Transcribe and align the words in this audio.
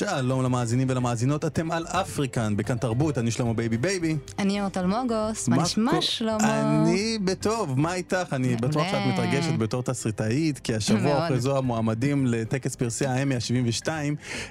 שלום 0.00 0.42
למאזינים 0.42 0.86
ולמאזינות, 0.90 1.44
אתם 1.44 1.70
על 1.70 1.86
אפריקן, 1.86 2.56
בכאן 2.56 2.78
תרבות, 2.78 3.18
אני 3.18 3.30
שלמה 3.30 3.52
בייבי 3.52 3.76
בייבי. 3.76 4.16
אני 4.38 4.60
אורטל 4.60 4.86
מוגוס, 4.86 5.48
מה 5.48 5.62
נשמע 5.62 6.00
שלמה? 6.00 6.82
אני 6.82 7.18
בטוב, 7.24 7.78
מה 7.80 7.94
איתך? 7.94 8.32
אני 8.32 8.56
בטוח 8.56 8.86
שאת 8.90 9.06
מתרגשת 9.12 9.58
בתור 9.58 9.82
תסריטאית, 9.82 10.58
כי 10.58 10.74
השבוע 10.74 11.12
הוכרזו 11.12 11.58
המועמדים 11.58 12.26
לטקס 12.26 12.76
פרסי 12.76 13.06
האמי 13.06 13.34
ה-72, 13.34 13.88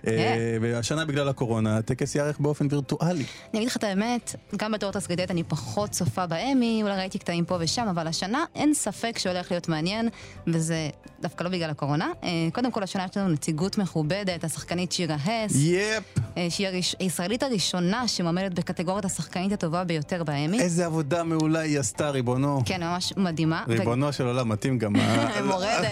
אה, 0.07 0.57
והשנה 0.62 1.05
בגלל 1.05 1.30
הקורונה 1.30 1.77
הטקס 1.77 2.16
ייערך 2.16 2.40
באופן 2.40 2.68
וירטואלי. 2.70 3.26
אני 3.54 3.59
אגיד 3.59 3.68
לך 3.68 3.77
את 3.77 3.84
האמת, 3.84 4.35
גם 4.57 4.71
בתור 4.71 4.91
תסריטאית 4.91 5.31
אני 5.31 5.43
פחות 5.43 5.90
צופה 5.90 6.27
באמי, 6.27 6.79
אולי 6.84 6.98
ראיתי 6.98 7.20
קטעים 7.20 7.45
פה 7.45 7.57
ושם, 7.59 7.88
אבל 7.90 8.07
השנה 8.07 8.45
אין 8.55 8.73
ספק 8.73 9.18
שהולך 9.18 9.52
להיות 9.52 9.70
מעניין, 9.70 10.09
וזה 10.48 10.90
דווקא 11.21 11.43
לא 11.43 11.49
בגלל 11.49 11.70
הקורונה. 11.70 12.12
אה, 12.23 12.29
קודם 12.54 12.71
כל, 12.71 12.84
השנה 12.84 13.05
יש 13.12 13.18
לנו 13.18 13.29
נציגות 13.29 13.77
מכובדת, 13.77 14.43
השחקנית 14.43 14.91
שירה 14.91 15.16
הס. 15.45 15.52
יפ. 15.55 16.03
אה, 16.38 16.48
שהיא 16.49 16.67
הישראלית 16.99 17.43
הראשונה 17.43 18.07
שמועמדת 18.07 18.53
בקטגוריית 18.53 19.05
השחקנית 19.05 19.52
הטובה 19.52 19.84
ביותר 19.84 20.23
באמי. 20.23 20.59
איזה 20.59 20.85
עבודה 20.85 21.23
מעולה 21.23 21.59
היא 21.59 21.79
עשתה, 21.79 22.09
ריבונו. 22.09 22.62
כן, 22.65 22.84
ממש 22.84 23.13
מדהימה. 23.18 23.63
ריבונו 23.68 24.13
של 24.13 24.27
עולם, 24.27 24.49
מתאים 24.49 24.77
גם. 24.77 24.93
מורדת. 25.49 25.87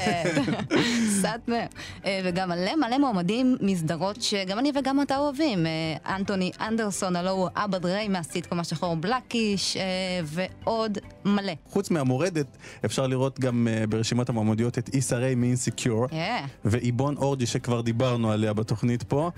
סאטמר. 1.21 1.65
אה, 2.05 2.21
וגם 2.23 2.49
מלא 2.49 2.75
מלא 2.75 2.97
מועמדים 2.97 3.57
מסדרות 3.61 4.21
שגם 4.21 4.59
אני 4.59 4.71
וגם 4.75 5.01
אתה 5.01 5.17
אוהבים. 5.17 5.65
אנטוני 6.05 6.51
אנדרסון, 6.61 7.15
הלו 7.15 7.31
הוא 7.31 7.49
אבא 7.55 7.77
דריי 7.77 8.07
מהסיטקום 8.07 8.59
השחור 8.59 8.95
בלאקיש, 8.95 9.77
ועוד 10.23 10.97
מלא. 11.25 11.53
חוץ 11.69 11.91
מהמורדת, 11.91 12.57
אפשר 12.85 13.07
לראות 13.07 13.39
גם 13.39 13.67
ברשימת 13.89 14.29
המועמדיות 14.29 14.77
את 14.77 14.89
איסה 14.93 15.17
ריי 15.17 15.35
מאינסיקיור, 15.35 16.07
ואיבון 16.65 17.17
אורג'י 17.17 17.45
שכבר 17.45 17.81
דיברנו 17.81 18.31
עליה 18.31 18.53
בתוכנית 18.53 19.03
פה, 19.03 19.17
אה, 19.25 19.36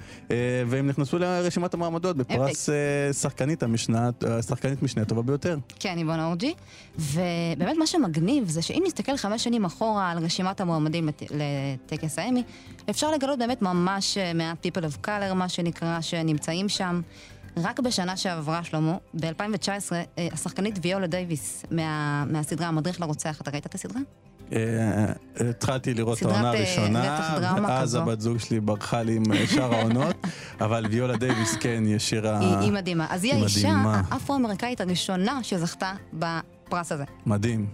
והם 0.68 0.88
נכנסו 0.88 1.20
לרשימת 1.20 1.74
המעמדות 1.74 2.18
בפרס 2.18 2.70
אה, 2.70 3.14
שחקנית 3.14 3.64
המשנה, 3.64 4.10
שחקנית 4.48 4.84
משנה 4.84 5.02
הטובה 5.02 5.22
ביותר. 5.22 5.58
כן, 5.80 5.98
איבון 5.98 6.20
אורג'י, 6.20 6.54
ובאמת 7.00 7.78
מה 7.78 7.88
שמגניב 7.88 8.50
זה 8.50 8.62
שאם 8.62 8.84
נסתכל 8.86 9.18
חמש 9.18 9.44
שנים 9.44 9.66
אחורה 9.66 10.12
על 10.12 10.18
רשימת 10.18 10.62
המועמדים 10.62 11.10
לטקס 11.32 12.20
האמי, 12.20 12.44
אפשר 12.90 13.12
לגלות 13.12 13.40
באמת 13.40 13.62
ממש 13.62 14.18
אה, 14.18 14.34
מעט 14.34 14.66
people 14.66 14.80
of 14.80 15.06
color, 15.06 15.34
מה 15.34 15.50
שנקרא, 15.50 16.02
שנמצאים 16.02 16.70
שם. 16.70 17.02
רק 17.58 17.80
בשנה 17.80 18.18
שעברה, 18.18 18.64
שלמה, 18.64 18.98
ב-2019, 19.14 19.92
השחקנית 20.34 20.80
ויולה 20.82 21.08
דייוויס 21.08 21.66
מה, 21.72 22.26
מהסדרה 22.26 22.68
המדריך 22.68 23.02
לרוצח, 23.02 23.42
אתה 23.42 23.52
ראית 23.52 23.66
את 23.66 23.76
הסדרה? 23.76 24.02
אה, 24.54 25.06
התחלתי 25.50 25.94
לראות 25.94 26.18
את 26.18 26.24
העונה 26.24 26.54
אה, 26.54 26.58
הראשונה, 26.58 27.28
אז 27.68 27.96
הבת 27.96 28.22
זוג 28.22 28.38
שלי 28.38 28.60
ברחה 28.60 29.04
לי 29.04 29.16
עם 29.16 29.24
אה, 29.34 29.48
שאר 29.48 29.74
העונות, 29.74 30.16
אבל 30.62 30.86
ויולה 30.90 31.18
דייוויס 31.18 31.56
כן, 31.60 31.84
היא 31.86 31.96
השאירה... 31.96 32.60
היא 32.62 32.72
מדהימה. 32.72 33.06
אז 33.10 33.24
היא 33.24 33.34
האישה 33.34 33.74
האפרו-אמריקאית 34.10 34.82
הראשונה 34.82 35.44
שזכתה 35.44 35.94
בפרס 36.14 36.92
הזה. 36.92 37.04
מדהים. 37.26 37.66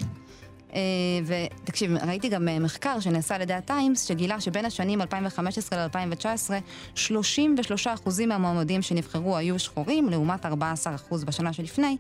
אה, 0.76 0.80
ותקשיב, 1.26 1.92
ראיתי 2.08 2.30
גם 2.30 2.48
אה, 2.48 2.60
מחקר 2.60 3.00
שנעשה 3.00 3.36
על 3.36 3.42
ידי 3.42 3.54
הטיימס, 3.54 4.08
שגילה 4.08 4.42
שבין 4.42 4.66
השנים 4.66 5.02
2015 5.02 5.86
ל-2019, 5.86 6.50
33% 6.96 8.26
מהמועמדים 8.28 8.82
שנבחרו 8.82 9.38
היו 9.38 9.60
שחורים, 9.60 10.10
לעומת 10.10 10.46
14% 10.46 10.50
בשנה 11.26 11.54
שלפני, 11.54 11.98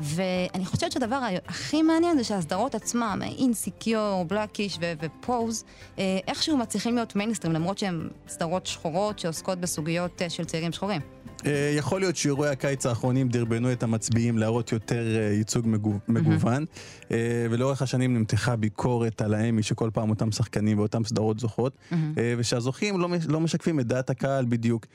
ואני 0.00 0.66
חושבת 0.66 0.92
שהדבר 0.92 1.20
הכי 1.48 1.82
מעניין 1.82 2.16
זה 2.16 2.24
שהסדרות 2.24 2.74
עצמם, 2.74 3.20
אינסיקיור, 3.38 4.24
בלאקיש 4.24 4.78
ופוז, 5.00 5.64
אה, 5.98 6.18
איכשהו 6.26 6.56
מצליחים 6.56 6.94
להיות 6.94 7.16
מיינסטרים, 7.16 7.52
למרות 7.52 7.78
שהן 7.78 8.08
סדרות 8.28 8.66
שחורות 8.66 9.18
שעוסקות 9.18 9.58
בסוגיות 9.58 10.22
של 10.28 10.44
צעירים 10.44 10.72
שחורים. 10.72 11.17
אה, 11.46 11.74
יכול 11.76 12.00
להיות 12.00 12.16
שאירועי 12.16 12.50
הקיץ 12.50 12.86
האחרונים 12.86 13.28
דרבנו 13.28 13.72
את 13.72 13.82
המצביעים 13.82 14.38
להראות 14.38 14.72
יותר 14.72 15.16
אה, 15.16 15.32
ייצוג 15.32 15.66
מגוון, 16.08 16.64
mm-hmm. 16.64 17.14
ולאורך 17.50 17.82
השנים 17.82 18.14
נמתחה 18.14 18.56
ביקורת 18.56 19.22
על 19.22 19.34
האמי 19.34 19.62
שכל 19.62 19.90
פעם 19.92 20.10
אותם 20.10 20.32
שחקנים 20.32 20.78
ואותם 20.78 21.04
סדרות 21.04 21.40
זוכות, 21.40 21.72
mm-hmm. 21.72 21.94
ושהזוכים 22.38 23.00
לא, 23.00 23.08
לא 23.28 23.40
משקפים 23.40 23.80
את 23.80 23.86
דעת 23.86 24.10
הקהל 24.10 24.44
בדיוק. 24.48 24.86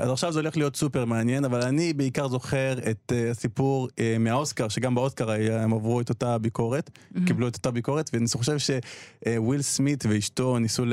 אז 0.00 0.10
עכשיו 0.10 0.32
זה 0.32 0.40
הולך 0.40 0.56
להיות 0.56 0.76
סופר 0.76 1.04
מעניין, 1.04 1.44
אבל 1.44 1.62
אני 1.62 1.92
בעיקר 1.92 2.28
זוכר 2.28 2.78
את 2.90 3.12
הסיפור 3.30 3.88
מהאוסקר, 4.20 4.68
שגם 4.68 4.94
באוסקר 4.94 5.30
הם 5.52 5.72
עברו 5.72 6.00
את 6.00 6.08
אותה 6.08 6.38
ביקורת, 6.38 6.90
mm-hmm. 6.90 7.26
קיבלו 7.26 7.48
את 7.48 7.56
אותה 7.56 7.70
ביקורת, 7.70 8.10
ואני 8.12 8.26
חושב 8.32 8.56
שוויל 8.58 9.62
סמית 9.62 10.04
ואשתו 10.08 10.58
ניסו 10.58 10.84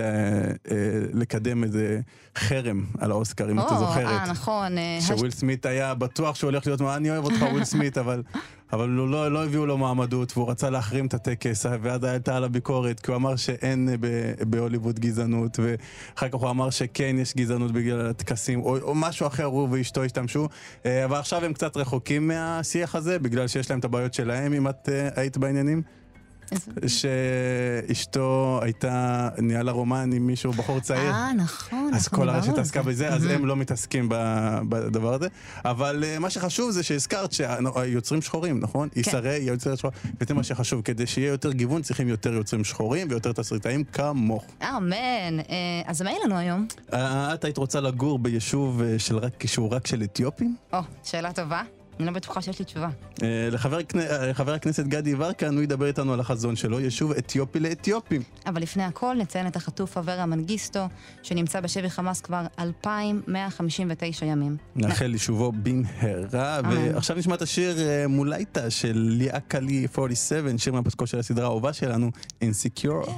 לקדם 1.14 1.64
איזה 1.64 2.00
חרם 2.38 2.86
על 3.00 3.12
האוסקר, 3.12 3.52
אם 3.52 3.60
oh, 3.60 3.66
אתה 3.66 3.76
זוכרת. 3.76 4.06
אה, 4.06 4.32
נכון. 4.32 4.73
אה, 4.78 5.00
שוויל 5.08 5.32
סמית 5.32 5.66
היה 5.66 5.94
בטוח 5.94 6.36
שהוא 6.36 6.50
הולך 6.50 6.68
להיות, 6.68 6.82
אני 6.82 7.10
אוהב 7.10 7.24
אותך 7.24 7.42
וויל 7.52 7.64
סמית, 7.64 7.98
אבל, 7.98 8.24
אבל 8.74 8.90
לא, 8.90 9.32
לא 9.32 9.46
הביאו 9.46 9.66
לו 9.66 9.78
מועמדות 9.78 10.38
והוא 10.38 10.52
רצה 10.52 10.70
להחרים 10.70 11.06
את 11.06 11.14
הטקס, 11.14 11.66
ואז 11.82 12.04
הייתה 12.04 12.36
עליו 12.38 12.50
ביקורת, 12.50 13.00
כי 13.00 13.12
הוא 13.12 13.16
אמר 13.16 13.36
שאין 13.36 13.90
בהוליווד 14.48 15.00
גזענות, 15.00 15.60
ואחר 15.60 16.28
כך 16.28 16.34
הוא 16.34 16.50
אמר 16.50 16.70
שכן 16.70 17.16
יש 17.20 17.34
גזענות 17.36 17.72
בגלל 17.72 18.10
הטקסים, 18.10 18.62
או, 18.62 18.78
או 18.78 18.96
משהו 18.96 19.28
אחר, 19.28 19.46
הוא 19.46 19.68
ואשתו 19.72 20.04
השתמשו, 20.04 20.48
אה, 20.86 21.06
אבל 21.06 21.18
עכשיו 21.18 21.46
הם 21.46 21.54
קצת 21.54 21.78
רחוקים 21.78 22.28
מהשיח 22.28 22.96
הזה, 22.96 23.20
בגלל 23.20 23.48
שיש 23.48 23.70
להם 23.70 23.80
את 23.80 23.86
הבעיות 23.86 24.14
שלהם, 24.14 24.54
אם 24.54 24.68
את 24.68 24.90
uh, 24.90 25.20
היית 25.20 25.38
בעניינים. 25.38 25.82
שאשתו 26.88 28.60
הייתה, 28.64 29.30
ניהלה 29.38 29.72
רומן 29.72 30.10
עם 30.14 30.28
מישהו, 30.28 30.52
בחור 30.52 30.80
צעיר. 30.80 31.12
אה, 31.12 31.34
נכון. 31.34 31.92
אז 31.94 32.08
כל 32.08 32.30
הרשת 32.30 32.58
עסקה 32.58 32.84
בזה, 32.84 33.10
אז 33.10 33.26
הם 33.26 33.46
לא 33.46 33.56
מתעסקים 33.56 34.10
בדבר 34.70 35.14
הזה. 35.14 35.28
אבל 35.66 36.04
אה, 36.08 36.20
מה 36.20 36.30
שחשוב 36.30 36.72
זה 36.72 36.84
שהזכרת 36.84 37.32
שהיוצרים 37.32 38.22
שחורים, 38.22 38.60
נכון? 38.60 38.90
כן. 38.90 39.00
ישרי 39.00 39.30
היא 39.30 39.52
יוצרת 39.52 39.78
שחור, 39.78 39.92
וזה 40.22 40.34
מה 40.34 40.44
שחשוב. 40.44 40.82
כדי 40.82 41.08
שיהיה 41.08 41.28
יותר 41.28 41.52
גיוון 41.52 41.82
צריכים 41.82 42.08
יותר 42.08 42.34
יוצרים 42.34 42.64
שחורים 42.64 43.08
ויותר 43.10 43.32
תסריטאים 43.32 43.84
כמוך. 43.84 44.46
אמן. 44.62 45.40
אה, 45.40 45.56
אז 45.86 46.02
מה 46.02 46.10
יהיה 46.10 46.20
לנו 46.26 46.38
היום? 46.38 46.68
אה, 46.94 47.34
את 47.34 47.44
היית 47.44 47.58
רוצה 47.58 47.82
לגור 47.82 48.20
ביישוב 48.20 48.82
שהוא 48.98 49.70
רק 49.72 49.88
של 49.88 50.04
אתיופים? 50.04 50.56
או, 50.74 50.80
שאלה 51.04 51.34
טובה. 51.34 51.62
אני 52.00 52.06
לא 52.06 52.12
בטוחה 52.12 52.42
שיש 52.42 52.60
לי 52.60 52.66
תשובה. 52.66 52.90
אה, 53.24 53.50
לחבר 54.30 54.54
הכנסת 54.54 54.86
גדי 54.86 55.10
יברקן, 55.10 55.54
הוא 55.54 55.64
ידבר 55.64 55.86
איתנו 55.86 56.14
על 56.14 56.20
החזון 56.20 56.56
שלו, 56.56 56.80
יישוב 56.80 57.12
אתיופי 57.12 57.60
לאתיופים. 57.60 58.22
אבל 58.46 58.62
לפני 58.62 58.84
הכל 58.84 59.16
נציין 59.20 59.48
את 59.48 59.56
החטוף 59.56 59.98
אברה 59.98 60.26
מנגיסטו, 60.26 60.88
שנמצא 61.24 61.60
בשבי 61.60 61.90
חמאס 61.90 62.22
כבר 62.22 62.42
2,159 62.60 64.26
ימים. 64.26 64.58
נאחל 64.76 65.14
יישובו 65.14 65.52
במהרה, 65.52 66.60
ועכשיו 66.64 67.18
נשמע 67.18 67.36
את 67.36 67.42
השיר 67.42 67.80
אה, 67.80 68.08
מולייטה 68.08 68.70
של 68.70 68.94
ליאה 68.96 69.40
קלי 69.40 69.86
47, 69.90 70.52
שיר 70.58 70.74
מהפסקו 70.74 71.08
של 71.08 71.20
הסדרה 71.20 71.46
האהובה 71.46 71.74
שלנו, 71.74 72.12
Insecure. 72.44 73.10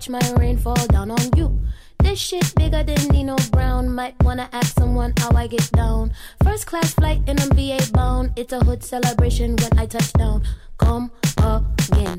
Watch 0.00 0.08
my 0.08 0.32
rain 0.40 0.56
fall 0.56 0.86
down 0.86 1.10
on 1.10 1.30
you. 1.36 1.60
This 1.98 2.18
shit 2.18 2.54
bigger 2.54 2.82
than 2.82 3.08
Nino 3.08 3.36
Brown. 3.50 3.94
Might 3.94 4.14
wanna 4.22 4.48
ask 4.50 4.74
someone 4.78 5.12
how 5.18 5.30
I 5.36 5.46
get 5.46 5.70
down. 5.72 6.12
First 6.42 6.66
class 6.66 6.94
flight 6.94 7.20
in 7.26 7.36
a 7.38 7.46
VA 7.54 7.78
bound. 7.92 8.32
It's 8.36 8.52
a 8.52 8.64
hood 8.64 8.82
celebration 8.82 9.56
when 9.56 9.78
I 9.78 9.84
touch 9.84 10.10
down. 10.14 10.42
Come 10.78 11.10
again. 11.36 12.16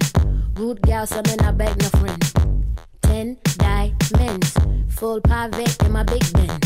Rude 0.56 0.82
gal, 0.84 1.08
something 1.08 1.42
I 1.42 1.52
beg 1.52 1.76
no 1.82 1.90
friend. 2.00 2.22
Ten 3.02 3.38
diamonds. 3.58 4.56
Full 4.90 5.20
private 5.22 5.82
in 5.84 5.92
my 5.92 6.04
big 6.04 6.26
Ben. 6.34 6.60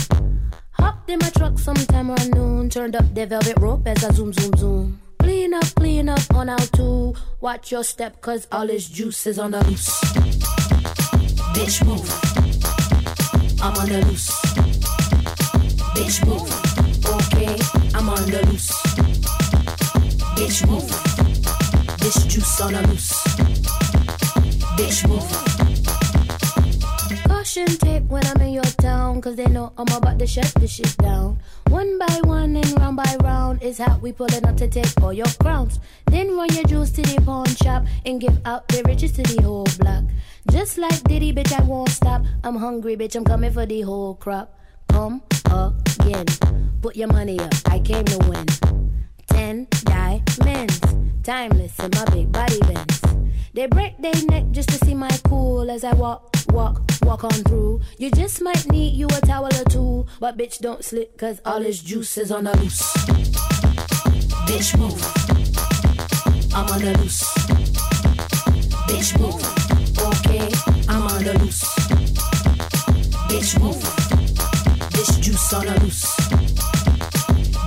Hopped 0.72 1.10
in 1.10 1.20
my 1.20 1.30
truck 1.30 1.58
sometime 1.58 2.12
around 2.12 2.32
noon. 2.32 2.70
Turned 2.70 2.96
up 2.98 3.08
the 3.14 3.26
velvet 3.26 3.58
rope 3.60 3.88
as 3.88 4.04
I 4.04 4.12
zoom, 4.12 4.34
zoom, 4.34 4.54
zoom. 4.58 5.02
Clean 5.20 5.54
up, 5.54 5.66
clean 5.76 6.10
up 6.10 6.34
on 6.34 6.50
out 6.50 6.70
too. 6.74 7.16
Watch 7.40 7.72
your 7.72 7.86
step, 7.86 8.20
cause 8.20 8.48
all 8.52 8.68
his 8.68 8.90
juice 8.90 9.26
is 9.26 9.40
on 9.40 9.52
the 9.52 9.64
loose. 9.64 11.05
Bitch, 11.56 11.86
move. 11.86 12.10
I'm 13.62 13.74
on 13.78 13.88
the 13.88 14.06
loose. 14.08 14.30
Bitch, 15.96 16.26
move. 16.28 16.52
Okay, 17.16 17.56
I'm 17.96 18.10
on 18.10 18.30
the 18.30 18.46
loose. 18.48 18.72
Bitch, 20.36 20.68
move. 20.68 20.90
This 22.00 22.26
juice 22.26 22.60
on 22.60 22.74
the 22.74 22.82
loose. 22.90 23.24
Bitch, 24.76 25.08
move. 25.08 25.55
Caution 27.56 27.78
tape 27.78 28.04
when 28.10 28.26
I'm 28.26 28.42
in 28.42 28.52
your 28.52 28.64
town, 28.64 29.22
cause 29.22 29.38
they 29.38 29.46
know 29.46 29.72
I'm 29.78 29.88
about 29.96 30.20
to 30.20 30.28
shut 30.28 30.52
this 30.60 30.72
shit 30.72 30.98
down. 30.98 31.40
One 31.70 31.98
by 31.98 32.20
one 32.24 32.54
and 32.58 32.70
round 32.78 32.98
by 32.98 33.16
round 33.24 33.64
is 33.64 33.78
how 33.78 33.98
we 34.00 34.12
pullin' 34.12 34.44
up 34.44 34.58
to 34.58 34.68
take 34.68 34.92
all 35.02 35.14
your 35.14 35.32
crowns. 35.40 35.80
Then 36.08 36.36
run 36.36 36.50
your 36.54 36.66
jewels 36.66 36.92
to 36.92 37.02
the 37.02 37.22
pawn 37.22 37.48
shop 37.56 37.86
and 38.06 38.20
give 38.20 38.38
out 38.46 38.68
the 38.68 38.84
riches 38.84 39.14
to 39.14 39.24
the 39.24 39.42
whole 39.42 39.68
block. 39.80 40.04
Just 40.52 40.78
like 40.78 41.02
Diddy, 41.04 41.32
bitch, 41.32 41.58
I 41.58 41.64
won't 41.64 41.92
stop. 41.92 42.24
I'm 42.44 42.58
hungry, 42.58 42.98
bitch, 42.98 43.16
I'm 43.16 43.24
coming 43.24 43.54
for 43.54 43.66
the 43.66 43.80
whole 43.84 44.16
crop. 44.16 44.54
Come 44.90 45.22
again. 45.46 46.26
Put 46.82 46.98
your 46.98 47.08
money 47.08 47.40
up, 47.40 47.54
I 47.68 47.80
came 47.80 48.04
to 48.04 48.18
win. 48.28 48.48
Ten 49.28 49.68
diamonds, 49.86 50.82
timeless 51.24 51.80
in 51.80 51.90
my 51.96 52.04
big 52.12 52.34
body 52.34 52.60
bends. 52.60 53.05
They 53.56 53.68
break 53.68 53.98
their 54.00 54.14
neck 54.26 54.52
just 54.52 54.68
to 54.68 54.86
see 54.86 54.94
my 54.94 55.10
cool 55.24 55.72
as 55.72 55.86
I 55.86 55.94
walk, 55.94 56.36
walk, 56.50 56.82
walk 57.04 57.24
on 57.24 57.32
through. 57.48 57.80
You 57.98 58.12
just 58.12 58.42
might 58.42 58.70
need 58.70 58.98
you 58.98 59.08
a 59.08 59.22
towel 59.22 59.46
or 59.46 59.64
two, 59.70 60.06
but 60.20 60.38
bitch 60.38 60.60
don't 60.60 60.84
slip 60.84 61.18
cause 61.18 61.40
all 61.46 61.62
his 61.62 61.82
juice 61.82 62.18
is 62.18 62.32
on 62.34 62.44
the 62.44 62.58
loose. 62.58 62.82
Bitch 64.44 64.78
move. 64.78 65.02
I'm 66.54 66.68
on 66.68 66.82
the 66.82 66.98
loose. 67.00 67.24
Bitch 68.92 69.18
move. 69.22 69.40
Okay, 70.04 70.52
I'm 70.90 71.08
on 71.08 71.24
the 71.24 71.40
loose. 71.40 71.64
Bitch 73.32 73.58
move. 73.62 73.82
This 74.92 75.18
juice 75.20 75.54
on 75.54 75.66
the 75.66 75.80
loose. 75.80 76.04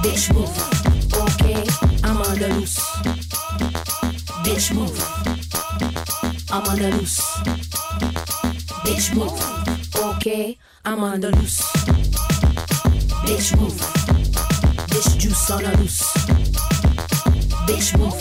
Bitch 0.04 0.34
move. 0.34 0.52
Okay, 1.14 1.64
I'm 2.04 2.18
on 2.18 2.38
the 2.38 2.48
loose. 2.58 2.78
Bitch 4.44 4.74
move. 4.74 5.37
I'm 6.58 6.66
on 6.66 6.78
the 6.80 6.90
loose. 6.90 7.20
Bitch 8.82 9.14
move. 9.14 9.30
Okay, 10.16 10.58
I'm 10.84 11.04
on 11.04 11.20
the 11.20 11.30
loose. 11.30 11.60
Bitch 13.22 13.56
move. 13.60 13.78
This 14.88 15.14
juice 15.14 15.50
on 15.52 15.62
the 15.62 15.76
loose. 15.78 16.02
Bitch 17.68 17.96
move. 17.96 18.12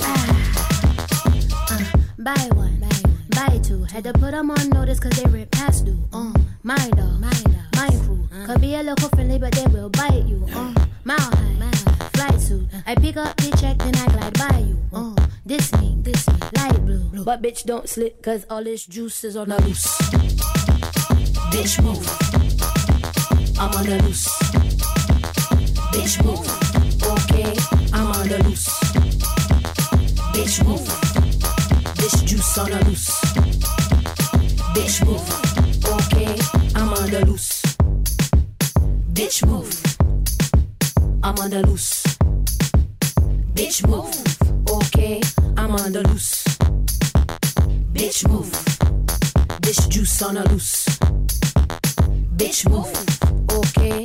Uh, 1.72 1.84
buy 2.20 2.48
one, 2.56 2.80
buy 2.80 2.96
one, 3.10 3.26
buy 3.30 3.58
two. 3.64 3.84
Had 3.86 4.04
to 4.04 4.14
put 4.14 4.30
them 4.30 4.52
on 4.52 4.70
notice 4.70 5.00
cause 5.00 5.14
they 5.14 5.28
rip 5.32 5.50
past 5.50 5.86
due. 5.86 5.98
Uh, 6.14 6.32
my 6.62 6.78
dog, 6.90 7.20
my 7.20 7.32
dog, 7.32 7.56
my 7.76 7.90
crew. 8.06 8.30
Could 8.46 8.62
be 8.62 8.76
a 8.76 8.84
little 8.84 9.10
friendly, 9.10 9.40
but 9.40 9.52
they 9.54 9.66
will 9.66 9.90
bite 9.90 10.26
you. 10.26 10.46
Uh, 10.54 10.76
mile 11.04 11.18
high, 11.18 11.54
mile 11.58 11.72
high, 11.74 12.10
flight 12.14 12.40
suit. 12.40 12.70
I 12.86 12.94
pick 12.94 13.18
up 13.18 13.36
the 13.38 13.50
check, 13.58 13.80
then 13.80 13.96
I 13.96 14.06
glide 14.14 14.34
by 14.38 14.60
you. 14.60 14.78
Uh, 14.94 15.16
this 15.44 15.74
me, 15.74 15.74
this 15.74 15.74
me, 15.82 15.88
light 15.88 15.96
blue. 15.96 15.97
But 17.28 17.42
bitch 17.42 17.66
don't 17.66 17.90
slip, 17.90 18.24
cause 18.24 18.46
all 18.50 18.64
this 18.64 18.86
juice 18.86 19.26
is 19.26 19.36
on 19.36 19.50
the 19.50 19.62
loose. 19.64 19.86
Bitch 21.52 21.84
move. 21.84 22.08
I'm 23.60 23.70
on 23.76 23.86
the 23.86 24.02
loose. 24.04 24.30
Bitch 25.92 26.24
move. 26.24 26.48
Okay, 27.04 27.52
I'm 27.92 28.08
on 28.16 28.30
the 28.30 28.42
loose. 28.46 28.70
Bitch 30.32 30.64
move. 30.64 30.88
This 31.98 32.22
juice 32.24 32.58
on 32.60 32.70
the 32.70 32.86
loose. 32.86 33.10
Bitch 34.72 35.04
move. 35.06 35.28
Okay, 35.84 36.34
I'm 36.80 36.94
on 36.94 37.10
the 37.12 37.26
loose. 37.26 37.62
Bitch 39.12 39.46
move. 39.46 39.68
I'm 41.24 41.38
on 41.40 41.50
the 41.50 41.62
loose. 41.68 42.06
Bitch 43.54 43.86
move. 43.86 44.16
Okay, 44.72 45.20
I'm 45.58 45.76
on 45.76 45.92
the 45.92 46.08
loose. 46.08 46.47
Bitch 47.98 48.28
move. 48.30 48.52
The 49.66 49.80
juice 49.94 50.22
on 50.28 50.36
the 50.36 50.44
loose. 50.50 50.86
Bitch 52.38 52.70
move. 52.70 52.94
Okay. 53.50 54.02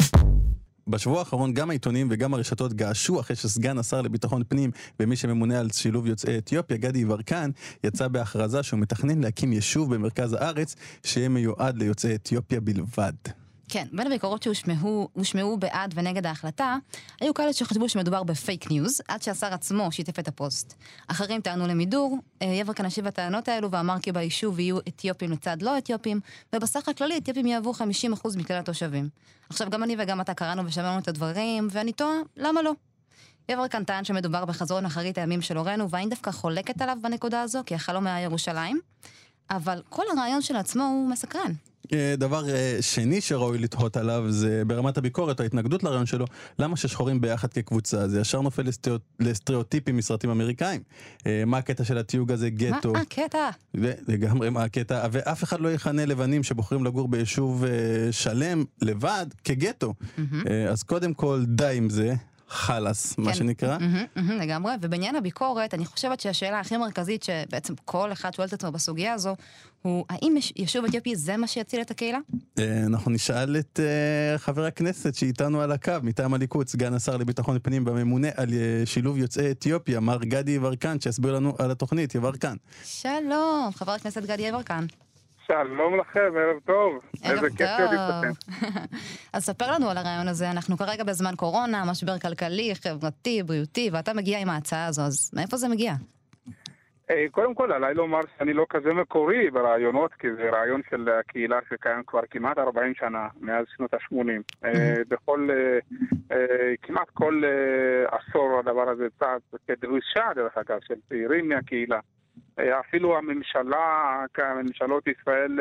בשבוע 0.87 1.19
האחרון 1.19 1.55
גם 1.55 1.71
העיתונים 1.71 2.09
וגם 2.11 2.35
הרשתות 2.35 2.73
געשו 2.73 3.21
אחרי 3.21 3.37
שסגן 3.37 3.79
השר 3.79 4.03
לביטחון 4.03 4.43
פנים 4.49 4.71
ומי 5.01 5.17
שממונה 5.17 5.61
על 5.61 5.71
שילוב 5.71 6.07
יוצאי 6.07 6.39
אתיופיה, 6.39 6.77
גדי 6.77 6.99
יברקן, 6.99 7.51
יצא 7.85 8.09
בהכרזה 8.09 8.63
שהוא 8.63 8.81
מתכנן 8.81 9.21
להקים 9.21 9.53
יישוב 9.53 9.95
במרכז 9.95 10.33
הארץ 10.33 10.75
שיהיה 11.05 11.29
מיועד 11.29 11.77
ליוצאי 11.77 12.15
אתיופיה 12.15 12.61
בלבד. 12.61 13.13
כן, 13.69 13.87
בין 13.93 14.07
הביקורות 14.07 14.43
שהושמעו 14.43 15.57
בעד 15.57 15.93
ונגד 15.97 16.27
ההחלטה, 16.27 16.77
היו 17.21 17.35
כאלה 17.35 17.53
שחשבו 17.53 17.89
שמדובר 17.89 18.23
בפייק 18.23 18.71
ניוז, 18.71 19.01
עד 19.09 19.23
שהשר 19.23 19.55
עצמו 19.55 19.93
שיתף 19.93 20.19
את 20.19 20.29
הפוסט. 20.29 20.75
אחרים 21.09 21.41
טענו 21.41 21.67
למידור, 21.67 22.19
אה, 22.43 22.47
יברקן 22.47 22.85
השיב 22.85 23.07
לטענות 23.07 23.49
האלו 23.49 23.71
ואמר 23.71 23.99
כי 23.99 24.13
ביישוב 24.13 24.61
יהיו 24.61 24.79
אתיופים 24.79 25.33
לצד 25.33 25.63
לא 25.63 25.79
אתיופים, 25.79 26.21
ובסך 26.53 26.89
הכללי 26.89 27.19
אתיופים 27.19 27.47
יהוו 27.47 27.73
50% 27.73 28.37
מכלל 28.37 28.57
התושבים. 28.57 29.09
עכשיו, 29.49 29.71
גם 29.71 29.83
אני 29.83 29.97
וגם 29.99 30.21
אתה 30.21 30.35
קראנו 30.35 30.67
ושמענו 30.67 30.99
את 30.99 31.09
הדברים, 31.09 31.69
ואני 31.71 31.93
תוהה, 31.93 32.19
למה 32.37 32.63
לא? 32.63 32.73
יברקן 33.49 33.85
טען 33.85 34.05
שמדובר 34.05 34.45
בחזון 34.45 34.87
אחרית 34.87 35.19
הימים 35.19 35.43
של 35.43 35.57
הורינו, 35.57 35.91
ואני 35.91 36.07
דווקא 36.07 36.31
חולקת 36.31 36.83
עליו 36.83 36.99
בנקודה 37.03 37.43
הזו, 37.43 37.63
כי 37.67 37.75
החלום 37.75 38.07
היה 38.07 38.21
ירושלים. 38.21 38.81
אבל 39.51 39.83
כל 39.89 40.05
הרעיון 40.13 40.43
של 40.43 40.57
עצמו 40.57 40.83
הוא 40.83 41.09
מסקרן. 41.09 41.53
אה, 41.93 42.15
דבר 42.19 42.49
אה, 42.49 42.79
שני 42.81 43.21
שראוי 43.21 43.59
לתהות 43.59 43.97
עליו 43.97 44.25
זה 44.29 44.63
ברמת 44.67 44.99
הביקורת 44.99 45.41
ההתנגדות 45.41 45.83
לרעיון 45.83 46.07
שלו, 46.07 46.27
למה 46.59 46.77
ששחורים 46.77 47.21
ביחד 47.21 47.53
כקבוצה? 47.53 48.09
זה 48.09 48.21
ישר 48.21 48.41
נופל 48.41 48.63
לסטריאוט, 48.63 49.03
לסטריאוטיפים 49.21 49.97
מסרטים 49.97 50.31
אמריקאים. 50.31 50.83
אה, 51.27 51.43
מה 51.47 51.59
הקטע 51.59 51.85
של 51.85 51.99
התיוג 51.99 52.33
הזה 52.33 52.51
גטו? 52.51 52.93
מה 52.93 53.01
הקטע? 53.01 53.51
לגמרי 54.09 54.51
מה 54.51 54.65
הקטע, 54.65 55.07
ואף 55.13 55.45
אחד 55.45 55.61
לא 55.61 55.73
יכנה 55.73 56.07
לבנים 56.07 56.43
שבוחרים 56.43 56.85
לגור 56.85 57.09
ביישוב 57.09 57.65
שלם 58.11 58.65
לבד 58.83 59.27
כגטו. 59.45 59.95
אז 60.71 60.83
קודם 60.83 61.15
כל 61.15 61.45
די 61.47 61.75
עם 61.77 61.91
זה. 61.91 62.15
חלאס, 62.53 63.13
כן. 63.13 63.23
מה 63.23 63.35
שנקרא. 63.35 63.79
Mm-hmm, 63.79 64.19
mm-hmm, 64.19 64.33
לגמרי, 64.33 64.73
ובעניין 64.81 65.17
הביקורת, 65.17 65.75
אני 65.75 65.85
חושבת 65.85 66.21
שהשאלה 66.21 66.61
הכי 66.61 66.77
מרכזית 66.77 67.23
שבעצם 67.23 67.75
כל 67.85 68.13
אחד 68.13 68.35
שואל 68.35 68.49
את 68.49 68.53
עצמו 68.53 68.73
בסוגיה 68.73 69.13
הזו, 69.13 69.37
הוא 69.83 70.05
האם 70.11 70.37
יישוב 70.57 70.85
אתיופי 70.85 71.17
זה 71.17 71.37
מה 71.37 71.47
שיציל 71.47 71.81
את 71.81 71.91
הקהילה? 71.91 72.19
אנחנו 72.87 73.11
נשאל 73.11 73.57
את 73.57 73.81
uh, 73.81 74.39
חבר 74.39 74.65
הכנסת 74.65 75.15
שאיתנו 75.15 75.61
על 75.61 75.73
הקו, 75.73 75.93
מטעם 76.03 76.35
הליכוד, 76.35 76.69
סגן 76.69 76.95
השר 76.95 77.17
לביטחון 77.17 77.59
פנים 77.63 77.85
בממונה 77.85 78.29
על 78.37 78.49
uh, 78.49 78.53
שילוב 78.85 79.19
יוצאי 79.19 79.51
אתיופיה, 79.51 80.01
מר 80.01 80.25
גדי 80.25 80.51
יברקן, 80.51 81.01
שיסביר 81.01 81.35
לנו 81.35 81.55
על 81.59 81.71
התוכנית. 81.71 82.15
יברקן. 82.15 82.57
שלום, 82.85 83.71
חבר 83.75 83.93
הכנסת 83.93 84.23
גדי 84.23 84.43
יברקן. 84.43 84.87
שלום 85.53 86.01
לכם, 86.01 86.33
ערב 86.37 86.61
טוב. 86.65 87.01
ערב 87.25 87.41
טוב. 87.41 88.59
אז 89.35 89.45
ספר 89.45 89.73
לנו 89.73 89.91
על 89.91 89.97
הרעיון 89.97 90.29
הזה, 90.29 90.51
אנחנו 90.51 90.77
כרגע 90.77 91.05
בזמן 91.05 91.33
קורונה, 91.37 91.83
משבר 91.91 92.19
כלכלי, 92.19 92.73
חברתי, 92.75 93.43
בריאותי, 93.43 93.91
ואתה 93.93 94.15
מגיע 94.15 94.39
עם 94.39 94.49
ההצעה 94.49 94.87
הזו, 94.87 95.03
אז 95.03 95.31
מאיפה 95.37 95.57
זה 95.57 95.69
מגיע? 95.69 95.93
אה, 97.11 97.25
קודם 97.31 97.55
כל, 97.55 97.73
עליי 97.73 97.95
לומר 97.95 98.21
שאני 98.39 98.53
לא 98.53 98.67
כזה 98.71 98.93
מקורי 98.93 99.51
ברעיונות, 99.51 100.13
כי 100.15 100.27
זה 100.33 100.51
רעיון 100.51 100.81
של 100.91 101.09
הקהילה 101.09 101.59
שקיים 101.71 102.03
כבר 102.07 102.21
כמעט 102.31 102.59
40 102.59 102.95
שנה, 102.95 103.29
מאז 103.41 103.67
שנות 103.77 103.95
ה-80. 103.95 104.65
אה, 104.65 104.95
בכל, 105.09 105.49
אה, 106.33 106.39
כמעט 106.83 107.11
כל 107.15 107.43
עשור 108.11 108.59
הדבר 108.59 108.89
הזה 108.89 109.07
צעד 109.19 109.41
כדרישה, 109.67 110.25
דרך 110.35 110.59
אגב, 110.59 110.79
של 110.87 110.95
צעירים 111.09 111.49
מהקהילה. 111.49 112.01
אפילו 112.81 113.19
הממשלה, 113.19 114.25
ממשלות 114.57 115.07
ישראל 115.07 115.59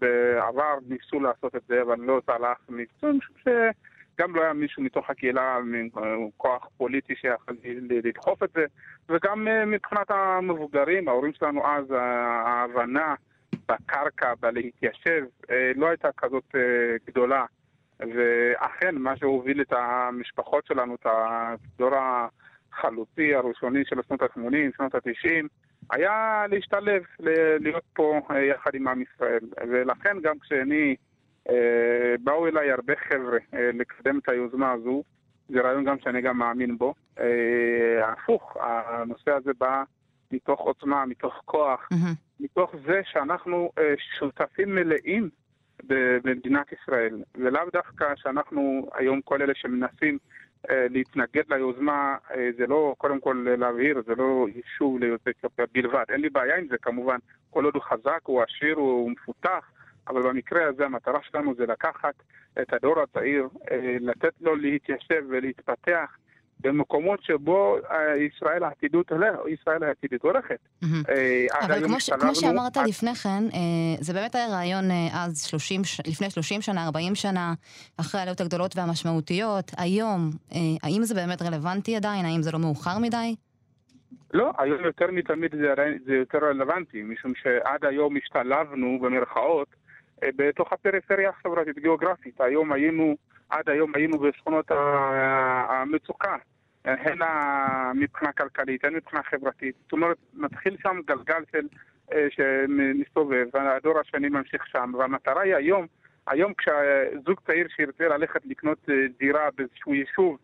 בעבר 0.00 0.78
ניסו 0.88 1.20
לעשות 1.20 1.56
את 1.56 1.62
זה, 1.68 1.82
אבל 1.82 2.00
לא 2.00 2.20
צלח, 2.26 2.58
משום 2.68 3.18
שגם 3.42 4.36
לא 4.36 4.42
היה 4.42 4.52
מישהו 4.52 4.82
מתוך 4.82 5.10
הקהילה, 5.10 5.58
כוח 6.36 6.68
פוליטי 6.76 7.14
שיכול 7.16 7.56
לדחוף 7.88 8.42
את 8.42 8.50
זה, 8.54 8.64
וגם 9.08 9.48
מבחינת 9.66 10.10
המבוגרים, 10.10 11.08
ההורים 11.08 11.32
שלנו 11.32 11.66
אז, 11.66 11.84
ההבנה 11.90 13.14
בקרקע, 13.68 14.34
בלהתיישב, 14.40 15.24
לא 15.76 15.88
הייתה 15.88 16.08
כזאת 16.16 16.54
גדולה. 17.06 17.44
ואכן, 18.00 18.94
מה 18.94 19.16
שהוביל 19.16 19.60
את 19.60 19.72
המשפחות 19.72 20.66
שלנו, 20.66 20.94
את 20.94 21.06
הדור 21.06 21.90
החלוצי 21.96 23.34
הראשוני 23.34 23.84
של 23.84 23.96
שנות 24.08 24.22
ה-80, 24.22 24.76
שנות 24.76 24.94
ה-90, 24.94 25.46
היה 25.90 26.44
להשתלב, 26.50 27.02
להיות 27.60 27.84
פה 27.92 28.20
אה, 28.30 28.44
יחד 28.44 28.70
עם 28.74 28.88
עם 28.88 29.02
ישראל. 29.02 29.40
ולכן 29.70 30.16
גם 30.22 30.38
כשאני, 30.38 30.96
אה, 31.48 32.14
באו 32.20 32.46
אליי 32.46 32.70
הרבה 32.70 32.94
חבר'ה 33.08 33.38
אה, 33.54 33.70
לקדם 33.74 34.18
את 34.18 34.28
היוזמה 34.28 34.72
הזו, 34.72 35.02
זה 35.48 35.60
רעיון 35.60 35.84
גם 35.84 35.96
שאני 35.98 36.20
גם 36.20 36.38
מאמין 36.38 36.78
בו. 36.78 36.94
הפוך, 38.02 38.56
הנושא 38.60 39.30
הזה 39.30 39.50
בא 39.58 39.82
מתוך 40.32 40.60
עוצמה, 40.60 41.06
מתוך 41.06 41.42
כוח, 41.44 41.88
mm-hmm. 41.92 42.40
מתוך 42.40 42.74
זה 42.86 43.00
שאנחנו 43.04 43.70
שותפים 44.18 44.74
מלאים 44.74 45.28
במדינת 45.84 46.66
ישראל. 46.72 47.22
ולאו 47.34 47.62
דווקא 47.72 48.06
שאנחנו 48.16 48.88
היום 48.94 49.20
כל 49.20 49.42
אלה 49.42 49.52
שמנסים 49.54 50.18
להתנגד 50.70 51.42
ליוזמה, 51.48 52.16
אה, 52.30 52.50
זה 52.58 52.66
לא, 52.66 52.94
קודם 52.98 53.20
כל 53.20 53.54
להבהיר, 53.58 54.02
זה 54.06 54.14
לא 54.14 54.46
יישוב 54.54 54.98
ליוצאי 54.98 55.32
אתיופיה 55.38 55.64
בלבד. 55.74 56.04
אין 56.08 56.20
לי 56.20 56.30
בעיה 56.30 56.56
עם 56.56 56.66
זה 56.68 56.78
כמובן, 56.78 57.16
כל 57.50 57.64
עוד 57.64 57.74
הוא 57.74 57.82
חזק, 57.82 58.20
הוא 58.22 58.42
עשיר, 58.42 58.76
הוא 58.76 59.10
מפותח, 59.10 59.70
אבל 60.08 60.22
במקרה 60.22 60.68
הזה 60.68 60.84
המטרה 60.84 61.18
שלנו 61.22 61.54
זה 61.54 61.66
לקחת 61.66 62.14
את 62.62 62.72
הדור 62.72 63.00
הצעיר, 63.00 63.48
לתת 64.00 64.32
לו 64.40 64.56
להתיישב 64.56 65.24
ולהתפתח 65.28 66.16
במקומות 66.60 67.22
שבו 67.22 67.76
ישראל 68.26 68.64
העתידות 68.64 69.12
הולכת, 69.12 69.38
ישראל 69.48 69.84
העתידית 69.84 70.22
הולכת. 70.22 70.58
אבל 71.60 71.84
כמו, 71.86 72.00
ש, 72.00 72.10
כמו 72.10 72.34
שאמרת 72.34 72.76
עד... 72.76 72.88
לפני 72.88 73.14
כן, 73.14 73.44
זה 74.00 74.12
באמת 74.12 74.34
היה 74.34 74.48
רעיון 74.48 74.84
אז 75.12 75.42
30, 75.42 75.82
לפני 76.06 76.30
30 76.30 76.62
שנה, 76.62 76.84
40 76.86 77.14
שנה, 77.14 77.54
אחרי 78.00 78.20
העליות 78.20 78.40
הגדולות 78.40 78.76
והמשמעותיות. 78.76 79.72
היום, 79.78 80.30
האם 80.82 81.02
זה 81.02 81.14
באמת 81.14 81.42
רלוונטי 81.42 81.96
עדיין? 81.96 82.24
האם 82.24 82.42
זה 82.42 82.52
לא 82.52 82.58
מאוחר 82.58 82.98
מדי? 82.98 83.34
לא, 84.34 84.52
היום 84.58 84.84
יותר 84.84 85.06
מתמיד 85.12 85.54
זה, 85.54 85.74
זה 86.06 86.14
יותר 86.14 86.38
רלוונטי, 86.38 87.02
משום 87.02 87.32
שעד 87.42 87.84
היום 87.84 88.16
השתלבנו, 88.16 88.98
במרכאות, 89.02 89.68
בתוך 90.24 90.72
הפריפריה 90.72 91.30
החברתית 91.30 91.78
גיאוגרפית. 91.78 92.40
היום 92.40 92.72
היינו, 92.72 93.16
עד 93.50 93.68
היום 93.68 93.92
היינו 93.94 94.18
בשכונות 94.18 94.70
המצוקה, 95.68 96.36
הן 96.84 97.18
מבחינה 97.94 98.32
כלכלית, 98.32 98.84
הן 98.84 98.94
מבחינה 98.94 99.22
חברתית. 99.22 99.74
זאת 99.82 99.92
אומרת, 99.92 100.16
מתחיל 100.34 100.76
שם 100.82 101.00
גלגל 101.06 101.42
של, 101.52 101.66
שמסתובב, 102.30 103.46
והדור 103.52 104.00
השני 104.00 104.28
ממשיך 104.28 104.66
שם, 104.66 104.92
והמטרה 104.98 105.42
היא 105.42 105.54
היום, 105.54 105.86
היום 106.26 106.52
כשזוג 106.54 107.40
צעיר 107.46 107.66
שירצה 107.76 108.08
ללכת 108.08 108.40
לקנות 108.46 108.88
דירה 109.18 109.48
באיזשהו 109.56 109.94
יישוב, 109.94 110.38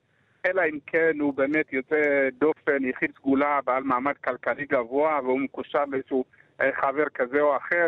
אלא 0.46 0.62
אם 0.72 0.78
כן 0.86 1.12
הוא 1.20 1.34
באמת 1.34 1.72
יוצא 1.72 2.28
דופן, 2.38 2.84
יחיד 2.84 3.10
סגולה, 3.16 3.60
בעל 3.64 3.82
מעמד 3.82 4.16
כלכלי 4.24 4.66
גבוה, 4.66 5.20
והוא 5.22 5.40
מקושר 5.40 5.84
לאיזשהו 5.84 6.24
חבר 6.72 7.08
כזה 7.14 7.40
או 7.40 7.56
אחר. 7.56 7.86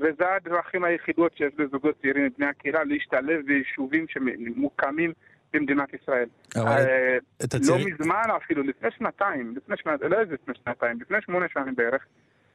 וזה 0.00 0.34
הדרכים 0.34 0.84
היחידות 0.84 1.36
שיש 1.36 1.52
לזוגות 1.58 2.00
צעירים 2.02 2.24
מבני 2.24 2.46
הקהילה 2.46 2.84
להשתלב 2.84 3.46
ביישובים 3.46 4.06
שמוקמים 4.08 5.12
במדינת 5.52 5.94
ישראל. 5.94 6.28
לא 6.56 7.76
מזמן 7.86 8.22
אפילו, 8.36 8.62
לפני 8.62 8.90
שנתיים, 8.90 9.54
לפני 9.56 9.76
שנתיים, 9.76 10.12
לא 10.12 10.22
לפני 10.22 10.54
שנתיים, 10.54 11.00
לפני 11.00 11.18
שמונה 11.20 11.46
שנים 11.48 11.74
בערך, 11.74 12.06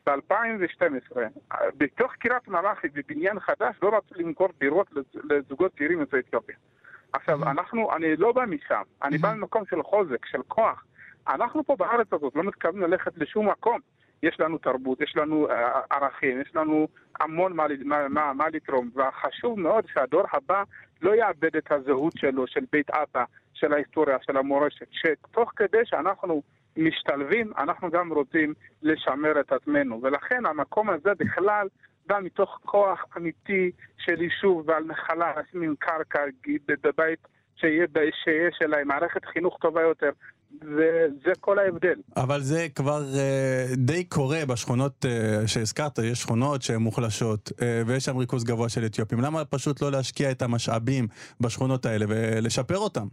ב-2012, 0.05 1.17
בתוך 1.77 2.13
קריית 2.15 2.47
מלאכי, 2.47 2.87
בבניין 2.93 3.39
חדש, 3.39 3.75
לא 3.81 3.97
רצו 3.97 4.15
למכור 4.15 4.49
דירות 4.59 4.87
לזוגות 5.29 5.71
צעירים 5.77 5.99
יוצאי 5.99 6.19
אתיופיה. 6.19 6.55
עכשיו, 7.13 7.43
אנחנו, 7.43 7.95
אני 7.95 8.15
לא 8.15 8.31
בא 8.31 8.45
משם, 8.45 8.81
אני 9.03 9.17
בא 9.17 9.33
ממקום 9.33 9.63
של 9.69 9.83
חוזק, 9.83 10.25
של 10.25 10.41
כוח. 10.47 10.85
אנחנו 11.27 11.63
פה 11.63 11.75
בארץ 11.75 12.13
הזאת 12.13 12.35
לא 12.35 12.43
מתכוונים 12.43 12.81
ללכת 12.81 13.17
לשום 13.17 13.49
מקום. 13.49 13.79
יש 14.23 14.39
לנו 14.39 14.57
תרבות, 14.57 15.01
יש 15.01 15.13
לנו 15.15 15.47
ערכים, 15.89 16.41
יש 16.41 16.55
לנו 16.55 16.87
המון 17.19 17.53
מה, 17.53 17.65
מה, 17.83 18.07
מה, 18.07 18.33
מה 18.33 18.45
לתרום, 18.53 18.89
וחשוב 18.95 19.59
מאוד 19.59 19.85
שהדור 19.93 20.23
הבא 20.33 20.63
לא 21.01 21.15
יאבד 21.15 21.55
את 21.55 21.71
הזהות 21.71 22.13
שלו, 22.17 22.47
של 22.47 22.65
בית 22.71 22.89
אבא, 22.89 23.23
של 23.53 23.73
ההיסטוריה, 23.73 24.17
של 24.21 24.37
המורשת, 24.37 24.87
שתוך 24.91 25.51
כדי 25.55 25.85
שאנחנו 25.85 26.41
משתלבים, 26.77 27.51
אנחנו 27.57 27.89
גם 27.91 28.13
רוצים 28.13 28.53
לשמר 28.81 29.39
את 29.39 29.51
עצמנו, 29.51 29.99
ולכן 30.01 30.45
המקום 30.45 30.89
הזה 30.89 31.09
בכלל 31.17 31.67
בא 32.07 32.19
מתוך 32.19 32.59
כוח 32.65 33.05
אמיתי 33.17 33.71
של 33.97 34.21
יישוב 34.21 34.69
ועל 34.69 34.83
נחלה, 34.83 35.33
לשים 35.39 35.61
עם 35.61 35.75
קרקע 35.79 36.19
בבית 36.67 37.27
שיהיה, 37.55 37.85
שיש 38.23 38.59
אליי 38.61 38.83
מערכת 38.83 39.25
חינוך 39.25 39.57
טובה 39.61 39.81
יותר, 39.81 40.09
וזה 40.61 41.31
כל 41.39 41.59
ההבדל. 41.59 41.95
אבל 42.17 42.41
זה 42.41 42.67
כבר 42.75 43.01
uh, 43.13 43.75
די 43.75 44.03
קורה 44.03 44.39
בשכונות 44.49 45.05
uh, 45.05 45.47
שהזכרת, 45.47 45.99
יש 45.99 46.21
שכונות 46.21 46.61
שהן 46.61 46.81
מוחלשות, 46.81 47.49
uh, 47.49 47.53
ויש 47.87 48.05
שם 48.05 48.17
ריכוז 48.17 48.43
גבוה 48.43 48.69
של 48.69 48.85
אתיופים. 48.85 49.21
למה 49.21 49.45
פשוט 49.45 49.81
לא 49.81 49.91
להשקיע 49.91 50.31
את 50.31 50.41
המשאבים 50.41 51.07
בשכונות 51.41 51.85
האלה 51.85 52.05
ולשפר 52.09 52.77
אותם? 52.77 53.07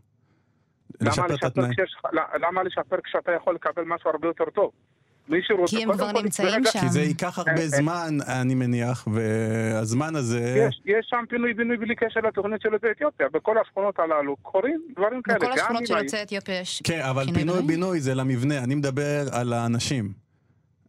למה 1.00 1.10
לשפר, 1.10 1.34
לשפר, 1.34 1.62
כשיש, 1.72 1.96
למה 2.40 2.62
לשפר 2.62 2.96
כשאתה 3.04 3.32
יכול 3.32 3.54
לקבל 3.54 3.82
משהו 3.86 4.10
הרבה 4.10 4.28
יותר 4.28 4.44
טוב? 4.54 4.70
כי 5.66 5.82
הם 5.82 5.92
כבר 5.92 6.12
נמצאים 6.22 6.64
שם. 6.64 6.80
כי 6.80 6.88
זה 6.88 7.00
ייקח 7.00 7.38
הרבה 7.38 7.66
זמן, 7.66 8.18
אני 8.26 8.54
מניח, 8.54 9.08
והזמן 9.12 10.16
הזה... 10.16 10.66
יש, 10.68 10.80
יש 10.84 11.06
שם 11.10 11.24
פינוי-בינוי 11.28 11.76
בלי 11.76 11.94
קשר 11.94 12.20
לתוכנית 12.20 12.60
של 12.60 12.72
יוצאי 12.72 12.90
אתיופיה. 12.90 13.26
בכל 13.32 13.58
השכונות 13.58 13.98
הללו 13.98 14.36
קורים 14.36 14.82
דברים 14.96 15.22
כאלה. 15.22 15.38
בכל 15.38 15.52
השכונות 15.52 15.86
של 15.86 15.98
יוצאי 15.98 16.22
אתיופיה 16.22 16.60
יש 16.60 16.82
כן, 16.84 17.00
אבל 17.10 17.24
פינוי-בינוי 17.34 18.00
זה 18.00 18.14
למבנה, 18.14 18.58
אני 18.58 18.74
מדבר 18.74 19.24
על 19.32 19.52
האנשים. 19.52 20.12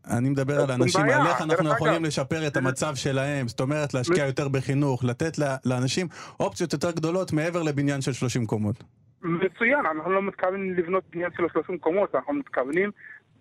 אני 0.09 0.29
מדבר 0.29 0.61
על 0.61 0.71
האנשים, 0.71 1.01
על 1.01 1.27
איך 1.27 1.41
אנחנו 1.41 1.69
יכולים 1.69 2.05
לשפר 2.05 2.47
את 2.47 2.57
המצב 2.57 2.95
שלהם, 2.95 3.47
זאת 3.47 3.59
אומרת 3.59 3.93
להשקיע 3.93 4.25
יותר 4.25 4.47
בחינוך, 4.47 5.03
לתת 5.03 5.37
לאנשים 5.65 6.07
אופציות 6.39 6.73
יותר 6.73 6.91
גדולות 6.91 7.33
מעבר 7.33 7.63
לבניין 7.63 8.01
של 8.01 8.13
30 8.13 8.45
קומות. 8.45 8.83
מצוין, 9.21 9.85
אנחנו 9.85 10.11
לא 10.11 10.21
מתכוונים 10.21 10.73
לבנות 10.73 11.03
בניין 11.13 11.29
של 11.37 11.43
30 11.53 11.77
קומות, 11.77 12.15
אנחנו 12.15 12.33
מתכוונים 12.33 12.91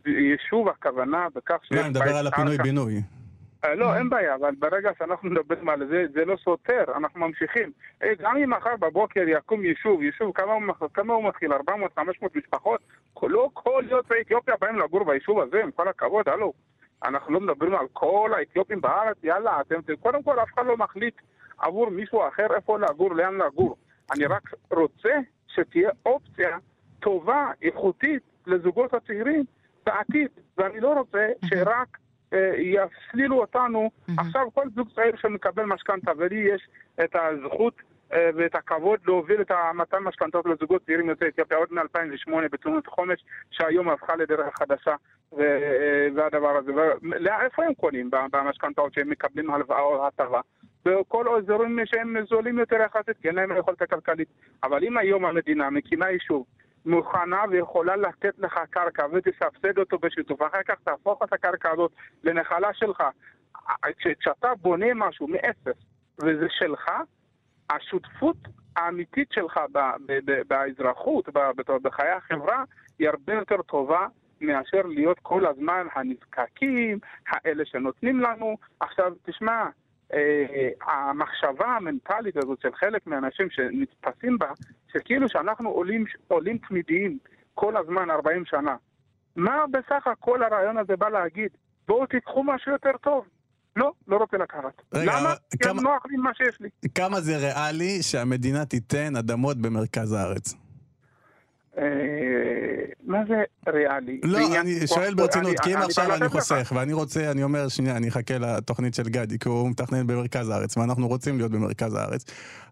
יישוב 0.07 0.69
הכוונה 0.69 1.27
בכך 1.35 1.57
שיש... 1.63 1.73
לא, 1.73 1.81
אני 1.81 1.91
מדבר 1.91 2.17
על 2.17 2.27
הפינוי-בינוי. 2.27 3.03
לא, 3.77 3.97
אין 3.97 4.09
בעיה, 4.09 4.35
אבל 4.35 4.55
ברגע 4.59 4.91
שאנחנו 4.99 5.31
מדברים 5.31 5.69
על 5.69 5.87
זה, 5.89 6.05
זה 6.15 6.25
לא 6.25 6.37
סותר, 6.45 6.85
אנחנו 6.97 7.21
ממשיכים. 7.21 7.73
גם 8.19 8.37
אם 8.37 8.51
מחר 8.51 8.77
בבוקר 8.81 9.25
יקום 9.27 9.65
יישוב, 9.65 10.03
יישוב, 10.03 10.33
כמה 10.95 11.13
הוא 11.13 11.25
מתחיל? 11.25 11.53
400-500 11.53 11.57
משפחות? 12.35 12.81
לא 13.23 13.49
כל 13.53 13.85
יוצאי 13.91 14.17
אתיופיה 14.21 14.55
באים 14.61 14.79
לגור 14.79 15.05
ביישוב 15.05 15.41
הזה, 15.41 15.63
עם 15.63 15.71
כל 15.71 15.89
הכבוד, 15.89 16.29
הלו. 16.29 16.53
אנחנו 17.05 17.35
לא 17.35 17.41
מדברים 17.41 17.75
על 17.75 17.87
כל 17.93 18.31
האתיופים 18.37 18.81
בארץ, 18.81 19.17
יאללה, 19.23 19.61
אתם, 19.61 19.81
קודם 20.01 20.23
כל 20.23 20.41
אף 20.41 20.49
אחד 20.55 20.67
לא 20.67 20.77
מחליט 20.77 21.15
עבור 21.59 21.91
מישהו 21.91 22.29
אחר 22.29 22.47
איפה 22.57 22.79
לגור, 22.79 23.15
לאן 23.15 23.35
לגור. 23.35 23.77
אני 24.15 24.27
רק 24.27 24.43
רוצה 24.71 25.15
שתהיה 25.47 25.91
אופציה 26.07 26.59
טובה, 27.01 27.51
איכותית, 27.63 28.23
לזוגות 28.47 28.95
הצעירים 28.95 29.45
בעתיד, 29.87 30.29
ואני 30.59 30.81
לא 30.81 30.93
רוצה 30.93 31.29
שרק 31.45 31.99
אה, 32.33 32.53
יפלילו 32.57 33.41
אותנו. 33.41 33.91
עכשיו 34.19 34.47
כל 34.55 34.67
זוג 34.75 34.89
צעיר 34.95 35.17
שמקבל 35.17 35.65
משכנתה, 35.65 36.11
ולי 36.17 36.37
יש 36.55 36.69
את 37.05 37.17
הזכות 37.17 37.75
אה, 38.13 38.31
ואת 38.35 38.55
הכבוד 38.55 39.01
להוביל 39.07 39.41
את 39.41 39.51
מתן 39.75 39.99
משכנתות 39.99 40.47
לזוגות 40.47 40.83
צעירים 40.87 41.09
יוצאי 41.09 41.29
אתיופיה 41.29 41.59
עוד 41.59 41.69
מ-2008 41.71 42.49
בתלונות 42.53 42.87
חומש, 42.87 43.25
שהיום 43.51 43.89
הפכה 43.89 44.17
לדרך 44.17 44.59
חדשה, 44.59 44.95
אה, 45.39 46.09
והדבר 46.15 46.57
הזה. 46.57 46.73
איפה 47.45 47.65
הם 47.65 47.75
קונים 47.75 48.11
במשכנתאות 48.33 48.95
שהם 48.95 49.11
מקבלים 49.11 49.51
הלוואה 49.51 49.81
או 49.81 50.07
הטבה? 50.07 50.41
בכל 50.85 51.37
אזורים 51.37 51.79
שהם 51.85 52.17
זולים 52.31 52.59
יותר 52.59 52.77
יחסית, 52.77 53.17
כי 53.23 53.29
אין 53.29 53.35
להם 53.35 53.57
יכולת 53.57 53.83
הכלכלית. 53.83 54.29
אבל 54.65 54.85
אם 54.85 54.99
היום 54.99 55.25
המדינה 55.25 55.71
מקימה 55.71 56.11
יישוב 56.11 56.45
מוכנה 56.87 57.45
ויכולה 57.51 57.97
לתת 57.97 58.39
לך 58.39 58.61
קרקע 58.71 59.07
ותסבסד 59.13 59.79
אותו 59.79 59.99
בשיתוף, 59.99 60.43
אחר 60.43 60.63
כך 60.69 60.75
תהפוך 60.85 61.23
את 61.23 61.33
הקרקע 61.33 61.71
הזאת 61.71 61.93
לנחלה 62.25 62.75
שלך. 62.75 63.03
כשאתה 64.19 64.55
בונה 64.55 64.87
משהו 64.95 65.29
מאפס 65.29 65.77
וזה 66.19 66.47
שלך, 66.49 66.91
השותפות 67.71 68.37
האמיתית 68.77 69.29
שלך 69.33 69.61
באזרחות, 70.49 71.29
בחיי 71.83 72.11
החברה, 72.11 72.65
היא 72.99 73.09
הרבה 73.09 73.35
יותר 73.35 73.63
טובה 73.63 74.07
מאשר 74.41 74.83
להיות 74.85 75.19
כל 75.23 75.47
הזמן 75.47 75.87
הנזקקים, 75.95 76.99
האלה 77.29 77.65
שנותנים 77.65 78.21
לנו. 78.21 78.57
עכשיו, 78.81 79.13
תשמע, 79.23 79.65
אה, 80.13 80.69
המחשבה 80.83 81.67
המנטלית 81.67 82.37
הזאת 82.37 82.61
של 82.61 82.75
חלק 82.75 83.07
מהאנשים 83.07 83.51
שנתפסים 83.51 84.39
בה, 84.39 84.53
שכאילו 84.93 85.29
שאנחנו 85.29 85.71
עולים, 85.71 86.05
עולים 86.29 86.59
תמידיים 86.69 87.19
כל 87.55 87.77
הזמן 87.77 88.11
40 88.11 88.45
שנה. 88.47 88.77
מה 89.37 89.65
בסך 89.71 90.07
הכל 90.07 90.43
הרעיון 90.43 90.79
הזה 90.79 90.97
בא 90.97 91.09
להגיד? 91.09 91.51
בואו 91.89 92.07
תיקחו 92.07 92.45
משהו 92.45 92.73
יותר 92.73 92.91
טוב. 93.03 93.25
לא, 93.77 93.93
לא 94.09 94.17
רוצה 94.17 94.37
לקחת. 94.37 94.83
רגע, 94.95 95.21
למה? 95.21 95.35
כי 95.51 95.59
כמה... 95.59 95.83
נוח 95.83 96.03
לי 96.07 96.17
מה 96.17 96.31
שיש 96.35 96.61
לי. 96.61 96.69
כמה 96.95 97.21
זה 97.21 97.37
ריאלי 97.37 98.03
שהמדינה 98.03 98.65
תיתן 98.65 99.17
אדמות 99.17 99.57
במרכז 99.57 100.13
הארץ? 100.13 100.55
אה, 101.79 101.85
מה 103.05 103.19
זה 103.29 103.35
ריאלי? 103.69 104.21
לא, 104.25 104.39
אני 104.61 104.87
שואל 104.87 105.15
ברצינות, 105.15 105.61
כי 105.61 105.75
אם 105.75 105.79
עכשיו 105.79 106.15
אני 106.15 106.29
חוסך, 106.29 106.73
ואני 106.77 106.93
רוצה, 106.93 107.31
אני 107.31 107.43
אומר, 107.43 107.69
שנייה, 107.69 107.97
אני 107.97 108.09
אחכה 108.09 108.39
לתוכנית 108.39 108.95
של 108.95 109.03
גדי, 109.03 109.39
כי 109.39 109.49
הוא 109.49 109.71
מתכנן 109.71 110.07
במרכז 110.07 110.49
הארץ, 110.49 110.77
ואנחנו 110.77 111.09
רוצים 111.09 111.39
להיות 111.39 111.53
במרכז 111.53 111.95
הארץ. 111.95 112.25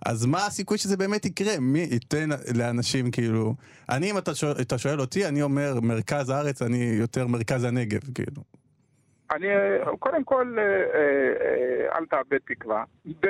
אז 0.06 0.26
מה 0.26 0.46
הסיכוי 0.46 0.78
שזה 0.78 0.96
באמת 0.96 1.24
יקרה? 1.24 1.52
מי 1.60 1.78
ייתן 1.90 2.28
לאנשים, 2.56 3.10
כאילו... 3.10 3.54
אני, 3.88 4.10
אם 4.10 4.18
אתה 4.18 4.78
שואל 4.78 5.00
אותי, 5.00 5.26
אני 5.26 5.42
אומר 5.42 5.80
מרכז 5.82 6.30
הארץ, 6.30 6.62
אני 6.62 6.96
יותר 6.98 7.26
מרכז 7.26 7.64
הנגב, 7.64 8.00
כאילו. 8.14 8.42
אני, 9.32 9.46
קודם 9.98 10.24
כל, 10.24 10.56
אה, 10.58 10.64
אה, 10.64 11.98
אל 11.98 12.06
תאבד 12.06 12.38
תקווה. 12.46 12.84
ב', 13.20 13.26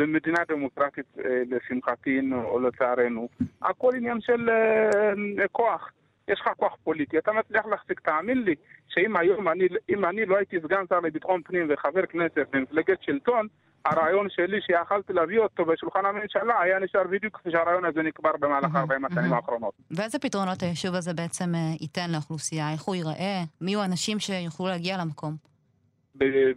במדינה 0.00 0.38
דמוקרטית, 0.48 1.06
אה, 1.18 1.42
לשמחתי 1.50 2.20
או 2.32 2.60
לצערנו, 2.60 3.28
הכל 3.62 3.90
עניין 3.96 4.20
של 4.20 4.50
אה, 4.50 5.48
כוח. 5.52 5.90
יש 6.28 6.40
לך 6.40 6.48
כוח 6.56 6.76
פוליטי, 6.84 7.18
אתה 7.18 7.32
מצליח 7.32 7.66
להחזיק, 7.66 8.00
תאמין 8.00 8.42
לי, 8.42 8.54
שאם 8.88 9.16
היום 9.16 9.48
אני, 9.48 9.64
אם 9.88 10.04
אני 10.04 10.26
לא 10.26 10.36
הייתי 10.36 10.56
סגן 10.64 10.84
שר 10.88 11.00
לביטחון 11.00 11.42
פנים 11.42 11.66
וחבר 11.70 12.06
כנסת 12.06 12.46
במפלגת 12.52 13.02
שלטון, 13.02 13.46
הרעיון 13.84 14.26
שלי 14.30 14.60
שיכלתי 14.60 15.12
להביא 15.12 15.38
אותו 15.38 15.64
בשולחן 15.64 16.06
הממשלה 16.06 16.60
היה 16.60 16.78
נשאר 16.78 17.04
בדיוק 17.10 17.36
כפי 17.36 17.50
שהרעיון 17.50 17.84
הזה 17.84 18.02
נקבר 18.02 18.30
במהלך 18.40 18.76
40 18.76 19.04
השנים 19.04 19.32
האחרונות. 19.32 19.74
ואיזה 19.90 20.18
פתרונות 20.18 20.62
היישוב 20.62 20.94
הזה 20.94 21.14
בעצם 21.14 21.54
אה, 21.54 21.60
ייתן 21.80 22.10
לאוכלוסייה? 22.10 22.72
איך 22.72 22.82
הוא 22.82 22.94
ייראה? 22.94 23.42
מי 23.60 23.70
יהיו 23.70 23.80
האנשים 23.80 24.18
שיוכלו 24.18 24.66
להגיע 24.66 24.96
למקום? 24.98 25.49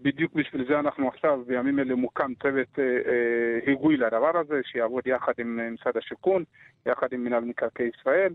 בדיוק 0.01 0.33
בשביל 0.33 0.67
זה 0.67 0.79
אנחנו 0.79 1.07
עכשיו, 1.07 1.43
בימים 1.47 1.79
אלה 1.79 1.95
מוקם 1.95 2.33
צוות 2.41 2.79
אה, 2.79 2.83
אה, 2.83 3.59
היגוי 3.65 3.97
לדבר 3.97 4.37
הזה, 4.37 4.61
שיעבוד 4.63 5.07
יחד 5.07 5.33
עם 5.37 5.59
אה, 5.59 5.69
משרד 5.69 5.97
השיכון, 5.97 6.43
יחד 6.85 7.07
עם 7.11 7.23
מנהל 7.23 7.43
מקרקעי 7.43 7.89
ישראל, 7.99 8.33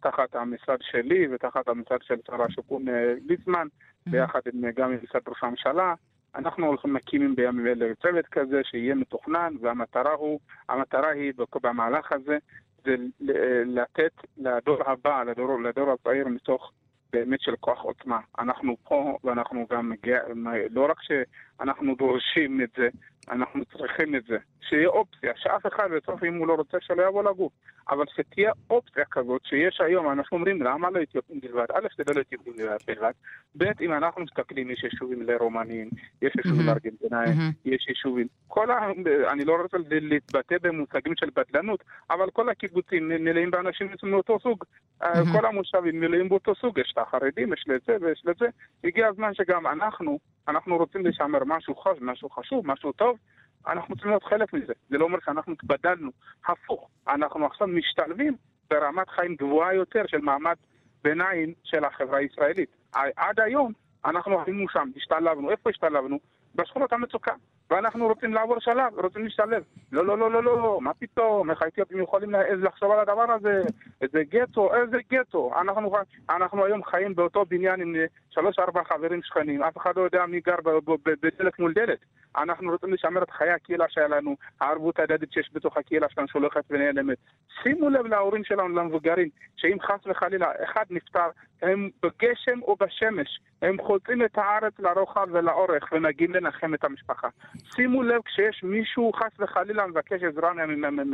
תחת 0.00 0.34
המשרד 0.34 0.78
שלי 0.80 1.26
ותחת 1.30 1.68
המשרד 1.68 2.02
של 2.02 2.14
שר 2.26 2.42
השיכון 2.42 2.84
ליצמן, 3.28 3.66
ביחד 4.06 4.40
עם, 4.52 4.70
גם 4.76 4.92
עם 4.92 4.98
משרד 5.02 5.20
ראש 5.28 5.42
הממשלה. 5.42 5.94
אנחנו 6.34 6.66
הולכים 6.66 6.92
מקימים 6.92 7.36
בימים 7.36 7.66
אלה 7.66 7.94
צוות 8.02 8.26
כזה 8.26 8.60
שיהיה 8.64 8.94
מתוכנן, 8.94 9.54
והמטרה 9.60 10.12
הוא, 10.12 10.40
המטרה 10.68 11.10
היא 11.10 11.32
במהלך 11.62 12.12
הזה, 12.12 12.38
זה 12.84 12.96
לתת 13.66 14.12
לדור 14.36 14.90
הבא, 14.90 15.22
לדור, 15.22 15.62
לדור 15.62 15.90
הצעיר 15.90 16.28
מתוך 16.28 16.72
באמת 17.12 17.40
של 17.40 17.56
כוח 17.60 17.80
עוצמה. 17.82 18.20
אנחנו 18.38 18.76
פה 18.84 19.18
ואנחנו 19.24 19.66
גם, 19.70 19.92
לא 20.70 20.86
רק 20.90 21.02
שאנחנו 21.02 21.94
דורשים 21.94 22.60
את 22.60 22.70
זה, 22.76 22.88
אנחנו 23.30 23.64
צריכים 23.64 24.14
את 24.14 24.24
זה. 24.24 24.36
שיהיה 24.68 24.88
אופציה, 24.88 25.32
שאף 25.36 25.66
אחד 25.66 25.88
בסוף 25.90 26.24
אם 26.24 26.34
הוא 26.34 26.48
לא 26.48 26.54
רוצה 26.54 26.78
שלא 26.80 27.02
יבוא 27.08 27.22
לגור. 27.22 27.50
אבל 27.90 28.04
שתהיה 28.16 28.52
אופציה 28.70 29.04
כזאת 29.10 29.44
שיש 29.44 29.80
היום, 29.80 30.10
אנחנו 30.10 30.36
אומרים 30.36 30.62
למה 30.62 30.90
לא 30.90 31.02
אתיופים 31.02 31.40
בלבד? 31.40 31.66
א', 31.74 31.86
זה 31.96 32.14
לא 32.14 32.20
אתיופים 32.20 32.52
בלבד. 32.86 33.12
ב', 33.56 33.64
אם 33.80 33.92
אנחנו 33.92 34.22
מסתכלים, 34.22 34.70
יש 34.70 34.84
יישובים 34.84 35.22
לרומנים, 35.22 35.88
יש 36.22 36.32
יישובים 36.36 36.66
לארגנטינאים, 36.66 37.36
יש 37.64 37.88
יישובים. 37.88 38.26
כל 38.48 38.70
ה... 38.70 38.90
אני 39.32 39.44
לא 39.44 39.56
רוצה 39.62 39.76
להתבטא 39.90 40.56
במושגים 40.62 41.12
של 41.16 41.28
בדלנות, 41.36 41.84
אבל 42.10 42.30
כל 42.30 42.48
הקיבוצים 42.48 43.08
מלאים 43.08 43.50
באנשים 43.50 43.88
מאותו 44.02 44.38
סוג. 44.40 44.64
כל 45.32 45.46
המושבים 45.46 46.00
מלאים 46.00 46.28
באותו 46.28 46.54
סוג, 46.54 46.78
יש 46.78 46.92
את 46.92 46.98
החרדים, 46.98 47.52
יש 47.52 47.64
לזה 47.68 47.96
ויש 48.00 48.22
לזה. 48.24 48.46
הגיע 48.84 49.08
הזמן 49.08 49.34
שגם 49.34 49.66
אנחנו, 49.66 50.18
אנחנו 50.48 50.76
רוצים 50.76 51.06
לשמר 51.06 51.44
משהו 51.44 51.76
חשוב, 51.76 51.98
משהו 52.00 52.30
חשוב, 52.30 52.66
משהו 52.66 52.92
טוב. 52.92 53.18
אנחנו 53.66 53.94
צריכים 53.94 54.10
להיות 54.10 54.24
חלק 54.24 54.52
מזה. 54.52 54.72
זה 54.90 54.98
לא 54.98 55.04
אומר 55.04 55.18
שאנחנו 55.24 55.52
התבדלנו, 55.52 56.10
הפוך. 56.46 56.88
אנחנו 57.08 57.46
עכשיו 57.46 57.66
משתלבים 57.66 58.36
ברמת 58.70 59.08
חיים 59.08 59.34
גבוהה 59.34 59.74
יותר 59.74 60.02
של 60.06 60.18
מעמד 60.18 60.56
ביניים 61.04 61.52
של 61.64 61.84
החברה 61.84 62.18
הישראלית. 62.18 62.68
עד 63.16 63.40
היום 63.40 63.72
אנחנו 64.04 64.42
היינו 64.46 64.68
שם, 64.68 64.90
השתלבנו. 64.96 65.50
איפה 65.50 65.70
השתלבנו? 65.70 66.18
בשכונות 66.54 66.92
המצוקה. 66.92 67.32
ואנחנו 67.70 68.06
רוצים 68.06 68.34
לעבור 68.34 68.60
שלב, 68.60 68.98
רוצים 68.98 69.24
להשתלב. 69.24 69.62
לא, 69.92 70.06
לא, 70.06 70.18
לא, 70.18 70.30
לא, 70.30 70.44
לא, 70.44 70.78
מה 70.80 70.94
פתאום, 70.94 71.50
איך 71.50 71.62
האתיופים 71.62 72.02
יכולים 72.02 72.30
לחשוב 72.56 72.90
על 72.90 72.98
הדבר 72.98 73.32
הזה? 73.32 73.62
איזה 74.02 74.22
גטו, 74.28 74.74
איזה 74.74 74.96
גטו. 75.12 75.52
אנחנו, 75.60 75.96
אנחנו 76.30 76.64
היום 76.64 76.84
חיים 76.84 77.14
באותו 77.14 77.44
בניין 77.44 77.80
עם 77.80 77.94
שלוש-ארבע 78.30 78.84
חברים 78.84 79.22
שכנים, 79.22 79.62
אף 79.62 79.76
אחד 79.76 79.96
לא 79.96 80.02
יודע 80.02 80.26
מי 80.26 80.40
גר 80.40 80.56
בדלת 81.22 81.58
מול 81.58 81.72
דלת. 81.72 81.98
אנחנו 82.36 82.70
רוצים 82.70 82.92
לשמר 82.92 83.22
את 83.22 83.30
חיי 83.30 83.50
הקהילה 83.50 83.84
שלנו, 83.88 84.36
הערבות 84.60 84.98
ההדדית 84.98 85.32
שיש 85.32 85.50
בתוך 85.52 85.76
הקהילה 85.76 86.06
שלנו 86.08 86.28
שהולכת 86.28 86.64
ונעלמת. 86.70 87.18
שימו 87.62 87.90
לב 87.90 88.06
להורים 88.06 88.44
שלנו, 88.44 88.68
למבוגרים, 88.68 89.28
שאם 89.56 89.76
חס 89.80 90.06
וחלילה 90.06 90.46
אחד 90.64 90.84
נפטר, 90.90 91.28
הם 91.62 91.90
בגשם 92.02 92.62
או 92.62 92.76
בשמש, 92.80 93.40
הם 93.62 93.76
חוצים 93.82 94.24
את 94.24 94.38
הארץ 94.38 94.72
לרוחב 94.78 95.26
ולאורך 95.32 95.92
ומגיעים 95.92 96.34
לנחם 96.34 96.74
את 96.74 96.84
המשפחה. 96.84 97.28
שימו 97.74 98.02
לב 98.02 98.20
כשיש 98.24 98.62
מישהו 98.62 99.12
חס 99.12 99.40
וחלילה 99.40 99.86
מבקש 99.86 100.22
עזרה 100.22 100.50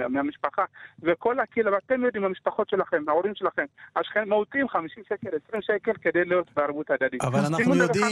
מהמשפחה 0.08 0.64
וכל 1.02 1.40
הקהילה, 1.40 1.70
ואתם 1.72 2.04
יודעים, 2.04 2.24
המשפחות 2.24 2.68
שלכם, 2.68 3.02
ההורים 3.08 3.34
שלכם, 3.34 3.64
השכן 3.96 4.28
מהותיים 4.28 4.68
50 4.68 5.04
שקל, 5.08 5.28
20 5.48 5.62
שקל 5.62 5.92
כדי 6.02 6.24
להיות 6.24 6.46
בערבות 6.56 6.90
הדדית. 6.90 7.24
אבל 7.24 7.38
אנחנו 7.38 7.74
יודעים, 7.74 8.04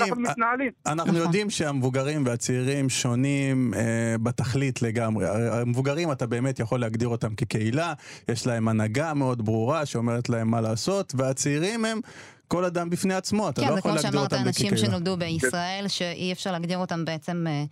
אנחנו 0.87 1.19
יודעים 1.19 1.51
שהמבוגרים 1.51 2.27
והצעירים 2.27 2.89
שונים 2.89 3.75
אה, 3.75 4.15
בתכלית 4.23 4.83
לגמרי. 4.83 5.27
המבוגרים, 5.53 6.13
אתה 6.13 6.27
באמת 6.27 6.61
יכול 6.61 6.81
להגדיר 6.81 7.09
אותם 7.09 7.35
כקהילה, 7.35 7.93
יש 8.29 8.47
להם 8.47 8.69
הנהגה 8.69 9.15
מאוד 9.15 9.45
ברורה 9.45 9.87
שאומרת 9.87 10.29
להם 10.29 10.51
מה 10.51 10.61
לעשות, 10.61 11.13
והצעירים 11.17 11.85
הם... 11.85 12.01
כל 12.49 12.65
אדם 12.65 12.91
בפני 12.91 13.15
עצמו, 13.15 13.49
אתה 13.49 13.61
כן, 13.61 13.69
לא 13.73 13.79
יכול 13.79 13.91
להגדיר 13.91 14.21
אותם 14.21 14.37
כקהילה. 14.37 14.45
כן, 14.45 14.53
זה 14.53 14.59
כמו 14.59 14.69
שאמרת, 14.69 14.73
אנשים 14.73 14.77
שנולדו 14.77 15.17
בישראל. 15.17 15.85
שאי 15.89 16.33
אפשר 16.33 16.53
להגדיר 16.53 16.79
אותם 16.79 17.05
בעצם 17.05 17.45
אה, 17.47 17.65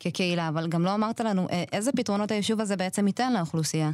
כקהילה, 0.00 0.48
אבל 0.48 0.68
גם 0.68 0.84
לא 0.84 0.94
אמרת 0.94 1.20
לנו 1.20 1.48
אה, 1.50 1.64
איזה 1.72 1.92
פתרונות 1.92 2.30
היישוב 2.30 2.60
הזה 2.60 2.76
בעצם 2.76 3.06
ייתן 3.06 3.32
לאוכלוסייה. 3.32 3.90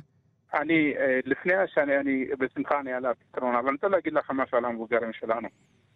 אני, 0.55 0.95
אה, 0.99 1.21
לפני 1.25 1.55
השני, 1.55 1.99
אני, 1.99 2.25
בשמחה 2.39 2.81
אני 2.81 2.95
אעלה 2.95 3.11
פתרון, 3.15 3.55
אבל 3.55 3.69
אני 3.69 3.75
רוצה 3.75 3.89
להגיד 3.89 4.13
לך 4.13 4.31
משהו 4.35 4.59
על 4.59 4.65
המבוגרים 4.65 5.13
שלנו. 5.13 5.49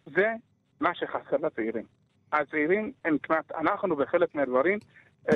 זה 0.07 0.33
מה 0.81 0.95
שחסר 0.95 1.37
לצעירים. 1.43 1.85
הצעירים 2.33 2.93
הם 3.05 3.17
כמעט, 3.23 3.53
אנחנו 3.53 3.97
בחלק 3.97 4.35
מהדברים 4.35 4.79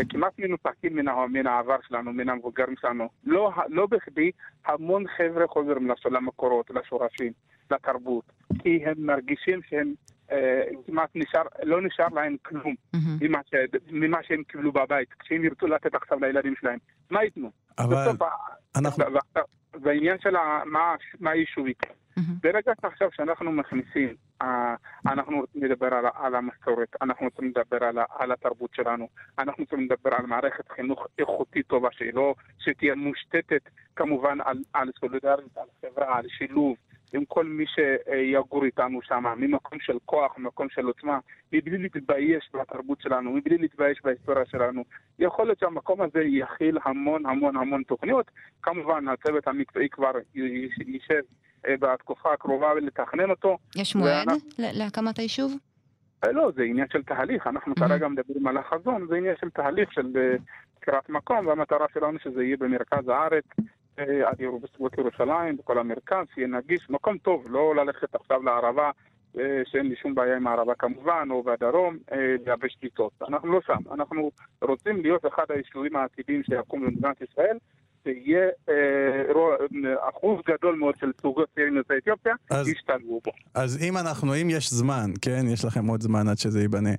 כמעט 0.08 0.32
מנותקים 0.38 0.96
מן, 0.96 1.06
מן 1.28 1.46
העבר 1.46 1.76
שלנו, 1.88 2.12
מן 2.12 2.28
המבוגרים 2.28 2.74
שלנו. 2.80 3.08
לא, 3.24 3.52
לא 3.68 3.86
בכדי 3.86 4.30
המון 4.66 5.04
חבר'ה 5.16 5.46
חוזרים 5.46 5.90
למקורות, 6.10 6.70
לשורשים, 6.70 7.32
לתרבות, 7.70 8.32
כי 8.58 8.84
הם 8.86 8.94
מרגישים 8.98 9.60
שהם 9.68 9.94
אה, 10.32 10.62
כמעט 10.86 11.10
נשאר, 11.14 11.42
לא 11.62 11.82
נשאר 11.82 12.08
להם 12.14 12.36
כלום. 12.42 12.74
ממה, 13.20 13.38
ש, 13.46 13.54
ממה 13.90 14.18
שהם 14.22 14.42
קיבלו 14.42 14.72
בבית. 14.72 15.08
כשהם 15.18 15.44
ירצו 15.44 15.66
לתת 15.66 15.94
עכשיו 15.94 16.18
לילדים 16.20 16.54
שלהם, 16.60 16.78
מה 17.10 17.24
ייתנו? 17.24 17.50
אבל 17.78 17.96
אנחנו... 18.76 19.04
בעניין 19.80 20.16
של 20.20 20.30
מה, 20.64 20.94
מה 21.20 21.30
היישוב 21.30 21.66
יקרה. 21.66 21.92
Mm-hmm. 22.18 22.22
ברגע 22.42 22.72
עכשיו 22.82 23.08
שאנחנו 23.12 23.52
מכניסים, 23.52 24.14
uh, 24.42 24.46
אנחנו 25.06 25.40
רוצים 25.40 25.64
לדבר 25.64 25.88
על, 26.14 26.34
המסורת, 26.34 26.88
אנחנו 27.02 27.26
רוצים 27.26 27.52
לדבר 27.56 27.86
על, 28.18 28.32
התרבות 28.32 28.70
שלנו, 28.74 29.08
אנחנו 29.38 29.64
רוצים 29.64 29.88
לדבר 29.90 30.14
על 30.14 30.26
מערכת 30.26 30.68
חינוך 30.68 31.06
איכותית 31.18 31.66
טובה, 31.66 31.88
שלא, 31.92 32.34
שתהיה 32.58 32.94
מושתתת 32.94 33.68
כמובן 33.96 34.38
על 34.72 34.90
סולידריות, 35.00 35.56
על 35.56 35.68
חברה, 35.80 36.18
על 36.18 36.24
שילוב, 36.28 36.76
עם 37.12 37.24
כל 37.24 37.44
מי 37.44 37.64
שיגור 37.66 38.64
איתנו 38.64 39.02
שם, 39.02 39.24
ממקום 39.36 39.80
של 39.80 39.98
כוח, 40.04 40.38
ממקום 40.38 40.68
של 40.70 40.86
עוצמה, 40.86 41.18
מבלי 41.52 41.78
להתבייש 41.78 42.50
בתרבות 42.54 43.00
שלנו, 43.00 43.32
מבלי 43.32 43.58
להתבייש 43.58 44.00
בהיסטוריה 44.04 44.44
שלנו. 44.46 44.84
יכול 45.18 45.46
להיות 45.46 45.58
שהמקום 45.58 46.00
הזה 46.02 46.22
יכיל 46.22 46.78
המון 46.84 47.26
המון 47.26 47.56
המון 47.56 47.82
תוכניות. 47.82 48.30
כמובן, 48.62 49.08
הצוות 49.08 49.48
המקצועי 49.48 49.88
כבר 49.88 50.12
יישב 50.34 51.22
אה, 51.68 51.74
בתקופה 51.80 52.32
הקרובה 52.32 52.72
ולתכנן 52.76 53.30
אותו. 53.30 53.58
יש 53.76 53.96
מועד 53.96 54.28
ואנחנו... 54.28 54.48
להקמת 54.58 55.18
היישוב? 55.18 55.52
אה, 56.24 56.32
לא, 56.32 56.50
זה 56.56 56.62
עניין 56.62 56.86
של 56.92 57.02
תהליך. 57.02 57.46
אנחנו 57.46 57.72
mm-hmm. 57.72 57.88
כרגע 57.88 58.08
מדברים 58.08 58.46
על 58.46 58.56
החזון, 58.56 59.06
זה 59.08 59.16
עניין 59.16 59.34
של 59.40 59.50
תהליך 59.50 59.92
של 59.92 60.12
בחירת 60.80 61.10
אה, 61.10 61.14
מקום, 61.14 61.46
והמטרה 61.46 61.86
שלנו 61.94 62.18
שזה 62.18 62.44
יהיה 62.44 62.56
במרכז 62.56 63.08
הארץ. 63.08 63.44
עד 63.98 64.36
בסביבות 64.62 64.98
ירושלים, 64.98 65.56
בכל 65.56 65.78
המרכז, 65.78 66.26
שיהיה 66.34 66.48
נגיש, 66.48 66.90
מקום 66.90 67.18
טוב, 67.18 67.44
לא 67.48 67.76
ללכת 67.76 68.14
עכשיו 68.14 68.42
לערבה, 68.42 68.90
שאין 69.64 69.86
לי 69.86 69.96
שום 70.02 70.14
בעיה 70.14 70.36
עם 70.36 70.46
הערבה 70.46 70.74
כמובן, 70.74 71.28
או 71.30 71.42
בדרום, 71.42 71.96
לייבש 72.46 72.76
שליטות. 72.80 73.12
אנחנו 73.28 73.52
לא 73.52 73.60
שם, 73.66 73.92
אנחנו 73.94 74.30
רוצים 74.62 75.02
להיות 75.02 75.26
אחד 75.26 75.44
היישובים 75.48 75.96
העתידיים 75.96 76.42
שיקום 76.42 76.86
במדינת 76.86 77.16
ישראל, 77.20 77.58
שיהיה 78.06 78.48
אה, 78.68 80.08
אחוז 80.08 80.40
גדול 80.48 80.74
מאוד 80.74 80.94
של 81.00 81.12
זוגות 81.22 81.48
צעירים 81.54 81.76
יוצאי 81.76 81.96
אתיופיה, 81.98 82.34
ישתלבו 82.66 83.20
בו. 83.24 83.32
אז 83.54 83.78
אם 83.82 83.96
אנחנו, 83.96 84.34
אם 84.34 84.48
יש 84.50 84.70
זמן, 84.70 85.10
כן, 85.22 85.44
יש 85.52 85.64
לכם 85.64 85.86
עוד 85.86 86.00
זמן 86.00 86.28
עד 86.28 86.38
שזה 86.38 86.60
ייבנה, 86.60 86.90
אה, 86.90 86.94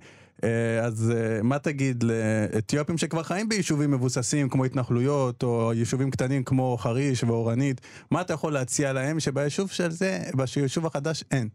אז 0.83 1.13
אה, 1.15 1.39
מה 1.43 1.59
תגיד 1.59 2.03
לאתיופים 2.03 2.97
שכבר 2.97 3.23
חיים 3.23 3.49
ביישובים 3.49 3.91
מבוססים 3.91 4.49
כמו 4.49 4.65
התנחלויות, 4.65 5.43
או 5.43 5.73
יישובים 5.73 6.11
קטנים 6.11 6.43
כמו 6.43 6.77
חריש 6.77 7.23
ואורנית, 7.23 7.81
מה 8.11 8.21
אתה 8.21 8.33
יכול 8.33 8.53
להציע 8.53 8.93
להם 8.93 9.19
שביישוב 9.19 9.69
של 9.69 9.89
זה, 9.89 10.17
ביישוב 10.35 10.85
החדש 10.85 11.23
אין? 11.31 11.47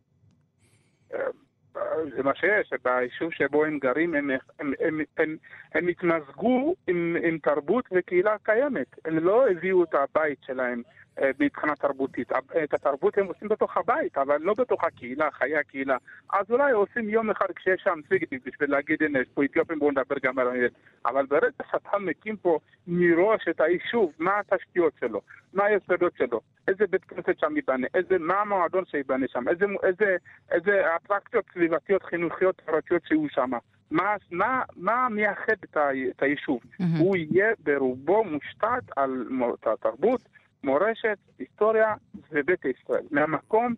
זה 2.16 2.23
מה 2.23 2.35
שיש, 2.35 2.71
ביישוב 2.85 3.33
שבו 3.33 3.64
הם 3.64 3.79
גרים 3.79 4.14
הם, 4.14 4.31
הם, 4.61 4.73
הם, 4.81 5.01
הם, 5.18 5.37
הם 5.75 5.88
התמזגו 5.88 6.75
עם, 6.87 7.16
עם 7.23 7.38
תרבות 7.38 7.85
וקהילה 7.92 8.37
קיימת. 8.42 8.87
הם 9.05 9.18
לא 9.18 9.51
הביאו 9.51 9.85
את 9.85 9.95
הבית 9.95 10.38
שלהם 10.47 10.83
אה, 11.12 11.12
מבחינה 11.40 11.75
תרבותית. 11.77 12.33
את 12.64 12.75
התרבות 12.75 13.18
הם 13.18 13.27
עושים 13.27 13.48
בתוך 13.48 13.77
הבית, 13.77 14.18
אבל 14.18 14.37
לא 14.40 14.55
בתוך 14.59 14.85
הקהילה, 14.85 15.31
חיי 15.31 15.57
הקהילה. 15.57 15.96
אז 16.33 16.51
אולי 16.51 16.72
עושים 16.72 17.09
יום 17.09 17.31
אחד 17.31 17.46
כשיש 17.57 17.83
שם 17.85 18.01
סיגניק 18.09 18.42
בשביל 18.46 18.70
להגיד, 18.70 19.03
הנה, 19.03 19.18
יש 19.18 19.29
פה 19.35 19.44
אתיופים, 19.44 19.79
בואו 19.79 19.90
נדבר 19.90 20.16
גם 20.22 20.38
על 20.38 20.48
העניין. 20.48 20.70
אבל 21.07 21.27
ברגע 21.27 21.46
שאתה 21.70 21.98
מקים 21.98 22.37
פה 22.37 22.59
מראש 22.87 23.48
את 23.51 23.61
היישוב, 23.61 24.12
מה 24.18 24.38
התשתיות 24.38 24.92
שלו, 25.01 25.20
מה 25.53 25.64
היסודות 25.64 26.12
שלו, 26.16 26.40
איזה 26.68 26.85
בית 26.87 27.05
כנסת 27.05 27.38
שם 27.38 27.57
ייבנה, 27.57 27.87
איזה, 27.94 28.18
מה 28.18 28.35
המועדון 28.40 28.85
שייבנה 28.87 29.27
שם, 29.29 29.48
איזה, 29.48 29.64
איזה, 29.83 30.16
איזה 30.51 30.96
אטרקציות 30.96 31.44
סביבתיות, 31.53 32.03
חינוכיות, 32.03 32.62
חברתיות 32.66 33.03
שיהיו 33.07 33.29
שם. 33.29 33.51
מה, 33.90 34.16
מה, 34.31 34.62
מה 34.77 35.09
מייחד 35.11 35.57
את, 35.64 36.22
היישוב? 36.22 36.61
Mhm. 36.64 36.85
הוא 36.98 37.16
יהיה 37.16 37.53
ברובו 37.62 38.25
מושתת 38.25 38.83
על 38.96 39.27
מו- 39.31 39.57
תרבות, 39.81 40.20
מורשת, 40.64 41.18
היסטוריה 41.38 41.94
וביתא 42.31 42.68
ישראל. 42.68 43.05
מהמקום 43.11 43.75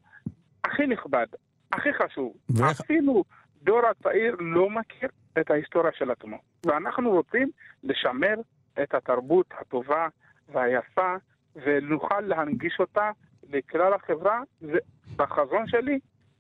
הכי 0.65 0.87
נכבד, 0.87 1.27
הכי 1.73 1.89
חשוב. 1.95 2.37
ואיך- 2.51 2.81
אפילו 2.81 3.25
דור 3.63 3.81
הצעיר 3.87 4.37
לא 4.39 4.71
מכיר 4.71 5.09
את 5.41 5.51
ההיסטוריה 5.51 5.93
של 5.93 6.11
עצמו. 6.11 6.37
ואנחנו 6.67 7.11
רוצים 7.11 7.51
לשמר 7.85 8.35
את 8.83 8.95
התרבות 8.95 9.47
הטובה 9.61 10.09
והיפה, 10.49 11.15
ונוכל 11.57 12.21
להנגיש 12.21 12.77
אותה 12.81 13.11
לכלל 13.51 13.93
החברה. 13.95 14.41
ובחזון 14.63 15.67
שלי, 15.69 15.99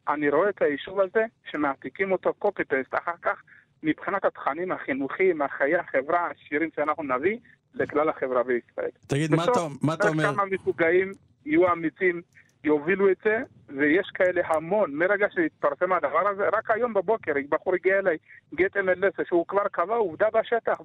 אני 0.09 0.29
רואה 0.31 0.49
את 0.49 0.63
היישוב 0.63 1.01
הזה, 1.01 1.25
שמעתיקים 1.51 2.13
אותו 2.13 2.33
copy-paste 2.45 2.99
אחר 2.99 3.17
כך, 3.23 3.43
מבחינת 3.83 4.25
התכנים 4.25 4.73
החינוכיים, 4.73 5.43
החיי 5.43 5.77
החברה, 5.77 6.31
השירים 6.31 6.71
שאנחנו 6.77 7.03
נביא, 7.03 7.39
לכלל 7.75 8.09
החברה 8.09 8.43
בישראל. 8.43 8.91
תגיד, 9.07 9.31
מה 9.31 9.43
בסוף, 9.43 9.57
אתה- 9.57 9.87
מה 9.87 9.95
אתה 9.95 10.09
אומר? 10.09 10.35
כמה 10.35 10.45
משוגעים 10.45 11.13
יהיו 11.47 11.73
אמיצים, 11.73 12.23
יובילו 12.65 13.11
את 13.11 13.17
זה, 13.25 13.39
ויש 13.69 14.11
כאלה 14.15 14.41
המון. 14.45 14.95
מרגע 14.95 15.27
שהתפרסם 15.31 15.93
הדבר 15.93 16.29
הזה, 16.29 16.43
רק 16.53 16.71
היום 16.71 16.95
בבוקר 16.95 17.33
בחור 17.49 17.75
הגיע 17.75 17.99
אליי, 17.99 18.17
גט 18.55 18.77
MLS, 18.77 19.25
שהוא 19.29 19.47
כבר 19.47 19.69
קבע 19.73 19.95
עובדה 19.95 20.27
בשטח 20.35 20.81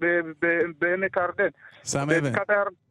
בעמק 0.80 1.18
הירדן. 1.18 1.48
היר- 2.10 2.22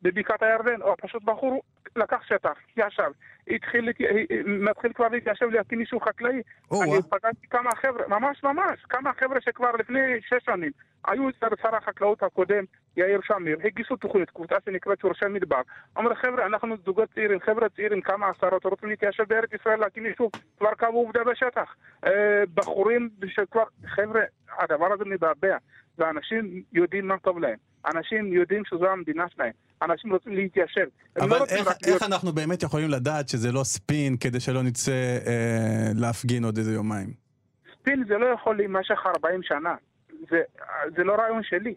בבקעת 0.03 0.43
הירדן, 0.43 0.83
או 0.83 0.95
פשוט 1.03 1.23
בחור 1.25 1.63
לקח 1.97 2.23
שטח, 2.27 2.53
ישב, 2.77 3.11
התחיל, 3.51 3.87
להת- 3.87 4.31
מתחיל 4.47 4.93
כבר 4.93 5.09
להתיישב 5.09 5.47
להקים 5.51 5.81
יישוב 5.81 6.03
חקלאי. 6.03 6.43
אני. 6.83 7.03
פגשתי 7.11 7.47
כמה 7.51 7.71
חבר'ה, 7.75 8.09
ממש 8.09 8.45
ממש, 8.45 8.81
כמה 8.89 9.13
חבר'ה 9.21 9.41
שכבר 9.41 9.71
לפני 9.79 10.01
שש 10.21 10.45
שנים 10.45 10.71
היו 11.07 11.29
אצל 11.29 11.47
שר 11.63 11.77
החקלאות 11.77 12.23
הקודם, 12.23 12.65
יאיר 12.97 13.21
שמיר, 13.25 13.59
הגישו 13.65 13.97
תוכנית, 13.97 14.31
קבוצה 14.31 14.55
שנקראת 14.65 15.01
שורשי 15.01 15.25
מדבר. 15.31 15.61
אמרו 15.99 16.15
חבר'ה, 16.15 16.47
אנחנו 16.47 16.77
זוגות 16.85 17.09
צעירים, 17.15 17.41
חבר'ה 17.41 17.69
צעירים, 17.69 18.01
כמה 18.01 18.29
עשרות 18.29 18.65
רוצים 18.65 18.89
להתיישב 18.89 19.25
בארץ 19.29 19.53
ישראל, 19.61 19.81
להקים 19.81 20.07
יישוב, 20.07 20.31
כבר 20.59 20.75
קבעו 20.75 21.01
עובדה 21.01 21.25
בשטח. 21.25 21.75
אה, 22.07 22.43
בחורים 22.55 23.09
שכבר, 23.27 23.65
חבר'ה, 23.87 24.23
הדבר 24.59 24.93
הזה 24.93 25.05
מבעבע, 25.05 25.57
ואנשים 25.99 26.63
יודעים 26.73 27.09
מה 27.09 27.19
טוב 27.19 27.39
להם. 27.39 27.57
אנשים 27.95 28.33
יודעים 28.33 28.63
שזו 28.65 28.87
המדינה 28.89 29.29
שלהם. 29.29 29.53
אנשים 29.83 30.13
רוצים 30.13 30.33
להתיישב. 30.35 30.87
הם 31.17 31.23
אבל 31.23 31.39
לא 31.39 31.45
איך, 31.45 31.67
רק 31.67 31.77
להיות- 31.83 32.03
איך 32.03 32.03
אנחנו 32.11 32.33
באמת 32.33 32.63
יכולים 32.63 32.91
לדעת 32.91 33.29
שזה 33.29 33.53
לא 33.53 33.65
ספין 33.65 34.17
כדי 34.17 34.41
שלא 34.41 34.63
נצא 34.63 34.93
אה, 35.27 35.91
להפגין 35.95 36.45
עוד 36.45 36.57
איזה 36.59 36.73
יומיים? 36.73 37.13
ספין 37.81 38.05
זה 38.09 38.19
לא 38.19 38.27
יכול 38.27 38.57
להימשך 38.57 38.99
40 39.07 39.43
שנה. 39.43 39.75
זה, 40.31 40.43
זה 40.97 41.05
לא 41.05 41.15
רעיון 41.15 41.43
שלי. 41.43 41.75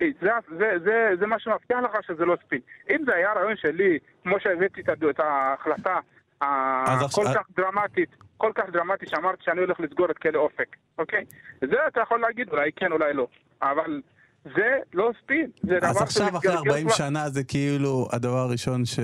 זה, 0.00 0.30
זה, 0.58 0.70
זה, 0.84 1.10
זה 1.20 1.26
מה 1.26 1.38
שמבטיח 1.38 1.78
לך 1.84 1.90
שזה 2.06 2.24
לא 2.24 2.36
ספין. 2.46 2.60
אם 2.90 3.04
זה 3.06 3.14
היה 3.14 3.32
רעיון 3.32 3.56
שלי, 3.56 3.98
כמו 4.22 4.36
שהבאתי 4.40 4.80
את, 4.80 5.20
ההחלטה 5.20 5.98
הכל 6.40 7.24
כך 7.34 7.46
דרמטית, 7.56 8.08
כל 8.36 8.52
כך 8.54 8.64
דרמטית 8.72 9.08
שאמרתי 9.08 9.42
שאני 9.44 9.60
הולך 9.60 9.80
לסגור 9.80 10.10
את 10.10 10.18
כלא 10.18 10.38
אופק, 10.38 10.76
אוקיי? 10.98 11.24
זה 11.60 11.76
אתה 11.88 12.00
יכול 12.00 12.20
להגיד 12.20 12.48
אולי 12.48 12.70
כן, 12.76 12.92
אולי 12.92 13.12
לא. 13.14 13.26
אבל 13.62 14.00
זה 14.44 14.78
לא 14.94 15.10
ספין, 15.22 15.50
זה 15.62 15.78
דבר 15.78 15.88
אז 15.88 16.02
עכשיו 16.02 16.28
אחרי 16.28 16.40
שמתגלגל 16.40 16.58
40 16.70 16.86
כבר- 16.86 16.96
שנה 16.96 17.28
זה 17.30 17.44
כאילו 17.44 18.08
הדבר 18.12 18.38
הראשון 18.38 18.84
ש... 18.84 18.98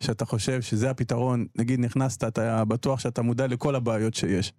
שאתה 0.00 0.24
חושב 0.24 0.60
שזה 0.60 0.90
הפתרון, 0.90 1.46
נגיד 1.58 1.80
נכנסת, 1.80 2.24
אתה 2.24 2.64
בטוח 2.64 3.00
שאתה 3.00 3.22
מודע 3.22 3.46
לכל 3.46 3.74
הבעיות 3.74 4.14
שיש. 4.14 4.52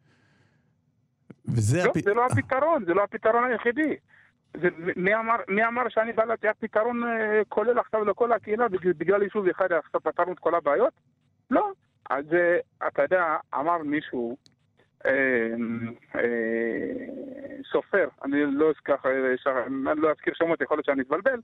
וזה 1.46 1.84
לא, 1.84 1.90
הפ- 1.90 2.04
זה 2.04 2.14
לא 2.14 2.26
הפתרון, 2.26 2.86
זה 2.86 2.94
לא 2.94 3.04
הפתרון 3.04 3.44
היחידי. 3.52 3.96
זה, 4.62 4.68
מי, 4.96 5.16
אמר, 5.16 5.36
מי 5.50 5.66
אמר 5.66 5.82
שאני 5.90 6.14
בא 6.14 6.24
לתת 6.24 6.56
פתרון 6.60 7.04
אה, 7.04 7.42
כולל 7.50 7.80
עכשיו 7.80 8.04
לכל 8.06 8.32
הקהילה 8.32 8.68
בגלל, 8.68 8.94
בגלל 8.94 9.24
יישוב 9.24 9.48
אחד 9.48 9.68
עכשיו 9.72 10.02
פתרנו 10.02 10.32
את 10.34 10.40
כל 10.40 10.56
הבעיות? 10.56 10.94
לא. 11.52 11.72
אז 12.10 12.26
אה, 12.34 12.88
אתה 12.88 13.02
יודע, 13.02 13.24
אמר 13.56 13.78
מישהו, 13.78 14.38
סופר, 17.72 18.08
אני 18.26 18.44
לא 18.46 18.70
אזכר, 18.70 18.96
אה, 19.06 19.64
אני 19.92 20.02
לא 20.02 20.12
אזכיר 20.12 20.34
שמות, 20.34 20.62
יכול 20.62 20.78
להיות 20.78 20.86
שאני 20.86 21.02
אתבלבל, 21.02 21.40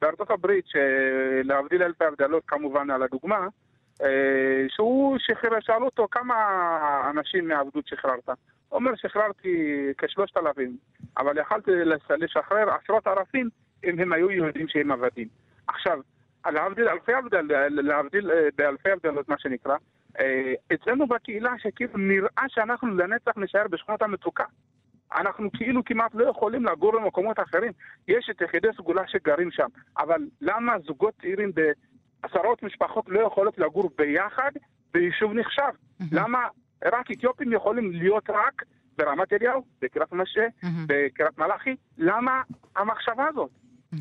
בארצות 0.00 0.30
הברית, 0.30 0.64
שלהבדיל 0.66 1.82
אלפי 1.82 2.04
הבדלות 2.04 2.42
כמובן 2.46 2.90
על 2.90 3.02
הדוגמה, 3.02 3.48
אה, 4.02 4.64
שהוא 4.68 5.18
שחרר, 5.18 5.60
שאלו 5.60 5.84
אותו 5.84 6.08
כמה 6.10 6.34
אנשים 7.10 7.48
מהעבדות 7.48 7.86
שחררת. 7.86 8.28
אומר, 8.72 8.96
שחררתי 8.96 9.86
כשלושת 9.98 10.36
אלפים, 10.36 10.76
אבל 11.16 11.38
יכלתי 11.38 11.70
לש- 11.70 12.10
לשחרר 12.10 12.70
עשרות 12.70 13.06
אלפים 13.06 13.48
אם 13.84 14.00
הם 14.00 14.12
היו 14.12 14.30
יהודים 14.30 14.68
שהם 14.68 14.92
עבדים. 14.92 15.28
עכשיו, 15.66 16.00
להבדיל 16.46 16.88
אלפי 16.88 17.12
להבדיל 17.70 18.30
אה, 18.30 18.48
הבדלות, 18.92 19.28
מה 19.28 19.38
שנקרא, 19.38 19.72
אה, 19.72 19.78
אצלנו 20.74 21.06
בקהילה 21.06 21.52
שכאילו 21.58 21.98
נראה 21.98 22.44
שאנחנו 22.48 22.96
לנצח 22.96 23.32
נשאר 23.36 23.68
בשכונות 23.70 24.02
המצוקה. 24.02 24.44
אנחנו 25.14 25.52
כאילו 25.52 25.84
כמעט 25.84 26.14
לא 26.14 26.30
יכולים 26.30 26.64
לגור 26.64 26.92
במקומות 26.92 27.40
אחרים. 27.40 27.72
יש 28.08 28.30
את 28.30 28.40
יחידי 28.40 28.68
סגולה 28.76 29.02
שגרים 29.06 29.50
שם, 29.50 29.66
אבל 29.98 30.20
למה 30.40 30.72
זוגות 30.86 31.14
צעירים 31.20 31.52
בעשרות 32.22 32.62
משפחות 32.62 33.04
לא 33.08 33.20
יכולות 33.20 33.58
לגור 33.58 33.90
ביחד 33.98 34.50
ביישוב 34.94 35.32
נחשב? 35.32 35.70
למה 36.12 36.38
רק 36.84 37.10
אתיופים 37.10 37.52
יכולים 37.52 37.92
להיות 37.92 38.30
רק 38.30 38.62
ברמת 38.98 39.32
אליהו, 39.32 39.64
בקריית 39.82 40.12
משה, 40.12 40.46
מהמם. 40.62 40.84
בקריית 40.88 41.38
מלאכי? 41.38 41.76
למה 41.98 42.42
המחשבה 42.76 43.26
הזאת? 43.28 43.50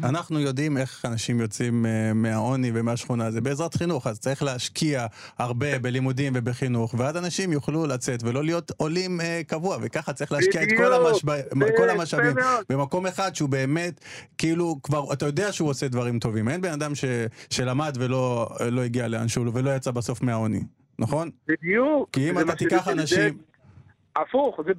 אנחנו 0.04 0.40
יודעים 0.40 0.78
איך 0.78 1.06
אנשים 1.06 1.40
יוצאים 1.40 1.86
אה, 1.86 2.14
מהעוני 2.14 2.72
ומהשכונה, 2.74 3.32
זה 3.32 3.42
בעזרת 3.42 3.74
חינוך, 3.74 4.08
אז 4.08 4.20
צריך 4.20 4.44
להשקיע 4.44 5.06
הרבה 5.38 5.80
בלימודים 5.80 6.34
ובחינוך, 6.36 6.96
ואז 6.98 7.18
אנשים 7.18 7.52
יוכלו 7.52 7.86
לצאת 7.86 8.24
ולא 8.24 8.44
להיות 8.44 8.72
עולים 8.78 9.22
אה, 9.22 9.42
קבוע, 9.48 9.78
וככה 9.82 10.14
צריך 10.14 10.32
להשקיע 10.32 10.64
את 10.64 10.68
כל, 10.78 10.84
בדיוק, 10.84 11.30
המשב... 11.52 11.78
כל 11.78 11.90
המשאבים. 11.90 12.36
במקום 12.70 13.08
אחד 13.08 13.36
שהוא 13.36 13.50
באמת, 13.50 14.02
כאילו, 14.38 14.76
כבר, 14.84 15.14
אתה 15.14 15.26
יודע 15.26 15.52
שהוא 15.52 15.70
עושה 15.70 15.88
דברים 15.88 16.20
טובים. 16.20 16.50
אין 16.50 16.62
בן 16.62 16.72
אדם 16.72 16.96
ש... 16.96 17.06
שלמד 17.50 17.98
ולא 18.00 18.50
לא 18.72 18.82
הגיע 18.82 19.08
לאן 19.08 19.28
שהוא, 19.28 19.46
ולא 19.54 19.76
יצא 19.76 19.92
בסוף 19.92 20.22
מהעוני, 20.22 20.64
נכון? 21.00 21.30
בדיוק. 21.48 22.10
כי 22.12 22.30
אם 22.30 22.40
אתה 22.40 22.56
תיקח 22.56 22.88
אנשים... 22.88 23.38
הפוך, 24.16 24.60
זה, 24.66 24.72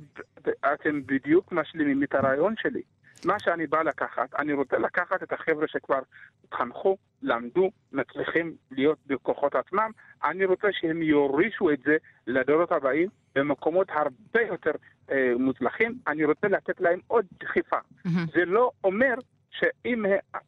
אתם 0.75 1.01
בדיוק 1.07 1.53
משלימים 1.53 2.03
את 2.03 2.15
הרעיון 2.15 2.55
שלי. 2.63 2.83
מה 3.25 3.39
שאני 3.39 3.67
בא 3.67 3.83
לקחת, 3.83 4.35
אני 4.39 4.53
רוצה 4.53 4.79
לקחת 4.79 5.23
את 5.23 5.33
החבר'ה 5.33 5.69
שכבר 5.69 5.99
התחנכו, 6.45 6.97
למדו, 7.23 7.71
מצליחים 7.93 8.57
להיות 8.71 8.99
בכוחות 9.07 9.55
עצמם, 9.55 9.91
אני 10.25 10.45
רוצה 10.45 10.69
שהם 10.73 11.03
יורישו 11.03 11.71
את 11.71 11.79
זה 11.85 11.97
לדורות 12.27 12.73
הבאים 12.73 13.09
במקומות 13.35 13.89
הרבה 13.91 14.43
יותר 14.49 14.71
אה, 15.11 15.33
מוצלחים, 15.39 15.99
אני 16.07 16.25
רוצה 16.25 16.49
לתת 16.49 16.81
להם 16.81 17.01
עוד 17.07 17.27
דחיפה. 17.41 17.77
מהמם. 18.05 18.27
זה 18.35 18.45
לא 18.45 18.71
אומר 18.85 19.15
שאם... 19.51 20.05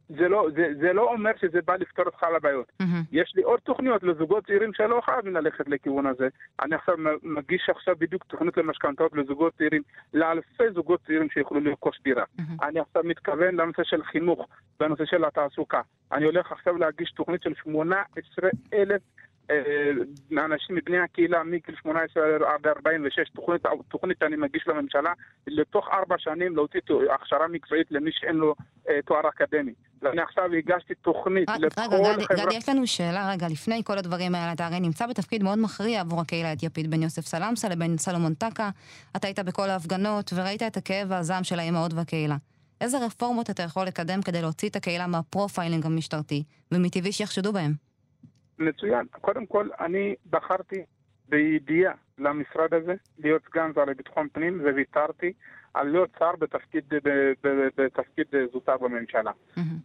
זה 0.09 0.29
לא, 0.29 0.49
זה, 0.55 0.69
זה 0.81 0.93
לא 0.93 1.13
אומר 1.13 1.31
שזה 1.41 1.59
בא 1.65 1.77
לפתור 1.77 2.09
את 2.09 2.15
כל 2.15 2.37
הבעיות. 2.37 2.73
מהמם. 2.81 3.03
יש 3.13 3.33
לי 3.37 3.43
עוד 3.43 3.61
תוכניות 3.61 4.03
לזוגות 4.03 4.47
צעירים 4.47 4.75
שלא 4.75 5.01
חייבים 5.05 5.35
ללכת 5.35 5.69
לכיוון 5.69 6.07
הזה. 6.07 6.29
אני 6.63 6.75
עכשיו 6.75 6.95
מגיש 7.23 7.69
עכשיו 7.71 7.95
בדיוק 7.99 8.25
תוכנית 8.25 8.57
למשכנתאות 8.57 9.13
לזוגות 9.13 9.53
צעירים, 9.59 9.83
לאלפי 10.15 10.65
זוגות 10.75 11.01
צעירים 11.07 11.31
שיוכלו 11.31 11.61
לרכוש 11.61 12.01
דירה. 12.05 12.25
מהמם. 12.39 12.57
אני 12.63 12.81
עכשיו 12.81 13.03
מתכוון 13.05 13.55
לנושא 13.55 13.83
של 13.85 14.03
חינוך, 14.03 14.49
בנושא 14.81 15.05
של 15.05 15.25
התעסוקה. 15.25 15.81
אני 16.13 16.25
הולך 16.25 16.53
עכשיו 16.53 16.79
להגיש 16.79 17.13
תוכנית 17.13 17.43
של 17.43 17.55
18 17.55 18.51
אלף 18.73 19.03
אנשים 20.45 20.77
מבני 20.77 20.99
הקהילה 20.99 21.43
מגיל 21.43 21.75
18 21.83 22.23
עד 22.55 22.67
46, 22.67 23.31
תוכנית, 23.35 23.63
תוכנית 23.89 24.17
שאני 24.23 24.37
מגיש 24.37 24.65
לממשלה, 24.67 25.13
לתוך 25.47 25.89
ארבע 25.93 26.15
שנים 26.19 26.57
להוציא 26.57 26.81
הכשרה 27.15 27.49
מקצועית 27.49 27.87
למי 27.91 28.11
שאין 28.13 28.37
לו 28.37 28.55
אה, 28.89 29.03
תואר 29.07 29.29
אקדמי. 29.29 29.73
ואני 30.03 30.21
עכשיו 30.23 30.45
הגשתי 30.59 30.95
תוכנית 30.95 31.49
רק- 31.51 31.61
לכל 31.61 31.81
רגע, 31.81 32.13
גדי, 32.15 32.25
חברה... 32.25 32.45
גדי, 32.47 32.57
יש 32.57 32.69
לנו 32.69 32.87
שאלה 32.87 33.31
רגע, 33.33 33.47
לפני 33.49 33.83
כל 33.85 33.99
הדברים 33.99 34.35
האלה, 34.35 34.53
אתה 34.53 34.67
הרי 34.67 34.81
נמצא 34.81 35.07
בתפקיד 35.07 35.43
מאוד 35.43 35.59
מכריע 35.59 36.01
עבור 36.01 36.21
הקהילה 36.21 36.49
האתיופית, 36.49 36.87
בין 36.87 37.03
יוסף 37.03 37.27
סלמסה 37.27 37.69
לבין 37.69 37.99
סלומון 37.99 38.35
טקה, 38.35 38.71
אתה 39.17 39.27
היית 39.27 39.39
בכל 39.39 39.71
ההפגנות 39.71 40.31
וראית 40.37 40.63
את 40.63 40.77
הכאב 40.77 41.07
והזעם 41.11 41.45
של 41.45 41.59
האימהות 41.59 41.95
והקהילה. 41.95 42.37
איזה 42.81 42.99
רפורמות 43.07 43.51
אתה 43.51 43.63
יכול 43.63 43.87
לקדם 43.87 44.23
כדי 44.23 44.43
להוציא 44.43 44.69
את 44.69 44.77
הקהילה 44.77 45.07
מה 45.07 45.21
profiling 45.21 45.87
המשטרתי, 45.87 46.43
ומטבעי 46.73 47.13
שיחשדו 47.13 47.53
בהם? 47.53 47.90
מצוין. 48.61 49.07
קודם 49.21 49.47
כל, 49.47 49.69
אני 49.81 50.15
בחרתי 50.31 50.85
בידיעה 51.29 51.95
למשרד 52.19 52.75
הזה, 52.75 52.95
להיות 53.19 53.43
סגן 53.45 53.71
שר 53.75 53.85
לביטחון 53.85 54.29
פנים, 54.33 54.61
וויתרתי 54.61 55.33
על 55.75 55.89
להיות 55.89 56.11
שר 56.19 56.33
בתפקיד, 56.39 56.85
בתפקיד 57.77 58.27
זוטר 58.53 58.77
בממשלה. 58.79 59.31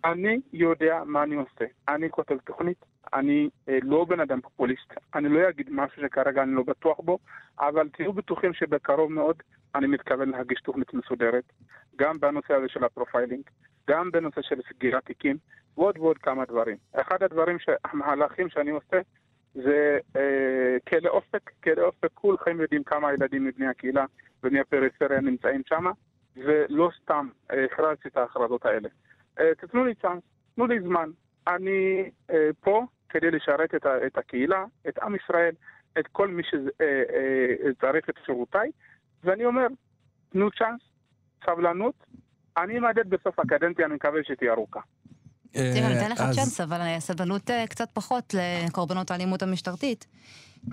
אני 0.05 0.39
יודע 0.53 1.03
מה 1.05 1.23
אני 1.23 1.35
עושה. 1.35 1.65
אני 1.87 2.09
כותב 2.09 2.37
תוכנית, 2.37 2.85
אני 3.13 3.49
אה, 3.69 3.77
לא 3.83 4.05
בן 4.05 4.19
אדם 4.19 4.41
פופוליסט, 4.41 4.93
אני 5.15 5.29
לא 5.29 5.49
אגיד 5.49 5.69
משהו 5.71 6.01
שכרגע 6.01 6.43
אני 6.43 6.55
לא 6.55 6.63
בטוח 6.63 6.99
בו, 6.99 7.19
אבל 7.59 7.89
תהיו 7.89 8.13
בטוחים 8.13 8.53
שבקרוב 8.53 9.11
מאוד 9.11 9.35
אני 9.75 9.87
מתכוון 9.87 10.29
להגיש 10.29 10.61
תוכנית 10.61 10.93
מסודרת, 10.93 11.43
גם 11.95 12.19
בנושא 12.19 12.53
הזה 12.53 12.67
של 12.69 12.83
ה 12.83 12.89
profiling, 12.89 13.43
גם 13.89 14.11
בנושא 14.11 14.41
של 14.41 14.55
סגירת 14.69 15.05
תיקים, 15.05 15.37
ועוד 15.77 15.97
ועוד 15.97 16.17
כמה 16.17 16.45
דברים. 16.45 16.77
אחד 16.93 17.23
הדברים, 17.23 17.57
המהלכים 17.83 18.49
שאני 18.49 18.71
עושה, 18.71 18.99
זה 19.53 19.99
אה, 20.15 20.77
כלא 20.89 21.09
אופק, 21.09 21.51
כלא 21.63 21.81
אופק, 21.81 22.09
כולכם 22.13 22.61
יודעים 22.61 22.83
כמה 22.83 23.13
ילדים 23.13 23.45
מבני 23.45 23.67
הקהילה 23.67 24.05
ובני 24.43 24.59
הפריפריה 24.59 25.21
נמצאים 25.21 25.61
שם, 25.65 25.85
ולא 26.35 26.89
סתם 27.01 27.29
אה, 27.51 27.65
הכרזתי 27.65 28.07
את 28.07 28.17
ההכרזות 28.17 28.65
האלה. 28.65 28.89
אה, 29.39 29.55
תתנו 29.55 29.85
לי 29.85 29.95
צ'אנס, 29.95 30.23
תנו 30.55 30.67
לי 30.67 30.81
זמן. 30.81 31.09
אני 31.47 32.09
אה, 32.31 32.49
פה 32.59 32.85
כדי 33.09 33.31
לשרת 33.31 33.75
את, 33.75 33.85
את 34.07 34.17
הקהילה, 34.17 34.65
את 34.87 34.99
עם 34.99 35.15
ישראל, 35.15 35.55
את 35.99 36.07
כל 36.07 36.27
מי 36.27 36.43
שצריך 36.43 38.09
את 38.09 38.15
שירותיי, 38.25 38.71
ואני 39.23 39.45
אומר, 39.45 39.67
תנו 40.29 40.51
צ'אנס, 40.51 40.81
סבלנות, 41.45 41.95
אני 42.57 42.77
אמדד 42.77 43.09
בסוף 43.09 43.39
הקדנציה, 43.39 43.85
אני 43.85 43.95
מקווה 43.95 44.23
שתהיה 44.23 44.53
ארוכה. 44.53 44.79
תראה, 45.51 46.07
לך 46.09 46.21
אה, 46.21 46.29
אז- 46.29 46.35
צ'אנס, 46.35 46.61
אבל 46.61 46.81
הסבלנות 46.81 47.49
אה, 47.51 47.67
קצת 47.67 47.89
פחות 47.93 48.35
לקורבנות 48.67 49.11
האלימות 49.11 49.43
המשטרתית. 49.43 50.05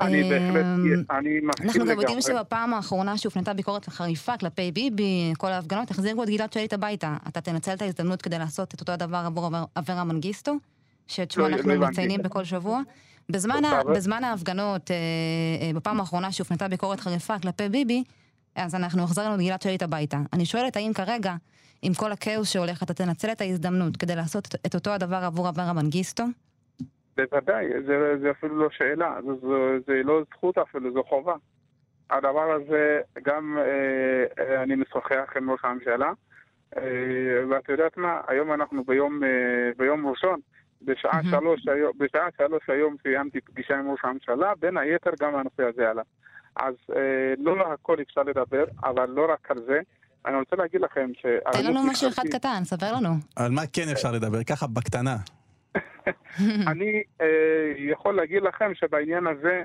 אני 0.01 0.23
בהחלט, 0.31 0.65
אמ, 0.65 1.05
אני 1.11 1.41
מסכים 1.43 1.67
אנחנו 1.67 1.81
גם 1.81 2.01
יודעים 2.01 2.19
לגמרי. 2.19 2.23
שבפעם 2.23 2.75
האחרונה 2.75 3.19
שהופנתה 3.19 3.55
ביקורת 3.55 3.89
חריפה 3.89 4.37
כלפי 4.37 4.73
ביבי, 4.73 5.33
כל 5.39 5.53
ההפגנות, 5.53 5.91
החזירו 5.91 6.23
את 6.23 6.29
גלעד 6.29 6.53
שליט 6.53 6.73
הביתה. 6.73 7.17
אתה 7.29 7.41
תנצל 7.41 7.73
את 7.73 7.83
ההזדמנות 7.83 8.23
כדי 8.23 8.39
לעשות 8.39 8.75
את 8.75 8.81
אותו 8.81 8.93
הדבר 8.93 9.17
עבור 9.17 9.47
אבר- 9.47 9.65
אברה 9.77 10.05
מנגיסטו, 10.05 10.55
שאת 11.07 11.31
שמו 11.31 11.43
לא, 11.45 11.51
לא 11.51 11.57
אנחנו 11.57 11.73
הבנתי. 11.73 11.91
מציינים 11.91 12.23
בכל 12.23 12.45
שבוע. 12.45 12.81
בזמן, 13.29 13.63
בזמן 13.95 14.25
ההפגנות, 14.25 14.91
אה, 14.91 14.97
אה, 15.67 15.73
בפעם 15.75 16.01
האחרונה 16.01 16.33
שהופנתה 16.33 16.69
ביקורת 16.69 17.01
חריפה 17.01 17.39
כלפי 17.39 17.69
ביבי, 17.69 18.05
אז 18.57 18.75
אנחנו 18.75 19.03
החזרנו 19.05 19.35
את 19.35 19.41
גלעד 19.41 19.63
שליט 19.63 19.83
הביתה. 19.83 20.19
אני 20.33 20.47
שואלת 20.47 20.77
האם 20.77 20.93
כרגע, 20.95 21.35
עם 21.83 21.93
כל 21.95 22.13
הכאוס 22.13 22.53
שהולך, 22.53 22.83
אתה 22.83 22.95
תנצל 22.95 23.29
את 23.33 23.41
ההזדמנות 23.41 23.97
כדי 23.97 24.17
לעשות 24.17 24.49
את- 24.67 24.75
אותו 24.75 24.91
הדבר 24.91 25.17
עבור 25.17 25.49
אברה 25.49 25.73
מנגיסטו? 25.73 26.25
בוודאי, 27.17 27.67
זה, 27.87 28.15
זה 28.21 28.31
אפילו 28.31 28.57
לא 28.59 28.69
שאלה, 28.71 29.17
זה, 29.27 29.33
זה, 29.41 29.49
זה 29.87 30.01
לא 30.05 30.23
זכות 30.31 30.59
אפילו, 30.59 30.93
זו 30.93 31.03
חובה. 31.05 31.35
הדבר 32.11 32.53
הזה, 32.53 33.01
גם 33.23 33.59
אה, 33.59 34.45
אה, 34.45 34.63
אני 34.63 34.75
משוחח 34.75 35.33
עם 35.37 35.51
ראש 35.51 35.61
הממשלה, 35.65 36.13
אה, 36.77 36.83
ואת 37.51 37.69
יודעת 37.69 37.97
מה, 37.97 38.21
היום 38.29 38.53
אנחנו 38.53 38.85
ביום, 38.85 39.25
אה, 39.25 39.29
ביום 39.77 40.07
ראשון, 40.07 40.41
בשעה 40.83 41.13
מהמם. 41.23 41.31
שלוש 41.31 41.69
היום, 41.69 41.93
בשעה 41.99 42.29
שלוש 42.39 42.63
היום 42.71 42.97
סיימתי 43.03 43.41
פגישה 43.41 43.79
עם 43.79 43.91
ראש 43.91 44.01
הממשלה, 44.05 44.53
בין 44.61 44.77
היתר 44.77 45.11
גם 45.21 45.35
הנושא 45.35 45.63
הזה 45.75 45.91
עלה. 45.91 46.03
אז 46.57 46.75
אה, 46.97 47.35
לא 47.39 47.53
על 47.53 47.73
הכל 47.73 47.97
אפשר 48.03 48.23
לדבר, 48.23 48.65
אבל 48.85 49.11
לא 49.11 49.33
רק 49.33 49.51
על 49.51 49.59
זה. 49.67 49.81
אני 50.27 50.37
רוצה 50.37 50.57
להגיד 50.57 50.81
לכם 50.81 51.11
ש... 51.15 51.27
תן 51.53 51.67
לנו 51.67 51.81
משהו 51.91 52.09
אחד 52.09 52.23
קטן, 52.33 52.65
ספר 52.65 52.93
לנו. 52.97 53.09
על 53.37 53.51
מה 53.51 53.63
כן 53.73 53.89
אפשר 53.93 54.13
לדבר? 54.13 54.45
ככה 54.45 54.67
בקטנה. 54.67 55.17
אני 56.73 57.03
אה, 57.21 57.73
יכול 57.77 58.17
להגיד 58.17 58.43
לכם 58.43 58.75
שבעניין 58.75 59.27
הזה, 59.27 59.63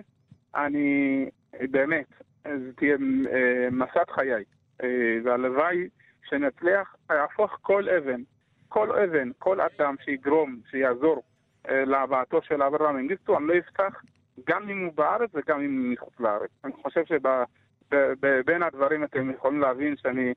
אני 0.56 1.26
באמת, 1.62 2.06
זה 2.44 2.74
תהיה 2.76 2.98
אה, 3.32 3.70
מסעת 3.72 4.10
חיי. 4.10 4.44
אה, 4.84 4.88
והלוואי 5.24 5.88
שנצליח 6.30 6.96
להפוך 7.10 7.58
כל 7.62 7.90
אבן, 7.90 8.22
כל 8.70 8.92
אבן, 8.92 9.30
כל 9.40 9.58
אדם 9.62 9.96
שיגרום, 10.06 10.60
שיעזור 10.72 11.24
להבאתו 11.70 12.42
של 12.42 12.64
אברהם 12.64 12.96
מנגיסטו, 12.96 13.38
אני 13.38 13.48
לא 13.48 13.54
אפתח, 13.58 14.02
גם 14.48 14.70
אם 14.70 14.86
הוא 14.86 14.94
בארץ 14.96 15.30
וגם 15.34 15.62
אם 15.62 15.82
הוא 15.84 15.94
מחוץ 15.94 16.14
לארץ. 16.20 16.50
אני 16.64 16.74
חושב 16.84 17.02
שבין 17.06 18.64
הדברים 18.64 19.04
אתם 19.04 19.32
יכולים 19.32 19.60
להבין 19.62 19.96
שאני 19.98 20.34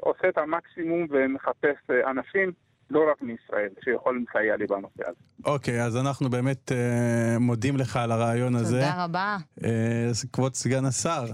עושה 0.00 0.28
את 0.28 0.38
המקסימום 0.38 1.06
ומחפש 1.10 1.76
אה, 1.90 2.10
אנשים, 2.10 2.52
לא 2.90 3.10
רק 3.10 3.22
מישראל, 3.22 3.68
שיכולים 3.84 4.24
לסייע 4.28 4.56
לי 4.56 4.66
בנושא 4.66 5.02
הזה. 5.02 5.20
אוקיי, 5.44 5.82
אז 5.82 5.96
אנחנו 5.96 6.30
באמת 6.30 6.72
אה, 6.72 7.38
מודים 7.40 7.76
לך 7.76 7.96
על 7.96 8.12
הרעיון 8.12 8.54
הזה. 8.54 8.80
תודה 8.80 9.04
רבה. 9.04 9.36
אה, 9.64 10.10
כבוד 10.32 10.54
סגן 10.54 10.84
השר. 10.84 11.24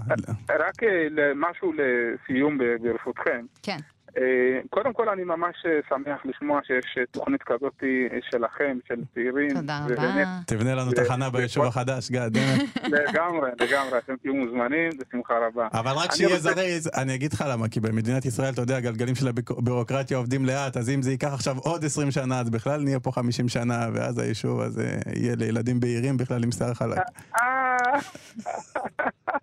רק 0.49 0.83
אה, 0.83 1.07
משהו 1.35 1.73
לסיום 1.73 2.57
ברשותכם. 2.57 3.45
כן. 3.63 3.77
אה, 4.17 4.59
קודם 4.69 4.93
כל 4.93 5.09
אני 5.09 5.23
ממש 5.23 5.55
אה, 5.65 5.79
שמח 5.89 6.25
לשמוע 6.25 6.59
שיש 6.67 6.97
אה, 6.97 7.03
תוכנית 7.11 7.43
כזאת 7.43 7.83
שלכם, 8.31 8.77
של 8.87 8.95
צעירים. 9.13 9.49
תודה 9.49 9.85
ובאמת, 9.85 10.27
רבה. 10.27 10.39
תבנה 10.47 10.75
לנו 10.75 10.91
תחנה 10.91 11.29
ביישוב 11.29 11.65
החדש, 11.65 12.11
גד. 12.11 12.31
לגמרי, 12.97 13.49
לגמרי, 13.59 13.97
אתם 13.97 14.15
תהיו 14.21 14.35
מוזמנים, 14.35 14.89
בשמחה 14.99 15.33
רבה. 15.47 15.67
אבל 15.73 15.91
רק 15.91 16.11
שיהיה 16.11 16.39
זריז, 16.39 16.89
אני 16.97 17.15
אגיד 17.15 17.33
לך 17.33 17.43
למה, 17.49 17.67
כי 17.67 17.79
במדינת 17.79 18.25
ישראל, 18.25 18.53
אתה 18.53 18.61
יודע, 18.61 18.77
הגלגלים 18.77 19.15
של 19.15 19.27
הבירוקרטיה 19.27 20.17
עובדים 20.17 20.45
לאט, 20.45 20.77
אז 20.77 20.89
אם 20.89 21.01
זה 21.01 21.11
ייקח 21.11 21.33
עכשיו 21.33 21.57
עוד 21.57 21.85
20 21.85 22.11
שנה, 22.11 22.39
אז 22.39 22.49
בכלל 22.49 22.81
נהיה 22.81 22.99
פה 22.99 23.11
50 23.11 23.49
שנה, 23.49 23.87
ואז 23.93 24.19
היישוב 24.19 24.61
הזה 24.61 24.97
יהיה 25.15 25.35
לילדים 25.35 25.79
בהירים 25.79 26.17
בכלל 26.17 26.43
עם 26.43 26.51
שיער 26.51 26.73
חלק. 26.73 26.97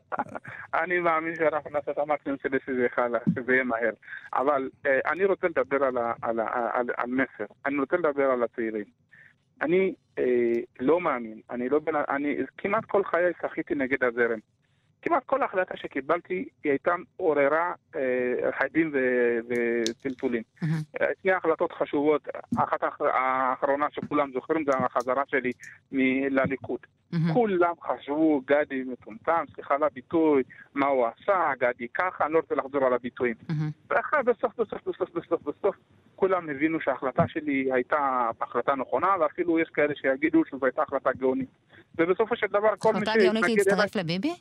אני 0.74 1.00
מאמין 1.00 1.36
שאנחנו 1.36 1.70
נעשה 1.70 1.90
את 1.90 1.98
המקסימום 1.98 2.38
כדי 2.38 2.56
שזה 2.66 3.52
יהיה 3.52 3.64
מהר. 3.64 3.92
אבל 4.32 4.70
אה, 4.86 4.98
אני 5.06 5.24
רוצה 5.24 5.46
לדבר 5.46 5.84
על, 5.84 5.96
מסר, 7.06 7.44
אני 7.66 7.78
רוצה 7.78 7.96
לדבר 7.96 8.30
על 8.30 8.42
הצעירים. 8.42 8.84
אני 9.62 9.94
אה, 10.18 10.52
לא 10.80 11.00
מאמין, 11.00 11.40
אני 11.50 11.68
לא. 11.68 11.80
אני 12.08 12.36
כמעט 12.58 12.84
כל 12.84 13.04
חיי 13.04 13.32
שחיתי 13.42 13.74
נגד 13.74 14.04
הזרם. 14.04 14.38
כמעט 15.04 15.22
כל 15.26 15.42
החלטה 15.42 15.76
שקיבלתי 15.76 16.34
היא 16.64 16.72
הייתה 16.72 16.94
עוררה 17.16 17.72
אה, 17.96 18.00
חדים 18.60 18.90
ו- 18.94 19.38
וטלטולים. 19.48 20.42
אה, 21.00 21.06
שני 21.22 21.32
החלטות 21.32 21.72
חשובות, 21.72 22.28
אחת 22.58 22.82
האח- 22.82 23.00
האחרונה 23.00 23.86
שכולם 23.92 24.30
זוכרים 24.34 24.64
זה 24.64 24.72
החזרה 24.78 25.22
שלי 25.28 25.52
לליכוד. 26.30 26.78
כולם 27.32 27.72
חשבו, 27.82 28.40
גדי 28.46 28.82
מטומטם, 28.86 29.44
סליחה 29.54 29.74
על 29.74 29.82
הביטוי, 29.82 30.42
מה 30.74 30.86
הוא 30.86 31.06
עשה, 31.06 31.50
גדי 31.58 31.86
ככה, 31.94 32.24
אני 32.26 32.32
לא 32.32 32.38
רוצה 32.38 32.54
לחזור 32.54 32.84
על 32.86 32.92
הביטויים. 32.94 33.34
ואחרי, 33.90 34.22
בסוף, 34.22 34.52
בסוף, 34.60 34.88
בסוף, 34.88 35.10
בסוף, 35.14 35.42
בסוף, 35.42 35.76
כולם 36.16 36.48
הבינו 36.50 36.80
שההחלטה 36.80 37.22
שלי 37.28 37.72
הייתה 37.72 37.96
החלטה 38.40 38.74
נכונה, 38.74 39.08
ואפילו 39.20 39.58
יש 39.58 39.68
כאלה 39.68 39.94
שיגידו 39.96 40.42
שזו 40.50 40.66
הייתה 40.66 40.82
החלטה 40.82 41.10
גאונית. 41.18 41.48
ובסופו 41.98 42.36
של 42.36 42.46
דבר, 42.46 42.68
כל 42.78 42.92
מי 42.92 42.98
החלטה 42.98 43.12
גאונית 43.24 43.44
שהתנגד. 43.44 43.68
להצטרף 43.68 43.96
לביבי? 43.96 44.34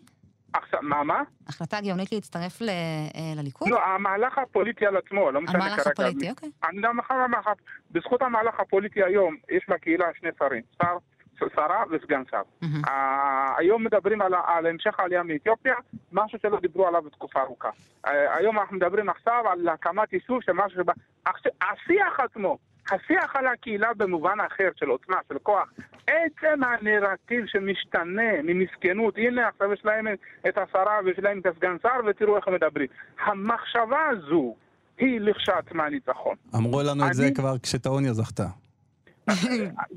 עכשיו, 0.54 0.80
מה, 0.82 1.04
מה? 1.04 1.22
החלטה 1.48 1.82
גאונית 1.82 2.12
להצטרף 2.12 2.62
ל- 2.62 2.70
אה, 2.70 3.34
לליכוד? 3.36 3.68
לא, 3.70 3.86
המהלך 3.86 4.38
הפוליטי 4.38 4.86
על 4.86 4.98
עצמו, 4.98 5.32
לא 5.32 5.42
משנה 5.42 5.60
כרגע. 5.60 5.72
המהלך 5.74 5.88
הפוליטי, 5.88 6.30
אוקיי. 6.30 6.50
אני 6.70 6.82
לא 6.82 6.94
מחר 6.94 7.13
המהלך, 7.13 7.48
בזכות 7.92 8.22
המהלך 8.22 8.60
הפוליטי 8.60 9.04
היום, 9.04 9.36
יש 9.52 9.66
בקהילה 9.70 10.06
שני 10.20 10.30
שרים, 10.39 10.62
שר, 10.82 10.98
שרה 11.56 11.84
וסגן 11.92 12.24
שר. 12.32 12.42
אה, 12.88 13.54
היום 13.58 13.84
מדברים 13.84 14.22
על, 14.22 14.34
המשך 14.68 15.00
העלייה 15.00 15.24
מאתיופיה, 15.24 15.76
משהו 16.12 16.39
שלא 16.42 16.60
דיברו 16.60 16.88
עליו 16.88 17.02
בתקופה 17.02 17.42
ארוכה. 17.42 17.70
אה, 18.08 18.36
היום 18.36 18.60
אנחנו 18.60 18.76
מדברים 18.76 19.10
עכשיו 19.10 19.44
על 19.52 19.68
הקמת 19.68 20.13
יישוב 20.13 20.42
שמשהו 20.42 20.80
שבא... 20.82 20.94
השיח 21.62 22.20
עצמו, 22.20 22.58
השיח 22.91 23.36
על 23.36 23.48
הקהילה 23.48 23.93
במובן 23.98 24.38
אחר 24.48 24.69
של 24.76 24.86
עוצמה, 24.89 25.15
של 25.30 25.39
כוח, 25.43 25.69
עצם 26.08 26.60
הנרטיב 26.63 27.46
שמשתנה 27.46 28.41
ממסכנות, 28.43 29.13
הנה 29.17 29.48
עכשיו 29.48 29.74
יש 29.74 29.86
להם 29.86 30.08
את 30.48 30.58
השרה 30.58 31.00
ויש 31.06 31.19
להם 31.19 31.39
את 31.39 31.46
הסגן 31.46 31.76
שר 31.84 31.89
ותראו 32.10 32.38
איך 32.38 32.48
הם 32.48 32.54
מדברים. 32.54 32.88
המחשבה 33.26 34.00
הזו 34.12 34.56
היא 34.98 35.19
לכשעצמה 35.22 35.89
ניצחון. 35.89 36.36
אמרו 36.56 36.82
לנו 36.82 37.08
את 37.08 37.13
זה 37.13 37.30
כבר 37.36 37.56
כשטעוניה 37.63 38.13
זכתה. 38.13 38.46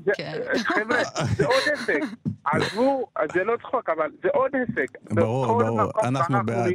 זה- 0.05 0.11
כן. 0.17 0.39
חבר'ה, 0.75 1.03
זה 1.35 1.45
עוד 1.45 1.61
הישג. 1.71 1.99
עזבו, 2.45 3.07
זה 3.33 3.43
לא 3.43 3.57
צחוק, 3.57 3.89
אבל 3.89 4.09
זה 4.23 4.29
עוד 4.33 4.51
הישג. 4.55 4.85
ברור, 5.11 5.63
ברור, 5.63 5.81
אנחנו 6.03 6.37
בעד. 6.45 6.71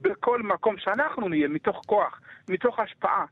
בכל 0.00 0.42
מקום 0.42 0.74
שאנחנו 0.78 1.28
נהיה, 1.28 1.48
מתוך 1.48 1.80
כוח, 1.86 2.20
מתוך 2.48 2.78
השפעה, 2.78 3.24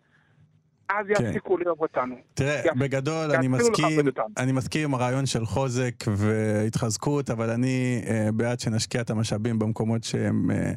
אז 0.99 1.07
כן. 1.17 1.25
יפסיקו 1.25 1.59
לאהוב 1.59 1.81
אותנו. 1.81 2.15
תראה, 2.35 2.63
יפ... 2.65 2.75
בגדול 2.77 3.31
אני 3.31 3.49
מסכים, 3.49 4.01
אני 4.37 4.53
מסכים 4.53 4.85
עם 4.85 4.95
הרעיון 4.95 5.27
של 5.27 5.47
חוזק 5.47 5.95
והתחזקות, 6.09 7.31
אבל 7.31 7.51
אני 7.51 8.03
אה, 8.07 8.29
בעד 8.33 8.61
שנשקיע 8.61 9.01
את 9.01 9.11
המשאבים 9.11 9.59
במקומות 9.59 10.05
שהם 10.05 10.51
אה, 10.51 10.73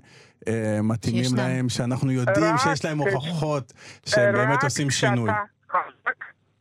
אה 0.47 0.82
מתאימים 0.84 1.36
להם, 1.36 1.47
להם, 1.47 1.69
שאנחנו 1.69 2.12
יודעים 2.12 2.58
שיש 2.58 2.86
להם 2.86 2.97
הוכחות 2.97 3.73
שהם 4.06 4.34
באמת 4.34 4.63
עושים 4.63 4.89
שינוי. 4.89 5.32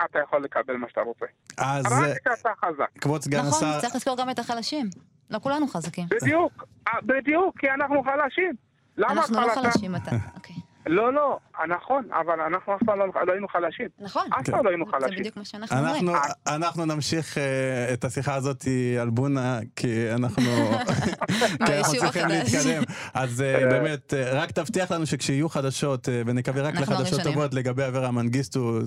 אתה 0.05 0.19
יכול 0.19 0.45
לקבל 0.45 0.77
מה 0.77 0.89
שאתה 0.89 1.01
רוצה. 1.01 1.27
אז... 1.59 1.87
רק 1.87 1.93
אה, 1.93 2.35
כשאתה 2.35 2.51
חזק. 2.65 3.01
כבוד 3.01 3.23
סגן 3.23 3.39
נכון, 3.39 3.51
השר... 3.51 3.69
נכון, 3.69 3.81
צריך 3.81 3.95
לזכור 3.95 4.17
גם 4.17 4.31
את 4.31 4.39
החלשים. 4.39 4.87
לא 5.31 5.39
כולנו 5.39 5.69
חזקים. 5.69 6.07
בדיוק, 6.23 6.65
אה, 6.89 6.93
בדיוק, 7.03 7.59
כי 7.59 7.71
אנחנו 7.71 8.03
חלשים. 8.03 8.53
למה 8.97 9.13
אנחנו 9.13 9.41
לא 9.41 9.55
חלשים 9.55 9.97
אתה, 9.97 10.11
אוקיי. 10.35 10.57
לא, 10.87 11.13
לא, 11.13 11.39
נכון, 11.69 12.09
אבל 12.13 12.41
אנחנו 12.41 12.75
אף 12.75 12.81
פעם 12.87 12.99
לא, 12.99 13.07
לא 13.27 13.33
היינו 13.33 13.49
חלשים. 13.49 13.89
נכון. 13.99 14.23
אף 14.41 14.51
פעם 14.51 14.65
לא 14.65 14.71
היינו 14.71 14.87
חלשים. 14.87 15.09
זה 15.09 15.17
בדיוק 15.17 15.37
מה 15.37 15.45
שאנחנו 15.45 15.79
אומרים. 15.79 16.09
אה, 16.09 16.55
אנחנו 16.57 16.85
נמשיך 16.85 17.39
אה, 17.39 17.93
את 17.93 18.05
השיחה 18.05 18.35
הזאת 18.35 18.65
על 19.01 19.11
בונה, 19.11 19.59
כי 19.77 20.13
אנחנו 20.15 20.43
כי 21.67 21.79
אנחנו 21.79 21.99
צריכים 22.03 22.29
להתקדם. 22.29 22.83
אז 23.15 23.43
אה, 23.43 23.67
באמת, 23.71 24.15
רק 24.33 24.51
תבטיח 24.51 24.93
לנו 24.93 25.07
שכשיהיו 25.07 25.49
חדשות, 25.49 26.09
ונקווה 26.27 26.63
רק 26.63 26.75
לחדשות 26.75 27.21
טובות 27.21 27.55
לגבי 27.55 27.87
אברה 27.87 28.11
מנגיסטו, 28.11 28.79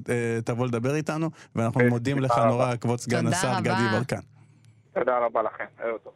תבוא 0.46 0.68
לדבר 0.68 0.96
איתנו, 0.96 1.30
ואנחנו 1.56 1.82
מודים 1.90 2.20
לך 2.20 2.38
נורא, 2.38 2.76
כבוד 2.76 3.00
סגן 3.00 3.28
השר 3.28 3.60
גדי 3.60 3.88
ברקן. 3.92 4.20
תודה 4.94 5.18
רבה 5.18 5.42
לכם, 5.42 5.66
ערב 5.80 5.98
טוב. 6.04 6.14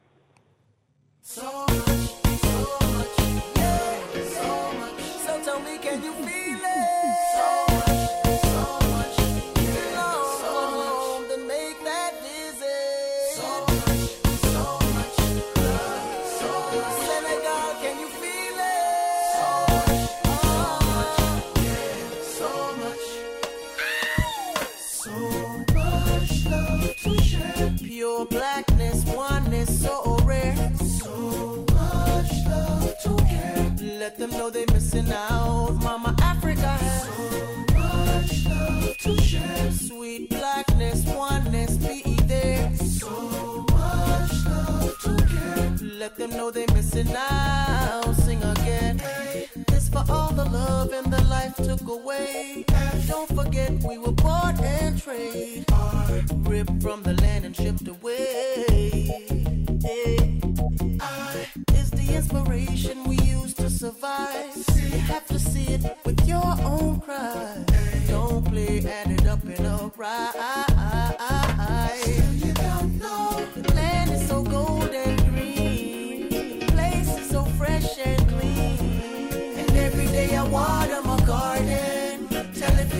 life 51.50 51.68
took 51.68 51.88
away. 51.88 52.66
Don't 53.08 53.28
forget 53.36 53.72
we 53.84 53.98
were 53.98 54.12
bought 54.12 54.60
and 54.62 55.02
traded, 55.02 55.66
ripped 56.48 56.82
from 56.82 57.04
the 57.04 57.14
land 57.22 57.46
and 57.46 57.56
shipped 57.56 57.88
away. 57.88 59.08
I 61.00 61.48
is 61.74 61.92
the 61.92 62.16
inspiration 62.16 63.04
we 63.06 63.18
use 63.18 63.54
to 63.56 63.70
survive. 63.70 64.56
You 64.76 65.00
have 65.12 65.26
to 65.28 65.40
see 65.40 65.74
it 65.74 65.98
with 66.06 66.28
your 66.28 66.56
own 66.64 67.00
cry. 67.02 67.64
Don't 68.08 68.44
play, 68.46 68.80
add 68.86 69.12
it 69.12 69.28
up 69.28 69.44
in 69.46 69.66
a 69.66 69.92
alright. 70.00 70.70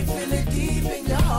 feel 0.06 0.32
it 0.32 0.50
deep 0.50 0.84
in 0.84 1.06
your 1.06 1.29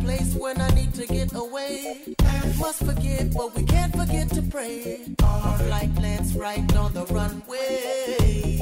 place 0.00 0.34
when 0.34 0.60
I 0.60 0.68
need 0.70 0.94
to 0.94 1.06
get 1.06 1.34
away. 1.34 2.14
Must 2.58 2.84
forget, 2.84 3.32
but 3.32 3.54
we 3.54 3.64
can't 3.64 3.94
forget 3.94 4.28
to 4.30 4.42
pray. 4.42 5.00
Our 5.22 5.58
flight 5.58 5.94
lands 5.96 6.34
right 6.34 6.76
on 6.76 6.92
the 6.92 7.04
runway. 7.06 8.60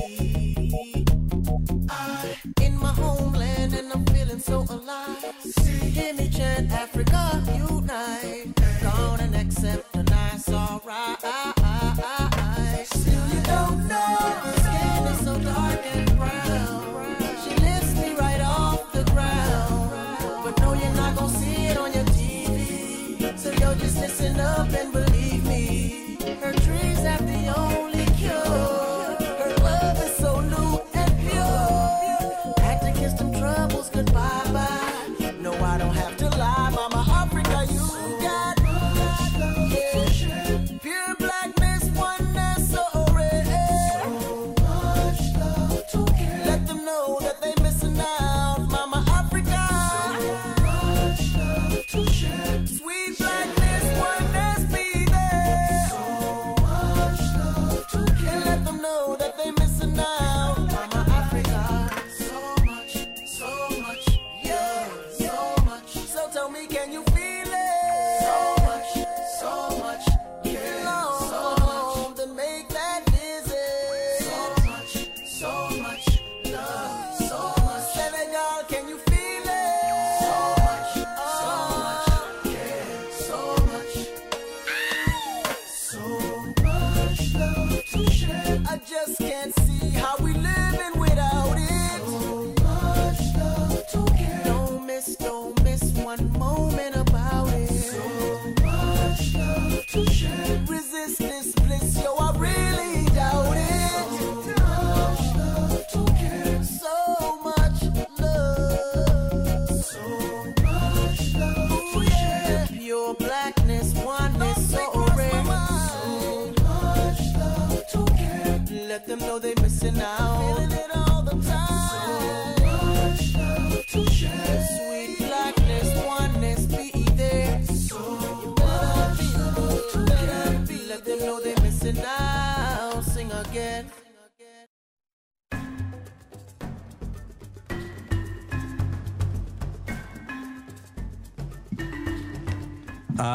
I, 1.90 2.36
in 2.62 2.78
my 2.78 2.92
homeland, 2.92 3.74
and 3.74 3.92
I'm 3.92 4.04
feeling 4.06 4.40
so 4.40 4.66
alive. 4.68 5.24
Hear 5.82 6.14
me 6.14 6.28
chant 6.28 6.70
Africa, 6.72 7.42
you 7.56 7.67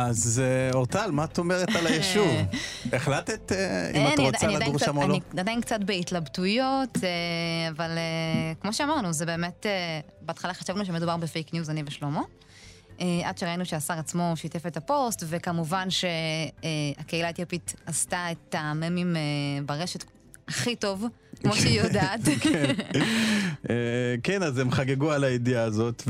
אז 0.10 0.42
אה, 0.44 0.74
אורטל, 0.74 1.12
מה 1.12 1.24
את 1.24 1.38
אומרת 1.38 1.70
על 1.76 1.88
היישוב? 1.88 2.28
החלטת 2.94 3.52
אה, 3.52 3.92
אם 3.94 4.14
את 4.14 4.20
רוצה 4.20 4.48
לגור 4.48 4.78
שם 4.78 4.98
או 4.98 5.08
לא? 5.08 5.14
אני 5.14 5.40
עדיין 5.40 5.62
קצת 5.62 5.80
בהתלבטויות, 5.80 6.98
אה, 7.04 7.70
אבל 7.70 7.90
כמו 8.62 8.74
שאמרנו, 8.74 9.14
זה 9.14 9.26
באמת, 9.26 9.66
בהתחלה 10.22 10.54
חשבנו 10.54 10.86
שמדובר 10.86 11.18
בפייק 11.18 11.54
ניוז, 11.54 11.70
אני 11.70 11.84
ושלמה. 11.86 12.22
עד 13.24 13.38
שראינו 13.38 13.66
שהשר 13.66 13.94
עצמו 13.94 14.34
שיתף 14.36 14.66
את 14.66 14.78
הפוסט, 14.78 15.24
וכמובן 15.28 15.88
שהקהילה 15.90 17.28
האתיופית 17.28 17.74
עשתה 17.86 18.32
את 18.32 18.56
הממים 18.58 19.16
ברשת 19.66 20.04
הכי 20.48 20.76
טוב, 20.76 21.06
כמו 21.44 21.56
שהיא 21.56 21.82
יודעת. 21.82 22.20
אה, 23.70 23.76
כן, 24.24 24.44
אז 24.44 24.58
הם 24.58 24.72
חגגו 24.72 25.12
על 25.12 25.24
הידיעה 25.24 25.64
הזאת, 25.64 26.04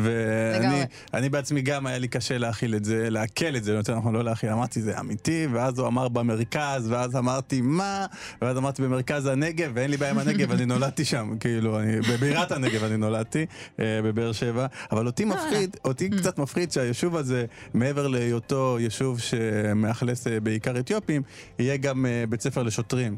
ואני 1.13 1.29
בעצמי 1.29 1.61
גם 1.61 1.87
היה 1.87 1.97
לי 1.97 2.07
קשה 2.07 2.37
להכיל 2.37 2.75
את 2.75 2.85
זה, 2.85 3.09
לעכל 3.09 3.55
את 3.55 3.63
זה, 3.63 3.73
יותר 3.73 3.95
נכון, 3.95 4.13
לא 4.13 4.23
להכיל, 4.23 4.49
אמרתי 4.49 4.81
זה 4.81 4.99
אמיתי, 4.99 5.47
ואז 5.51 5.79
הוא 5.79 5.87
אמר 5.87 6.07
במרכז, 6.07 6.87
ואז 6.89 7.15
אמרתי 7.15 7.61
מה, 7.61 8.05
ואז 8.41 8.57
אמרתי 8.57 8.81
במרכז 8.81 9.25
הנגב, 9.25 9.71
ואין 9.73 9.91
לי 9.91 9.97
בעיה 9.97 10.11
עם 10.11 10.19
הנגב, 10.19 10.51
אני 10.51 10.65
נולדתי 10.65 11.05
שם, 11.05 11.35
כאילו, 11.39 11.79
בבירת 12.13 12.51
הנגב 12.51 12.83
אני 12.83 12.97
נולדתי, 12.97 13.45
אה, 13.79 13.99
בבאר 14.03 14.31
שבע, 14.31 14.65
אבל 14.91 15.07
אותי 15.07 15.25
מפחיד, 15.25 15.77
אותי 15.85 16.09
קצת 16.09 16.39
מפחיד 16.39 16.71
שהיישוב 16.71 17.15
הזה, 17.15 17.45
מעבר 17.73 18.07
להיותו 18.07 18.77
יישוב 18.79 19.19
שמאכלס 19.19 20.27
אה, 20.27 20.39
בעיקר 20.39 20.79
אתיופים, 20.79 21.21
יהיה 21.59 21.77
גם 21.77 22.05
בית 22.29 22.41
ספר 22.41 22.63
לשוטרים. 22.63 23.17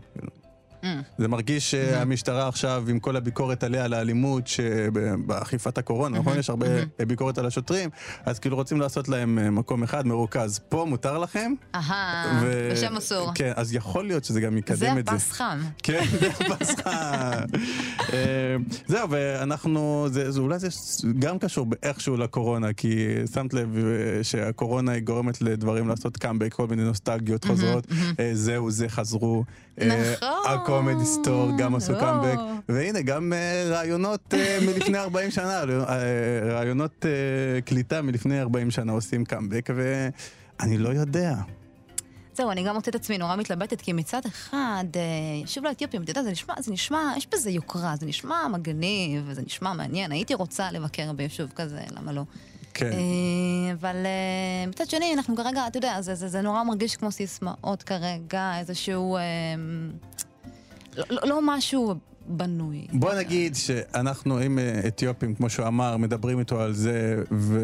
זה 1.17 1.27
מרגיש 1.27 1.71
שהמשטרה 1.71 2.47
עכשיו, 2.47 2.83
עם 2.87 2.99
כל 2.99 3.15
הביקורת 3.15 3.63
עליה, 3.63 3.85
על 3.85 3.93
האלימות 3.93 4.47
שבאכיפת 4.47 5.77
הקורונה, 5.77 6.19
נכון? 6.19 6.39
יש 6.39 6.49
הרבה 6.49 6.65
ביקורת 7.07 7.37
על 7.37 7.45
השוטרים, 7.45 7.89
אז 8.25 8.39
כאילו 8.39 8.55
רוצים 8.55 8.79
לעשות 8.79 9.09
להם 9.09 9.39
אה, 9.39 9.51
מקום 9.51 9.83
אחד 9.83 10.07
מרוכז. 10.07 10.59
פה 10.69 10.85
מותר 10.89 11.17
לכם? 11.17 11.53
אהה, 11.75 12.41
בשם 12.71 12.97
אסור. 12.97 13.31
כן, 13.35 13.51
אז 13.55 13.73
יכול 13.73 14.07
להיות 14.07 14.23
שזה 14.23 14.41
גם 14.41 14.53
זה 14.53 14.59
יקדם 14.59 14.97
את 14.97 15.05
זה. 15.05 15.15
הפס 15.15 15.31
חם. 15.31 15.59
כן, 15.83 16.03
זה 16.19 16.29
הפסחה. 16.53 17.31
אה, 18.13 18.55
זהו, 18.87 19.09
ואנחנו, 19.09 20.07
זה, 20.11 20.31
זה, 20.31 20.39
אולי 20.39 20.59
זה 20.59 20.67
גם 21.19 21.39
קשור 21.39 21.67
איכשהו 21.83 22.17
לקורונה, 22.17 22.73
כי 22.73 23.07
שמת 23.33 23.53
לב 23.53 23.77
אה, 23.77 24.23
שהקורונה 24.23 24.91
היא 24.91 25.03
גורמת 25.03 25.41
לדברים 25.41 25.87
לעשות 25.87 26.17
קאמבק, 26.17 26.53
כל 26.53 26.67
מיני 26.67 26.83
נוסטלגיות 26.83 27.45
חוזרות. 27.45 27.87
זהו, 28.33 28.71
זה 28.71 28.89
חזרו. 28.89 29.43
נכון. 29.77 30.74
הקומדי 30.75 31.05
סטור 31.05 31.51
גם 31.57 31.75
עשו. 31.75 31.93
קאמבק. 31.99 32.37
והנה, 32.69 33.01
גם 33.01 33.33
אה, 33.33 33.63
רעיונות 33.69 34.33
אה, 34.33 34.59
מלפני 34.67 34.97
40 34.97 35.31
שנה, 35.31 35.59
אה, 35.59 36.39
רעיונות 36.43 37.05
אה, 37.05 37.61
קליטה 37.61 38.01
מלפני 38.01 38.41
40 38.41 38.71
שנה 38.71 38.91
עושים 38.91 39.25
קאמבק, 39.25 39.69
ואני 39.75 40.77
לא 40.77 40.89
יודע. 40.89 41.35
זהו, 42.33 42.51
אני 42.51 42.63
גם 42.63 42.75
מוצאת 42.75 42.95
את 42.95 43.01
עצמי 43.01 43.17
נורא 43.17 43.35
מתלבטת, 43.35 43.81
כי 43.81 43.93
מצד 43.93 44.21
אחד, 44.25 44.85
אה, 44.95 45.47
שוב 45.47 45.65
לאתיופים, 45.65 46.03
אתה 46.03 46.11
יודע, 46.11 46.23
זה 46.23 46.31
נשמע, 46.31 46.53
זה 46.59 46.71
נשמע, 46.71 47.13
יש 47.17 47.27
בזה 47.33 47.49
יוקרה, 47.49 47.95
זה 47.99 48.05
נשמע 48.05 48.47
מגניב, 48.47 49.23
וזה 49.27 49.41
נשמע 49.41 49.73
מעניין, 49.73 50.11
הייתי 50.11 50.33
רוצה 50.33 50.71
לבקר 50.71 51.13
ביישוב 51.13 51.51
כזה, 51.55 51.81
למה 51.97 52.11
לא? 52.11 52.23
כן. 52.73 52.91
אה, 52.91 53.73
אבל 53.73 53.95
אה, 53.95 54.67
מצד 54.67 54.89
שני, 54.89 55.13
אנחנו 55.13 55.35
כרגע, 55.35 55.67
אתה 55.67 55.77
יודע, 55.77 56.01
זה, 56.01 56.15
זה, 56.15 56.27
זה 56.27 56.41
נורא 56.41 56.63
מרגיש 56.63 56.95
כמו 56.95 57.11
סיסמאות 57.11 57.83
כרגע, 57.83 58.59
איזשהו... 58.59 59.17
אה, 60.97 61.03
לא, 61.09 61.21
לא, 61.25 61.39
משהו 61.43 61.95
בנוי. 62.27 62.87
בוא 62.93 63.13
נגיד 63.13 63.55
שאנחנו 63.55 64.37
עם 64.37 64.59
אה, 64.59 64.81
אתיופים, 64.87 65.35
כמו 65.35 65.49
שהוא 65.49 65.67
אמר, 65.67 65.97
מדברים 65.97 66.39
איתו 66.39 66.61
על 66.61 66.73
זה, 66.73 67.15
ו... 67.31 67.59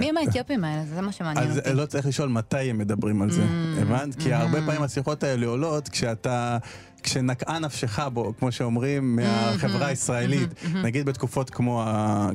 מי 0.00 0.08
הם 0.08 0.16
האתיופים 0.16 0.64
האלה? 0.64 0.82
זה 0.94 1.00
מה 1.00 1.12
שמעניין 1.12 1.48
אז 1.50 1.58
אותי. 1.58 1.72
לא 1.72 1.86
צריך 1.86 2.06
לשאול 2.06 2.28
מתי 2.28 2.70
הם 2.70 2.78
מדברים 2.78 3.22
על 3.22 3.30
זה, 3.30 3.42
Mm, 3.42 3.82
הבנת? 3.82 4.14
כי 4.14 4.32
הרבה 4.32 4.58
פעמים 4.66 4.82
השיחות 4.82 5.22
האלה 5.24 5.46
עולות 5.46 5.88
כשאתה... 5.88 6.58
כשנקעה 7.02 7.58
נפשך 7.58 7.98
בו, 8.12 8.32
כמו 8.38 8.52
שאומרים. 8.52 9.16
מהחברה 9.16 9.86
הישראלית, 9.86 10.48
נגיד 10.84 11.06
בתקופות 11.06 11.50
כמו. 11.50 11.84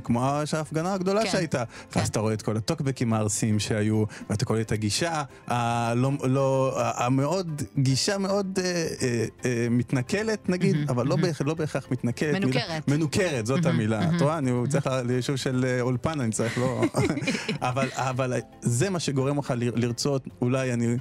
כמו 0.03 0.26
ההפגנה 0.53 0.93
הגדולה 0.93 1.24
כן. 1.24 1.30
שהייתה, 1.32 1.63
ואז 1.95 2.07
אתה 2.07 2.20
רואה 2.20 2.34
את 2.34 2.41
כל 2.41 2.57
הטוקבקים 2.57 3.13
הארסיים 3.13 3.59
שהיו, 3.59 4.03
ואתה 4.30 4.45
קורא 4.45 4.61
את 4.61 4.72
הגישה 4.72 5.24
הלא, 5.47 6.11
לא, 6.24 6.76
ה- 6.82 7.05
המאוד, 7.05 7.61
גישה 7.78 8.18
מאוד 8.18 8.59
אה, 8.63 8.66
אה, 9.01 9.26
אה, 9.45 9.68
מתנכלת 9.72 10.49
נגיד, 10.49 10.76
אבל 10.89 11.07
לא, 11.07 11.16
בהכ... 11.16 11.41
לא 11.41 11.53
בהכרח 11.53 11.88
מתנכלת. 11.91 12.34
מילה- 12.34 12.39
מנוכרת. 12.45 12.88
מנוכרת, 12.88 13.45
זאת 13.45 13.66
המילה. 13.66 14.09
את 14.16 14.22
רואה, 14.22 14.38
אני 14.38 14.51
צריך 14.70 14.88
ליישוב 15.05 15.36
של 15.36 15.66
אה, 15.68 15.82
אולפן, 15.82 16.20
אני 16.22 16.32
צריך, 16.32 16.57
לא... 16.57 16.82
אבל, 17.70 17.88
אבל 17.95 18.34
זה 18.61 18.89
מה 18.89 18.99
שגורם 18.99 19.39
לך 19.39 19.53
לרצות, 19.57 20.28
אולי 20.41 20.74
אני 20.74 20.95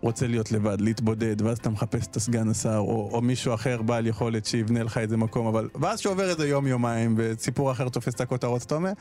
רוצה 0.00 0.26
להיות 0.26 0.52
לבד, 0.52 0.80
להתבודד, 0.80 1.42
ואז 1.42 1.58
אתה 1.58 1.70
מחפש 1.70 2.06
את 2.06 2.16
הסגן 2.16 2.48
השר, 2.48 2.76
או, 2.78 3.10
או 3.12 3.20
מישהו 3.20 3.54
אחר 3.54 3.82
בעל 3.82 4.06
יכולת 4.06 4.46
שיבנה 4.46 4.82
לך 4.82 4.98
איזה 4.98 5.16
מקום, 5.16 5.46
אבל... 5.46 5.68
ואז 5.74 6.00
שעובר 6.00 6.30
איזה 6.30 6.48
יום-יומיים, 6.48 7.14
וסיפור 7.18 7.72
אחר 7.72 7.88
תופס 7.88 8.14
את 8.14 8.20
הכותרות, 8.20 8.62
אתה 8.62 8.74
אומר, 8.74 8.92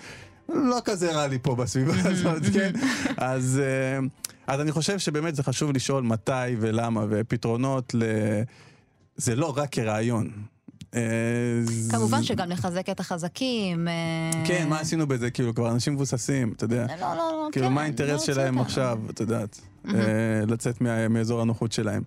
לא 0.50 0.78
כזה 0.86 1.16
רע 1.16 1.28
לי 1.28 1.40
פה 1.42 1.56
בסביבה 1.56 1.94
הזאת, 2.10 2.44
כן? 2.54 2.72
אז, 3.18 3.62
אה, 3.64 4.00
אז 4.48 4.62
אני 4.62 4.72
חושב 4.72 5.00
שבאמת 5.00 5.36
זה 5.36 5.44
חשוב 5.44 5.72
לשאול 5.72 6.04
מתי 6.04 6.56
ולמה, 6.60 7.06
ופתרונות 7.10 7.94
ל... 7.94 8.04
זה 9.16 9.36
לא 9.36 9.58
רק 9.58 9.70
כרעיון. 9.72 10.32
אה, 10.96 11.02
כמובן 11.92 12.24
שגם 12.24 12.50
לחזק 12.50 12.90
את 12.90 13.00
החזקים. 13.00 13.88
אה, 13.88 14.32
כן, 14.46 14.70
מה 14.70 14.80
עשינו 14.80 15.08
בזה? 15.08 15.32
כאילו, 15.32 15.56
כבר 15.56 15.72
אנשים 15.72 15.94
מבוססים, 15.94 16.54
אתה 16.56 16.66
יודע. 16.66 16.86
לא, 16.86 16.96
לא, 16.96 17.16
לא, 17.16 17.48
כאילו, 17.52 17.68
כן, 17.68 17.74
מה 17.74 17.82
האינטרס 17.82 18.22
שלהם. 18.22 18.60
עכשיו, 18.60 19.00
את 19.10 19.20
יודעת, 19.20 19.62
אה, 19.88 19.94
לצאת 20.48 20.82
מאזור 21.10 21.42
הנוחות 21.42 21.72
שלהם. 21.72 22.04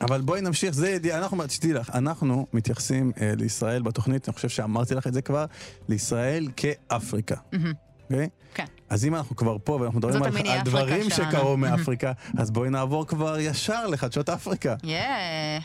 אבל 0.00 0.20
בואי 0.20 0.40
נמשיך, 0.40 0.74
זה 0.74 0.90
ידיעה, 0.90 1.18
אנחנו, 1.18 1.44
תדעי 1.60 1.72
לך, 1.72 1.90
אנחנו 1.94 2.46
מתייחסים 2.52 3.12
לישראל 3.36 3.82
בתוכנית, 3.82 4.28
אני 4.28 4.34
חושב 4.34 4.48
שאמרתי 4.48 4.94
לך 4.94 5.06
את 5.06 5.14
זה 5.14 5.22
כבר, 5.22 5.44
לישראל 5.88 6.48
כאפריקה. 6.56 7.36
אוקיי? 8.10 8.28
כן. 8.54 8.64
אז 8.88 9.04
אם 9.04 9.14
אנחנו 9.14 9.36
כבר 9.36 9.56
פה 9.64 9.72
ואנחנו 9.72 9.98
מדברים 9.98 10.22
על, 10.22 10.48
על 10.48 10.60
דברים. 10.64 11.10
שקרו 11.10 11.56
מאפריקה, 11.56 12.12
אז 12.38 12.50
בואי 12.50 12.70
נעבור 12.70 13.06
כבר 13.06 13.38
ישר 13.38 13.86
לחדשות 13.86 14.28
אפריקה. 14.28 14.74
יאה. 14.82 15.58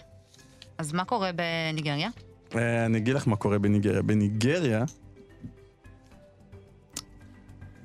אז 0.79 0.93
מה 0.93 1.05
קורה 1.05 1.31
בניגריה? 1.31 2.09
אה, 2.55 2.85
אני 2.85 2.97
אגיד 2.97 3.15
לך 3.15 3.27
מה 3.27 3.35
קורה 3.35 3.59
בניגריה. 3.59 4.01
בניגריה... 4.01 4.83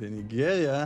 בניגריה, 0.00 0.84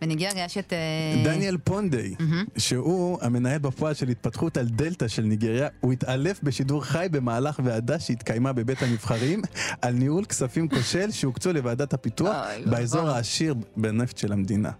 בניגריה 0.00 0.44
יש 0.44 0.58
את... 0.58 0.72
אה, 0.72 1.22
דניאל 1.24 1.56
פונדיי, 1.64 2.14
שהוא 2.58 3.18
המנהל 3.22 3.58
בפועל 3.58 3.94
של 3.94 4.08
התפתחות 4.08 4.56
על 4.56 4.66
דלתא 4.66 5.08
של 5.08 5.22
ניגריה, 5.22 5.68
הוא 5.80 5.92
התעלף 5.92 6.42
בשידור 6.42 6.84
חי 6.84 7.06
במהלך 7.10 7.60
ועדה 7.64 7.98
שהתקיימה 7.98 8.52
בבית 8.52 8.82
הנבחרים 8.82 9.42
על 9.82 9.94
ניהול 9.94 10.24
כספים 10.24 10.68
כושל 10.68 11.10
שהוקצו 11.10 11.52
לוועדת 11.52 11.92
הפיתוח 11.92 12.36
באזור. 12.66 13.08
העשיר 13.08 13.54
בנפט 13.76 14.18
של 14.18 14.32
המדינה. 14.32 14.70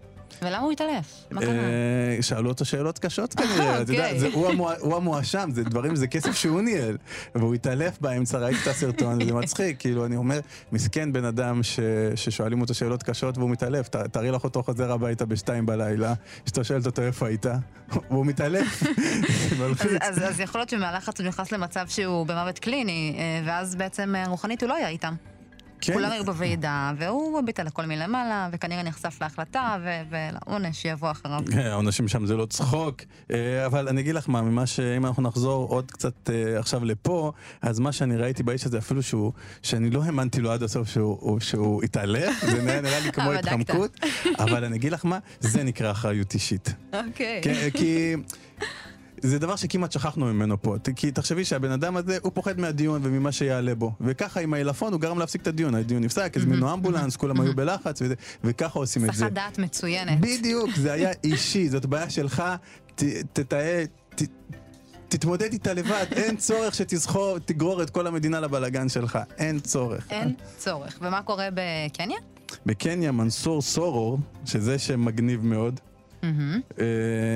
ולמה 0.42 0.58
הוא 0.58 0.72
התעלף? 0.72 1.26
מה 1.30 1.40
קרה? 1.40 1.50
אה, 1.52 2.18
שאלו 2.20 2.48
אותו 2.48 2.64
שאלות 2.64 2.98
קשות 2.98 3.34
כנראה, 3.34 3.82
אתה 3.82 3.92
יודע, 3.92 4.10
אוקיי. 4.12 4.32
הוא 4.80 4.96
המואשם, 4.96 5.50
זה 5.54 5.64
דברים, 5.64 5.96
זה 5.96 6.06
כסף 6.06 6.32
שהוא 6.36 6.60
ניהל, 6.60 6.96
והוא 7.34 7.54
התעלף 7.54 8.00
באמצע, 8.00 8.38
ראיתי 8.38 8.58
את 8.62 8.66
הסרטון, 8.66 9.24
זה 9.24 9.34
מצחיק, 9.34 9.76
כאילו, 9.78 10.06
אני 10.06 10.16
אומר, 10.16 10.40
מסכן 10.72 11.12
בן 11.12 11.24
אדם 11.24 11.60
ששואלים 12.14 12.60
אותו 12.60 12.74
שאלות 12.74 13.02
קשות 13.02 13.38
והוא 13.38 13.50
מתעלף, 13.50 13.88
תארי 13.88 14.30
לך 14.30 14.44
אותו 14.44 14.62
חוזר 14.62 14.92
הביתה 14.92 15.26
בשתיים 15.26 15.66
בלילה, 15.66 16.14
שאתה 16.46 16.64
שואלת 16.64 16.86
אותו 16.86 17.02
איפה 17.02 17.26
היית, 17.26 17.46
והוא 18.10 18.26
מתעלף, 18.26 18.82
אז, 20.00 20.40
יכול 20.40 20.60
להיות 20.60 20.68
שמהלחץ 20.68 21.20
הוא 21.20 21.28
נכנס 21.28 21.52
למצב 21.52 21.86
שהוא 21.88 22.26
במוות 22.26 22.58
קליני, 22.58 23.16
אה, 23.18 23.42
ואז 23.46 23.76
בעצם 23.76 24.14
אה, 24.16 24.28
רוחנית 24.28 24.62
הוא 24.62 24.68
לא 24.68 24.74
היה 24.74 24.88
איתם. 24.88 25.14
כן, 25.80 25.92
כולם 25.92 26.10
היו 26.10 26.24
בוועידה, 26.24 26.92
והוא 26.98 27.38
הביט 27.38 27.60
על 27.60 27.66
הכל 27.66 27.86
מלמעלה, 27.86 28.48
וכנראה 28.52 28.82
נחשף 28.82 29.18
להחלטה 29.20 29.76
ו- 29.84 30.00
ולעונש 30.10 30.82
שיבוא 30.82 31.10
אחריו. 31.10 31.40
כן, 31.52 31.58
העונשים 31.72 32.08
שם 32.08 32.26
זה 32.26 32.36
לא 32.36 32.46
צחוק, 32.46 33.00
אה, 33.30 33.66
אבל 33.66 33.88
אני 33.88 34.00
אגיד 34.00 34.14
לך 34.14 34.28
מה, 34.28 34.42
ממה 34.42 34.66
שאם 34.66 35.06
אנחנו 35.06 35.22
נחזור 35.22 35.68
עוד 35.68 35.90
קצת 35.90 36.30
אה, 36.30 36.58
עכשיו 36.58 36.84
לפה, 36.84 37.32
אז 37.62 37.78
מה 37.78 37.92
שאני 37.92 38.16
ראיתי 38.16 38.42
באיש 38.42 38.64
הזה, 38.66 38.78
אפילו 38.78 39.02
שהוא, 39.02 39.32
שאני 39.62 39.90
לא 39.90 40.04
האמנתי 40.04 40.40
לו 40.40 40.50
עד 40.52 40.62
הסוף 40.62 40.88
שהוא, 40.88 41.40
שהוא 41.40 41.82
התעלף, 41.82 42.44
זה 42.44 42.62
נראה, 42.62 42.80
נראה 42.80 43.00
לי 43.00 43.12
כמו 43.12 43.30
אה. 43.32 43.38
התחמקות, 43.38 43.96
אבל 44.38 44.64
אני 44.64 44.76
אגיד 44.76 44.92
לך 44.92 45.04
מה, 45.04 45.18
זה 45.40 45.62
נקרא 45.62 45.90
אחריות 45.90 46.34
אישית. 46.34 46.74
אוקיי. 46.92 47.40
כי- 47.42 47.70
כי... 47.72 48.14
זה 49.22 49.38
דבר 49.38 49.56
שכמעט 49.56 49.92
שכחנו 49.92 50.26
ממנו 50.26 50.62
פה, 50.62 50.76
כי 50.96 51.10
תחשבי 51.12 51.44
שהבן 51.44 51.70
אדם 51.70 51.96
הזה, 51.96 52.18
הוא 52.22 52.32
פוחד 52.34 52.60
מהדיון 52.60 53.00
וממה 53.04 53.32
שיעלה 53.32 53.74
בו. 53.74 53.92
וככה 54.00 54.40
עם 54.40 54.54
העילפון 54.54 54.92
הוא 54.92 55.00
גרם 55.00 55.18
להפסיק 55.18 55.42
את 55.42 55.46
הדיון. 55.46 55.74
הדיון 55.74 56.04
נפסק, 56.04 56.32
הזמינו 56.36 56.72
אמבולנס, 56.74 57.16
כולם 57.20 57.40
היו 57.40 57.54
בלחץ, 57.56 58.02
וזה- 58.02 58.14
וככה 58.44 58.78
עושים 58.78 59.04
את 59.04 59.14
זה. 59.14 59.20
סחת 59.20 59.32
דעת 59.32 59.58
מצוינת. 59.58 60.20
בדיוק, 60.20 60.70
זה 60.76 60.92
היה 60.92 61.10
אישי, 61.24 61.68
זאת 61.68 61.86
בעיה 61.86 62.10
שלך, 62.10 62.42
תתאה, 63.32 63.84
תתמודד 65.08 65.52
איתה 65.52 65.72
לבד, 65.72 66.06
אין 66.12 66.36
צורך 66.46 66.74
שתגרור 66.74 67.82
את 67.82 67.90
כל 67.90 68.06
המדינה 68.06 68.40
לבלגן 68.40 68.88
שלך, 68.88 69.18
אין 69.38 69.60
צורך. 69.60 70.06
אין 70.10 70.34
צורך. 70.58 70.98
ומה 71.02 71.22
קורה 71.22 71.48
בקניה? 71.54 72.18
בקניה 72.66 73.12
מנסור 73.12 73.62
סורור, 73.62 74.18
שזה 74.44 74.78
שם 74.78 75.04
מגניב 75.04 75.44
מאוד, 75.44 75.80
אה, 76.78 76.84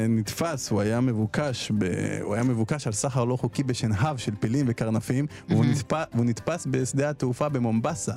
נתפס, 0.09 0.71
הוא 0.71 0.81
היה 0.81 1.01
מבוקש, 1.01 1.73
ב... 1.79 1.85
הוא 2.23 2.35
היה 2.35 2.43
מבוקש 2.43 2.87
על 2.87 2.93
סחר 2.93 3.25
לא 3.25 3.37
חוקי 3.37 3.63
בשנהב 3.63 4.17
של 4.17 4.33
פילים 4.41 4.67
וקרנפים, 4.69 5.27
והוא, 5.49 5.65
נתפ... 5.65 5.93
והוא 6.15 6.25
נתפס 6.25 6.67
בשדה 6.71 7.11
התעופה 7.11 7.49
במומבסה. 7.49 8.15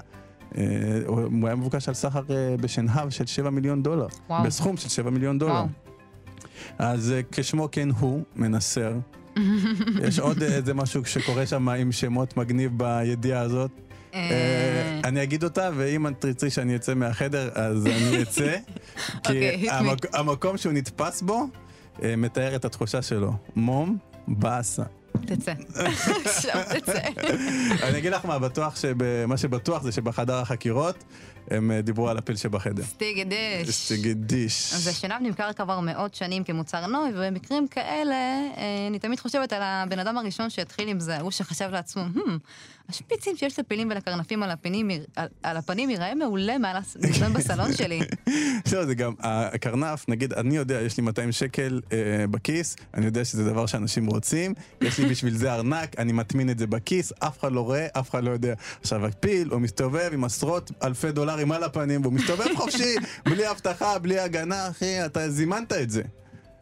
אה, 0.57 0.63
הוא 1.05 1.47
היה 1.47 1.55
מבוקש 1.55 1.88
על 1.88 1.93
סחר 1.93 2.22
אה, 2.30 2.55
בשנהב 2.61 3.09
של 3.09 3.26
7 3.26 3.49
מיליון 3.49 3.84
דולר. 3.84 4.07
וואו. 4.30 4.43
בסכום 4.43 4.78
של 4.78 4.89
7 4.89 5.09
מיליון 5.09 5.39
דולר. 5.39 5.53
וואו. 5.53 5.68
אז 6.78 7.13
כשמו 7.32 7.68
כן 7.72 7.89
הוא, 7.89 8.24
מנסר. 8.36 8.93
יש 10.07 10.20
עוד 10.20 10.43
איזה 10.43 10.74
משהו 10.74 11.05
שקורה 11.05 11.45
שם 11.45 11.70
עם 11.70 11.91
שמות 11.91 12.38
מגניב 12.38 12.72
בידיעה 12.78 13.41
הזאת. 13.41 13.84
אה, 14.16 14.99
אני 15.03 15.24
אגיד 15.24 15.43
אותה, 15.43 15.70
ואם 15.76 16.07
את 16.07 16.13
תרצי 16.20 16.49
שאני 16.49 16.76
אצא 16.76 16.93
מהחדר, 16.93 17.49
אז 17.55 17.86
אני 17.88 18.22
אצא. 18.22 18.55
אוקיי, 19.16 19.57
כי. 19.59 19.70
המק- 19.70 20.09
המקום 20.13 20.57
שהוא 20.57 20.74
נתפס 20.74 21.22
בו, 21.22 21.47
אה, 22.03 22.16
מתאר 22.16 22.55
את 22.55 22.66
התחושה 22.66 23.01
שלו. 23.01 23.34
מום, 23.55 23.97
באסה. 24.28 24.84
תצא. 25.26 25.53
עכשיו 26.26 26.61
תצא. 26.80 26.99
אני 27.88 27.97
אגיד 27.97 28.11
לך 28.13 28.26
מה, 28.26 28.39
בטוח 28.39 28.76
מה 29.28 29.38
שבטוח 29.38 29.84
זה 29.84 29.91
שבחדר 29.91 30.36
החקירות, 30.36 31.03
הם 31.51 31.71
אה, 31.71 31.81
דיברו 31.81 32.09
על 32.09 32.17
הפיל 32.17 32.35
שבחדר. 32.35 32.83
סטיגי 32.83 33.23
דיש. 33.23 33.69
סטיגדיש. 33.69 34.73
אז 34.73 34.87
השנהב 34.87 35.21
נמכר 35.21 35.53
כבר 35.53 35.79
מאות 35.79 36.15
שנים 36.15 36.43
כמוצר 36.43 36.87
נוי, 36.87 37.09
ובמקרים 37.13 37.67
כאלה, 37.67 38.15
אה, 38.15 38.87
אני 38.89 38.99
תמיד 38.99 39.19
חושבת 39.19 39.53
על 39.53 39.61
הבן 39.63 39.99
אדם 39.99 40.17
הראשון 40.17 40.49
שהתחיל 40.49 40.87
עם 40.87 40.99
זה, 40.99 41.19
הוא 41.19 41.31
שחשב 41.31 41.69
לעצמו, 41.71 42.03
hmm, 42.15 42.29
השפיצים 42.89 43.37
שיש 43.37 43.59
לפילים 43.59 43.89
ולקרנפים 43.91 44.43
על 44.43 44.51
הפנים, 44.51 44.89
על, 45.15 45.27
על 45.43 45.57
הפנים 45.57 45.89
ייראה 45.89 46.15
מעולה 46.15 46.57
מעל 46.57 46.77
המזון 47.03 47.33
בסלון 47.33 47.73
שלי. 47.77 47.99
לא, 48.73 48.85
זה 48.85 48.95
גם, 48.95 49.13
הקרנף, 49.19 50.05
נגיד, 50.07 50.33
אני 50.33 50.55
יודע, 50.55 50.81
יש 50.81 50.97
לי 50.97 51.03
200 51.03 51.31
שקל 51.31 51.81
אה, 51.91 52.27
בכיס, 52.27 52.75
אני 52.93 53.05
יודע 53.05 53.25
שזה 53.25 53.43
דבר 53.43 53.65
שאנשים 53.65 54.07
רוצים, 54.07 54.53
יש 54.81 54.99
לי 54.99 55.05
בשביל 55.11 55.37
זה 55.37 55.53
ארנק, 55.53 55.99
אני 55.99 56.11
מטמין 56.11 56.49
את 56.49 56.59
זה 56.59 56.67
בכיס, 56.67 57.13
אף 57.19 57.39
אחד 57.39 57.51
לא 57.51 57.61
רואה, 57.61 57.87
אף 57.93 58.09
אחד 58.09 58.23
לא 58.23 58.31
יודע. 58.31 58.53
עכשיו, 58.81 59.05
הפיל, 59.05 59.49
הוא 59.51 59.61
מסתובב 59.61 60.09
עם 60.13 60.23
עשרות 60.23 60.71
אלפי 60.83 61.11
דולרים 61.11 61.34
על 61.51 61.63
הפנים, 61.63 62.01
והוא 62.01 62.13
מסתובב 62.13 62.45
חופשי, 62.57 62.95
בלי 63.25 63.51
אבטחה, 63.51 63.99
בלי 63.99 64.19
הגנה, 64.19 64.67
אחי, 64.67 65.05
אתה 65.05 65.29
זימנת 65.29 65.73
את 65.73 65.89
זה. 65.89 66.01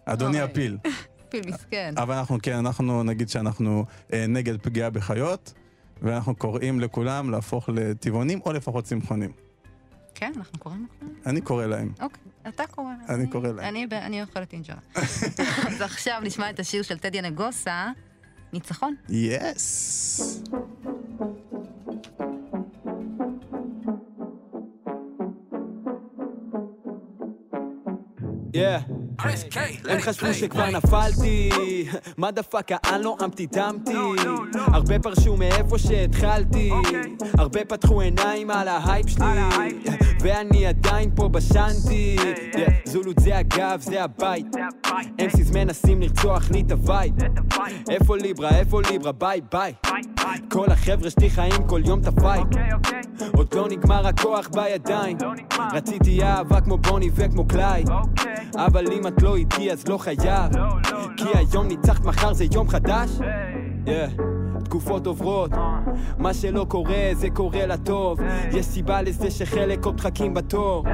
אדוני. 0.05 0.41
הפיל. 0.41 0.77
פיל 1.29 1.41
מסכן. 1.47 1.93
אבל 1.97 2.15
אנחנו, 2.15 2.37
כן, 2.43 2.55
אנחנו 2.55 3.03
נגיד 3.03 3.29
שאנחנו 3.29 3.85
אה, 4.13 4.27
נגד 4.27 4.61
פגיעה 4.61 4.89
בחיות, 4.89 5.53
ואנחנו 6.01 6.35
קוראים 6.35 6.79
לכולם 6.79 7.29
להפוך 7.31 7.69
לטבעונים, 7.69 8.39
או 8.45 8.53
לפחות 8.53 8.85
צמחונים. 8.85 9.31
כן, 10.15 10.31
אנחנו 10.37 10.59
קוראים 10.59 10.87
לך? 10.89 11.07
אני 11.25 11.41
קורא 11.41 11.65
להם. 11.65 11.93
אוקיי, 12.01 12.21
אתה 12.47 12.63
קורא. 12.67 12.91
אני 13.09 13.27
קורא 13.27 13.47
להם. 13.47 13.59
אני, 13.59 13.87
אני 13.91 14.21
אוכלת 14.21 14.53
אינג'רה. 14.53 14.79
אז 15.67 15.81
עכשיו 15.81 16.19
נשמע 16.23 16.49
את 16.49 16.59
השיר 16.59 16.83
של 16.83 16.97
טדיה 16.97 17.21
נגוסה, 17.21 17.91
ניצחון. 18.53 18.95
יס! 19.09 20.43
Yeah. 20.51 20.53
הם 29.89 30.01
חשבו 30.01 30.33
שכבר 30.33 30.69
נפלתי, 30.69 31.49
מה 32.17 32.31
דפק 32.31 32.67
העל 32.71 33.01
נועמתי 33.01 33.45
דמתי 33.45 33.93
הרבה 34.55 34.99
פרשו 34.99 35.37
מאיפה 35.37 35.77
שהתחלתי. 35.77 36.71
הרבה 37.37 37.65
פתחו 37.65 38.01
עיניים 38.01 38.51
על 38.51 38.67
ההייפ 38.67 39.09
שלי. 39.09 39.25
ואני 40.19 40.65
עדיין 40.65 41.11
פה 41.15 41.29
בשנתי. 41.29 42.15
זולות 42.85 43.19
זה 43.19 43.37
הגב, 43.37 43.79
זה 43.81 44.03
הבית. 44.03 44.55
אמסיס 45.23 45.51
מנסים 45.51 46.01
לרצוח 46.01 46.51
לי 46.51 46.61
את 46.61 46.71
הווייב. 46.71 47.13
איפה 47.89 48.17
ליברה, 48.17 48.49
איפה 48.49 48.81
ליברה, 48.91 49.11
ביי 49.11 49.41
ביי. 49.51 49.73
כל 50.51 50.71
החבר'ה 50.71 51.09
שלי 51.09 51.29
חיים 51.29 51.67
כל 51.67 51.81
יום 51.85 51.99
את 51.99 52.07
הפייט 52.07 52.47
עוד 53.37 53.53
לא 53.55 53.67
נגמר 53.69 54.07
הכוח 54.07 54.47
בידיים. 54.47 55.17
רציתי 55.73 56.23
אהבה 56.23 56.61
כמו 56.61 56.77
בוני 56.77 57.09
וכמו 57.15 57.47
קלייד 57.47 57.89
אבל 58.55 58.91
אם 58.91 59.07
את 59.07 59.21
לא 59.21 59.35
איתי 59.35 59.71
אז 59.71 59.87
לא 59.87 59.97
חייב. 59.97 60.51
כי 61.17 61.25
היום 61.33 61.67
ניצחת 61.67 62.05
מחר 62.05 62.33
זה 62.33 62.45
יום 62.53 62.69
חדש? 62.69 63.09
Yeah. 63.85 64.32
תקופות 64.73 65.07
עוברות. 65.07 65.51
מה 66.17 66.33
שלא 66.33 66.65
קורה 66.69 67.09
זה 67.13 67.29
קורה 67.29 67.65
לטוב. 67.65 68.19
יש 68.51 68.65
סיבה 68.65 69.01
לזה 69.01 69.31
שחלק 69.31 69.85
עוד 69.85 69.95
מחכים 69.95 70.33
בתור. 70.33 70.85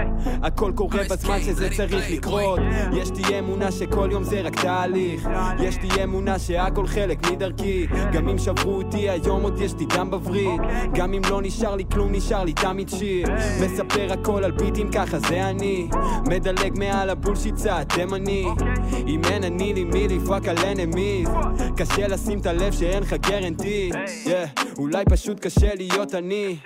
הכל 0.43 0.71
קורה 0.75 0.99
בזמן 1.09 1.39
שזה 1.41 1.69
צריך 1.77 2.11
לקרות. 2.11 2.59
יש 2.93 3.11
לי 3.11 3.39
אמונה 3.39 3.71
שכל 3.71 4.09
יום 4.11 4.23
זה 4.23 4.41
רק 4.41 4.61
תהליך. 4.61 5.29
יש 5.59 5.77
לי 5.77 6.03
אמונה 6.03 6.39
שהכל 6.39 6.87
חלק 6.87 7.31
מדרכי. 7.31 7.87
גם 8.13 8.29
אם 8.29 8.37
שברו 8.37 8.71
אותי 8.71 9.09
היום 9.09 9.41
עוד 9.41 9.61
יש 9.61 9.73
לי 9.79 9.85
דם 9.85 10.11
בווריד. 10.11 10.61
גם 10.93 11.13
אם 11.13 11.21
לא 11.29 11.41
נשאר 11.41 11.75
לי 11.75 11.83
כלום 11.93 12.11
נשאר 12.11 12.43
לי 12.43 12.53
תמיד 12.53 12.89
שיר 12.89 13.27
מספר 13.61 14.13
הכל 14.13 14.43
על 14.43 14.51
ביטים 14.51 14.91
ככה 14.91 15.19
זה 15.19 15.49
אני. 15.49 15.89
מדלג 16.29 16.79
מעל 16.79 17.09
ה 17.09 17.14
bullshit 17.14 17.55
צעד 17.55 17.87
תימני 17.87 18.45
אם 19.07 19.21
אין 19.29 19.43
אני 19.43 19.73
לי 19.73 19.83
מי 19.83 20.07
לי 20.07 20.19
fuck 20.27 20.47
על 20.47 20.57
enemies 20.57 21.29
קשה 21.77 22.07
לשים 22.07 22.39
את 22.39 22.45
הלב 22.45 22.73
שאין 22.73 23.03
לך 23.03 23.13
guarantee 23.13 23.68
yeah, 23.69 24.61
אולי 24.77 25.05
פשוט 25.09 25.39
קשה 25.39 25.75
להיות 25.75 26.15
אני 26.15 26.57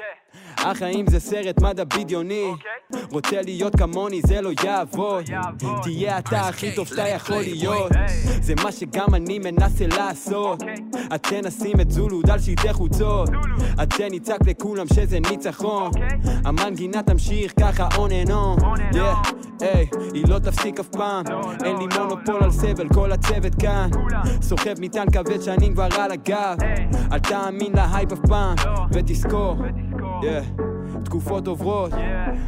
החיים 0.57 1.07
זה 1.07 1.19
סרט 1.19 1.61
מדע 1.61 1.83
בדיוני. 1.83 2.51
רוצה 3.11 3.41
להיות 3.41 3.75
כמוני 3.75 4.21
זה 4.27 4.41
לא 4.41 4.49
יעבוד. 4.63 5.23
תהיה 5.83 6.19
אתה 6.19 6.41
הכי 6.41 6.75
טוב 6.75 6.87
שאתה 6.87 7.07
יכול 7.07 7.41
להיות. 7.41 7.91
זה 8.41 8.53
מה 8.63 8.71
שגם 8.71 9.15
אני 9.15 9.39
מנסה 9.39 9.87
לעשות. 9.87 10.63
את 11.15 11.23
תנסים 11.23 11.81
את 11.81 11.91
זולוד 11.91 12.29
על 12.29 12.39
שלטי 12.39 12.73
חוצות. 12.73 13.29
את 13.83 13.93
תצעק 13.93 14.47
לכולם 14.47 14.87
שזה 14.87 15.19
ניצחון. 15.29 15.91
המנגינה 16.45 17.03
תמשיך 17.03 17.53
ככה 17.59 17.87
on 17.87 18.27
and 18.27 18.29
on. 18.29 18.63
היא 20.13 20.23
לא 20.27 20.39
תפסיק 20.39 20.79
אף 20.79 20.87
פעם. 20.87 21.25
אין 21.63 21.77
לי 21.77 21.85
מונופול 21.97 22.43
על 22.43 22.51
סבל 22.51 22.89
כל 22.93 23.11
הצוות 23.11 23.55
כאן. 23.55 23.89
סוחב 24.41 24.73
מטען 24.79 25.11
כבד 25.11 25.41
שנים 25.41 25.73
כבר 25.73 25.87
על 25.97 26.11
הגב. 26.11 26.57
אל 27.11 27.19
תאמין 27.19 27.73
להייפ 27.75 28.11
אף 28.11 28.19
פעם. 28.27 28.55
ותזכור. 28.93 29.55
Yeah. 30.21 30.42
Yeah. 30.43 30.72
תקופות 31.03 31.47
עוברות. 31.47 31.91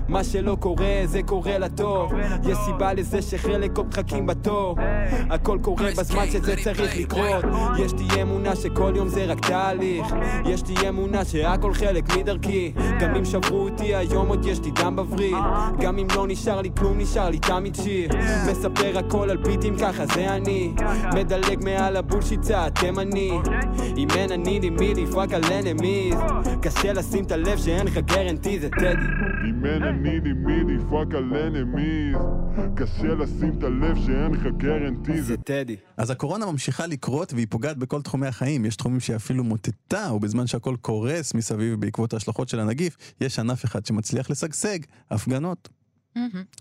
מה 0.08 0.24
שלא 0.24 0.58
קורה 0.60 1.01
זה 1.06 1.24
קורה 1.24 1.58
לטוב 1.58 2.14
יש 2.43 2.58
סיבה 2.66 2.93
לזה 2.93 3.22
שחלק 3.22 3.78
עוד 3.78 3.88
מחכים 3.88 4.26
בתור. 4.26 4.76
הכל 5.30 5.58
קורה 5.62 5.89
בזמן 5.97 6.26
שזה 6.32 6.56
צריך 6.64 6.97
לקרות. 6.97 7.45
יש 7.80 7.93
לי 7.93 8.22
אמונה 8.22 8.56
שכל 8.56 8.93
יום 8.95 9.08
זה 9.08 9.26
רק 9.26 9.45
תהליך. 9.45 10.06
יש 10.45 10.68
לי 10.68 10.89
אמונה 10.89 11.26
שהכל 11.26 11.74
חלק 11.74 12.18
מדרכי. 12.18 12.74
גם 12.99 13.16
אם 13.16 13.26
שברו 13.26 13.58
אותי 13.58 13.95
היום 13.95 14.28
עוד 14.28 14.45
יש 14.45 14.60
לי 14.62 14.72
דם 14.72 14.95
בווריד 14.95 15.36
גם 15.80 15.97
אם 15.97 16.08
לא 16.16 16.28
נשאר 16.28 16.62
לי 16.62 16.70
כלום 16.78 16.97
נשאר 16.97 17.30
לי 17.30 17.39
תמיד 17.39 17.76
שיר 17.76 18.10
מספר 18.51 18.97
הכל 18.97 19.30
על 19.30 19.38
ביטים 19.38 19.76
ככה 19.78 20.06
זה 20.06 20.36
אני. 20.36 20.74
מדלג 21.16 21.64
מעל 21.64 21.97
ה 21.97 22.02
bullshit 22.02 22.41
צעד 22.41 22.72
תימני. 22.72 23.32
אם 23.97 24.08
אין 24.16 24.32
אני 24.32 24.60
לי 24.60 24.70
מי 24.70 24.93
לי 24.93 25.06
fuck 25.06 25.34
על 25.34 25.43
enemies 25.45 26.16
קשה 26.62 26.93
לשים 26.93 27.24
את 27.24 27.32
הלב 27.32 27.58
שאין 27.58 27.88
לך 27.88 27.99
guarantee 28.45 28.60
זה 28.60 28.70
טדי 28.70 29.06
אם 29.50 29.66
אין 29.66 29.84
אני 29.84 30.20
לי 30.20 30.34
מי 30.34 30.64
לי 30.64 30.78
fuck 30.89 31.14
על 31.16 31.34
enemies 31.34 32.18
קשה 32.76 33.08
לשים 33.08 33.58
את 33.58 33.64
הלב 33.64 33.96
שאין 34.06 34.32
לך 34.32 34.43
guarantee 34.58 35.22
זה 35.22 35.38
טדי 35.38 35.76
אז 35.98 36.10
הקורונה 36.10 36.46
ממשיכה 36.46 36.88
לקרות 36.88 37.34
והיא 37.34 37.48
פוגעת 37.50 37.78
בכל 37.78 38.02
תחומי 38.02 38.28
החיים. 38.28 38.66
יש 38.66 38.76
תחומים 38.76 39.00
שהיא 39.00 39.16
אפילו 39.16 39.43
מוטטה, 39.43 40.10
ובזמן 40.14 40.48
שהכל 40.48 40.76
קורס 40.82 41.34
מסביב 41.34 41.80
בעקבות 41.80 42.14
ההשלכות 42.14 42.50
של 42.50 42.60
הנגיף, 42.60 42.98
יש 43.22 43.39
ענף 43.39 43.66
אחד 43.66 43.86
שמצליח 43.86 44.30
לשגשג, 44.30 44.80
הפגנות. 45.12 45.70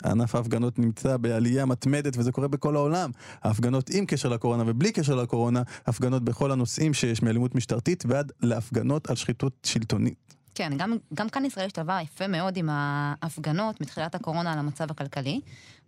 ענף 0.04 0.34
ההפגנות 0.34 0.78
נמצא 0.78 1.16
בעלייה 1.16 1.66
מתמדת 1.66 2.16
וזה 2.16 2.32
קורה 2.32 2.48
בכל 2.48 2.76
העולם. 2.76 3.10
ההפגנות 3.42 3.90
עם 3.90 4.06
קשר 4.06 4.28
לקורונה 4.28 4.64
ובלי 4.66 4.92
קשר 4.92 5.14
לקורונה, 5.14 5.62
הפגנות 5.86 6.24
בכל 6.24 6.52
הנושאים 6.52 6.94
שיש 6.94 7.22
מאלימות 7.22 7.54
משטרתית 7.54 8.04
ועד 8.08 8.32
להפגנות 8.42 9.10
על 9.10 9.16
שחיתות 9.16 9.52
שלטונית. 9.66 10.24
כן, 10.54 10.72
גם, 10.76 10.96
גם 11.14 11.28
כאן 11.28 11.44
ישראל 11.44 11.66
השתלבה 11.66 11.98
יפה 12.02 12.26
מאוד 12.26 12.56
עם 12.56 12.68
ההפגנות 12.72 13.80
מתחילת 13.80 14.14
הקורונה 14.14 14.52
על 14.52 14.58
המצב 14.58 14.90
הכלכלי, 14.90 15.40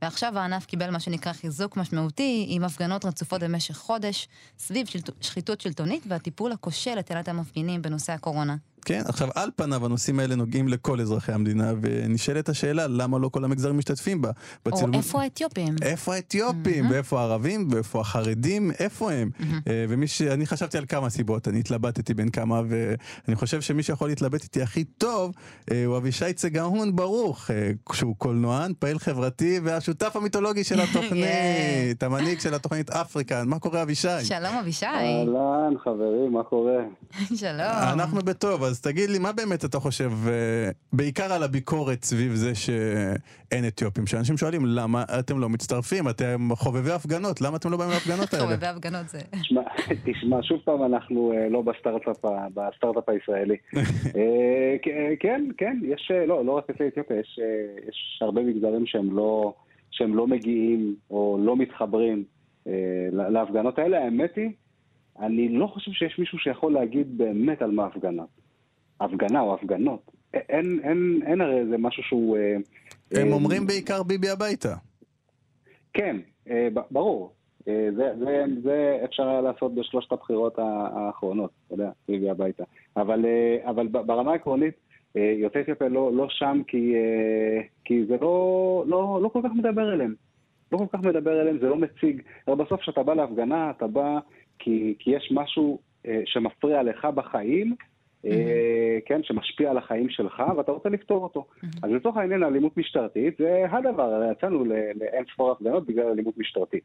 ועכשיו 0.03 0.39
הענף 0.39 0.67
קיבל 0.67 0.91
מה 0.91 1.01
שנקרא 1.01 1.33
חיזוק 1.33 1.77
משמעותי, 1.77 2.47
עם 2.49 2.65
הפגנות 2.65 3.05
רצופות 3.05 3.43
במשך 3.43 3.77
חודש, 3.77 4.29
סביב 4.59 4.87
שחיתות 5.21 5.61
שלטונית 5.61 6.03
והטיפול 6.09 6.53
הכושל 6.53 6.95
לטלת 6.95 7.29
המפגינים 7.29 7.83
בנושא 7.83 8.13
הקורונה. 8.13 8.57
כן, 8.87 9.03
עכשיו 9.09 9.29
על 9.35 9.51
פניו 9.57 9.85
הנושאים 9.85 10.21
האלה 10.21 10.35
נוגעים 10.35 10.69
לכל 10.69 11.01
אזרחי 11.01 11.33
המדינה, 11.33 11.73
ונשאלת 11.83 12.49
השאלה 12.49 12.87
למה 12.87 13.19
לא 13.19 13.29
כל 13.29 13.45
המגזרים 13.45 13.79
משתתפים 13.79 14.23
בה. 14.23 14.29
או 14.29 14.71
בצילום- 14.71 14.95
איפה 14.95 15.23
האתיופים? 15.23 15.75
איפה 15.83 16.15
האתיופים, 16.15 16.91
ואיפה 16.91 17.21
הערבים, 17.21 17.69
ואיפה 17.71 18.01
החרדים, 18.01 18.71
איפה 18.79 19.13
הם? 19.13 19.31
אה, 19.69 19.85
ומי 19.89 20.07
ש... 20.07 20.23
אני 20.23 20.47
חשבתי 20.47 20.79
על 20.79 20.85
כמה 20.89 21.11
סיבות, 21.11 21.49
אני 21.49 21.59
התלבטתי 21.59 22.15
בין 22.15 22.29
כמה, 22.29 22.63
ואני 22.69 23.37
חושב 23.37 23.61
שמי 23.61 23.83
שיכול 23.83 24.09
להתלבט 24.09 24.43
איתי 24.43 24.63
הכי 24.63 24.85
טוב, 24.85 25.33
אה, 25.73 25.85
הוא 25.87 25.97
אבישי 25.97 26.33
צגהון 26.33 26.97
ברוך, 26.97 27.51
אה, 27.51 27.71
שהוא 27.93 28.17
קולנוען, 28.19 28.73
פעיל 28.79 28.99
חברתי, 28.99 29.61
והשותף 29.65 30.17
המיתולוגי 30.17 30.65
של 30.65 30.81
התוכנית, 30.91 32.03
המנהיג 32.03 32.41
של 32.41 32.55
התוכנית 32.55 32.91
אפריקן. 32.91 33.49
מה 33.49 33.59
קורה 33.59 33.83
אבישי? 33.83 34.09
שלום 34.25 34.55
אבישי. 34.61 34.87
אהלן, 34.87 35.79
חברים, 35.85 36.33
מה 36.33 36.43
קורה? 36.43 36.83
שלום. 37.35 37.61
אנחנו 37.93 38.21
בטוב, 38.25 38.63
אז 38.65 38.76
תגיד 38.81 39.11
לי, 39.11 39.19
מה 39.19 39.33
באמת 39.33 39.65
אתה 39.65 39.79
חושב, 39.81 40.11
אה, 40.29 40.71
בעיקר 40.93 41.33
על 41.33 41.43
הביקורת 41.43 42.05
סביב 42.05 42.35
זה 42.35 42.55
שאין 42.55 43.67
אתיופים, 43.69 44.07
שאנשים 44.07 44.37
שואלים 44.37 44.63
למה 44.67 45.05
אתם 45.19 45.39
לא 45.41 45.49
מצטרפים, 45.49 46.09
אתם 46.09 46.49
חובבי 46.55 46.91
הפגנות, 46.91 47.41
למה 47.41 47.57
אתם 47.57 47.71
לא 47.71 47.77
באים 47.77 47.91
להפגנות 47.91 48.35
האלה? 48.35 48.45
חובבי 48.47 48.67
הפגנות 48.67 49.09
זה... 49.09 49.19
תשמע, 50.05 50.43
שוב 50.43 50.59
פעם 50.65 50.83
אנחנו 50.95 51.33
אה, 51.33 51.49
לא 51.49 51.63
בסטארט-אפ 51.63 53.09
הישראלי. 53.09 53.57
אה, 54.17 54.77
כן, 55.21 55.45
כן, 55.59 55.79
יש, 55.83 56.11
לא, 56.27 56.45
לא 56.45 56.53
רק 56.53 56.65
יוצאי 56.69 56.89
אתיופיה, 56.89 57.17
יש, 57.21 57.39
יש 57.89 58.19
הרבה 58.23 58.43
מגזרים 58.43 58.87
שהם 58.87 59.17
לא, 59.17 59.55
שהם 59.91 60.15
לא 60.15 60.27
מגיעים 60.27 60.95
או 61.11 61.39
לא 61.41 61.57
מתחברים 61.57 62.25
אה, 62.67 62.73
לה- 63.13 63.31
להפגנות 63.31 63.79
האלה. 63.79 64.05
האמת 64.05 64.37
היא, 64.37 64.51
אני 65.21 65.49
לא 65.49 65.67
חושב 65.67 65.91
שיש 65.93 66.19
מישהו 66.19 66.39
שיכול 66.39 66.73
להגיד 66.73 67.19
באמת 67.19 67.63
על 67.63 67.71
מה 67.71 67.87
הפגנה. 67.87 68.23
הפגנה 69.01 69.41
או 69.41 69.55
הפגנות. 69.55 70.11
אין, 70.35 70.81
אין, 70.83 71.21
אין 71.27 71.41
הרי 71.41 71.59
איזה 71.59 71.79
משהו 71.79 72.03
שהוא... 72.03 72.37
אה, 72.37 72.57
הם 73.13 73.29
אה, 73.29 73.33
אומרים 73.33 73.67
בעיקר 73.67 74.03
ביבי 74.03 74.29
הביתה. 74.29 74.75
כן, 75.93 76.17
אה, 76.51 76.69
ברור. 76.91 77.33
אה, 77.69 77.89
זה, 77.97 78.13
זה, 78.19 78.45
זה 78.63 79.01
אפשר 79.05 79.29
היה 79.29 79.41
לעשות 79.41 79.75
בשלושת 79.75 80.13
הבחירות 80.13 80.59
האחרונות, 80.59 81.51
אתה 81.67 81.75
יודע, 81.75 81.91
ביבי 82.09 82.31
הביתה. 82.31 82.65
אבל, 82.97 83.25
אה, 83.25 83.71
אבל 83.71 83.89
ברמה 83.89 84.33
העקרונית, 84.33 84.75
אה, 85.17 85.35
יוצאי 85.39 85.61
אתיופיה 85.61 85.89
לא, 85.89 86.13
לא 86.15 86.27
שם 86.29 86.63
כי, 86.67 86.95
אה, 86.95 87.63
כי 87.85 88.05
זה 88.07 88.17
לא, 88.21 88.85
לא, 88.87 89.19
לא 89.23 89.29
כל 89.29 89.41
כך 89.45 89.51
מדבר 89.55 89.95
אליהם. 89.95 90.15
לא 90.73 90.79
כל 90.79 90.87
כך 90.93 91.05
מדבר 91.05 91.41
אליהם, 91.41 91.59
זה 91.59 91.69
לא 91.69 91.77
מציג. 91.77 92.23
הרי 92.47 92.57
בסוף 92.57 92.81
כשאתה 92.81 93.03
בא 93.03 93.15
להפגנה, 93.15 93.71
אתה 93.71 93.87
בא 93.87 94.19
כי, 94.59 94.95
כי 94.99 95.11
יש 95.11 95.33
משהו 95.35 95.79
אה, 96.07 96.23
שמפריע 96.27 96.83
לך 96.83 97.05
בחיים, 97.05 97.75
כן, 99.07 99.21
שמשפיע 99.23 99.71
על 99.71 99.79
החיים 99.79 100.09
שלך, 100.11 100.43
ואתה 100.57 100.73
רוצה 100.73 100.89
לפתור 100.89 101.23
אותו. 101.23 101.47
אז 101.83 101.91
לצורך 101.91 102.17
העניין, 102.17 102.43
אלימות 102.43 102.77
משטרתית 102.77 103.35
זה 103.39 103.65
הדבר, 103.71 104.03
הרי 104.03 104.33
יצאנו 104.33 104.65
לאין 104.65 105.25
ספור 105.33 105.53
הפגנות 105.53 105.87
בגלל 105.87 106.07
אלימות 106.07 106.39
משטרתית. 106.39 106.83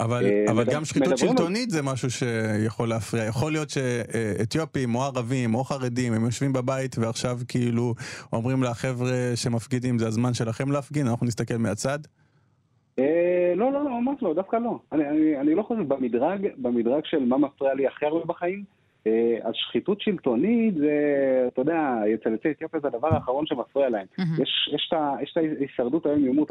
אבל, 0.00 0.26
אה, 0.26 0.44
אבל 0.50 0.64
גם 0.64 0.84
שחיתות 0.84 1.18
שלטונית 1.18 1.70
זה 1.70 1.82
משהו 1.82 2.10
שיכול 2.10 2.88
להפריע. 2.88 3.24
יכול 3.24 3.52
להיות 3.52 3.70
שאתיופים 3.70 4.94
או 4.94 5.02
ערבים 5.02 5.54
או 5.54 5.64
חרדים, 5.64 6.12
הם 6.12 6.24
יושבים 6.24 6.52
בבית 6.52 6.98
ועכשיו 6.98 7.38
כאילו 7.48 7.94
אומרים 8.32 8.62
לחבר'ה 8.62 9.32
שמפגינים, 9.34 9.98
זה 9.98 10.06
הזמן 10.06 10.34
שלכם 10.34 10.72
להפגין, 10.72 11.06
אנחנו 11.06 11.26
נסתכל 11.26 11.56
מהצד. 11.56 11.98
אה, 12.98 13.52
לא, 13.56 13.72
לא, 13.72 13.84
לא, 13.84 14.00
ממש 14.00 14.22
לא, 14.22 14.34
דווקא 14.34 14.56
לא. 14.56 14.78
אני, 14.92 15.08
אני, 15.08 15.36
אני 15.40 15.54
לא 15.54 15.62
חושב, 15.62 15.82
במדרג, 15.88 16.48
במדרג 16.56 17.02
של 17.04 17.24
מה 17.24 17.38
מפריע 17.38 17.74
לי 17.74 17.86
הכי 17.86 18.06
הרבה 18.06 18.24
בחיים, 18.24 18.58
אה, 18.58 18.77
אז 19.42 19.52
שחיתות 19.54 20.00
שלטונית 20.00 20.74
זה, 20.74 20.94
אתה 21.48 21.60
יודע, 21.60 21.94
אצל 22.14 22.30
יוצאי 22.32 22.50
אתיופיה 22.50 22.80
זה 22.80 22.88
הדבר 22.88 23.14
האחרון 23.14 23.46
שמפריע 23.46 23.88
להם. 23.88 24.06
יש, 24.42 24.70
יש, 24.74 24.86
את 24.88 24.98
ה- 24.98 25.14
יש 25.22 25.32
את 25.32 25.36
ההישרדות 25.36 26.06
היומיומית, 26.06 26.48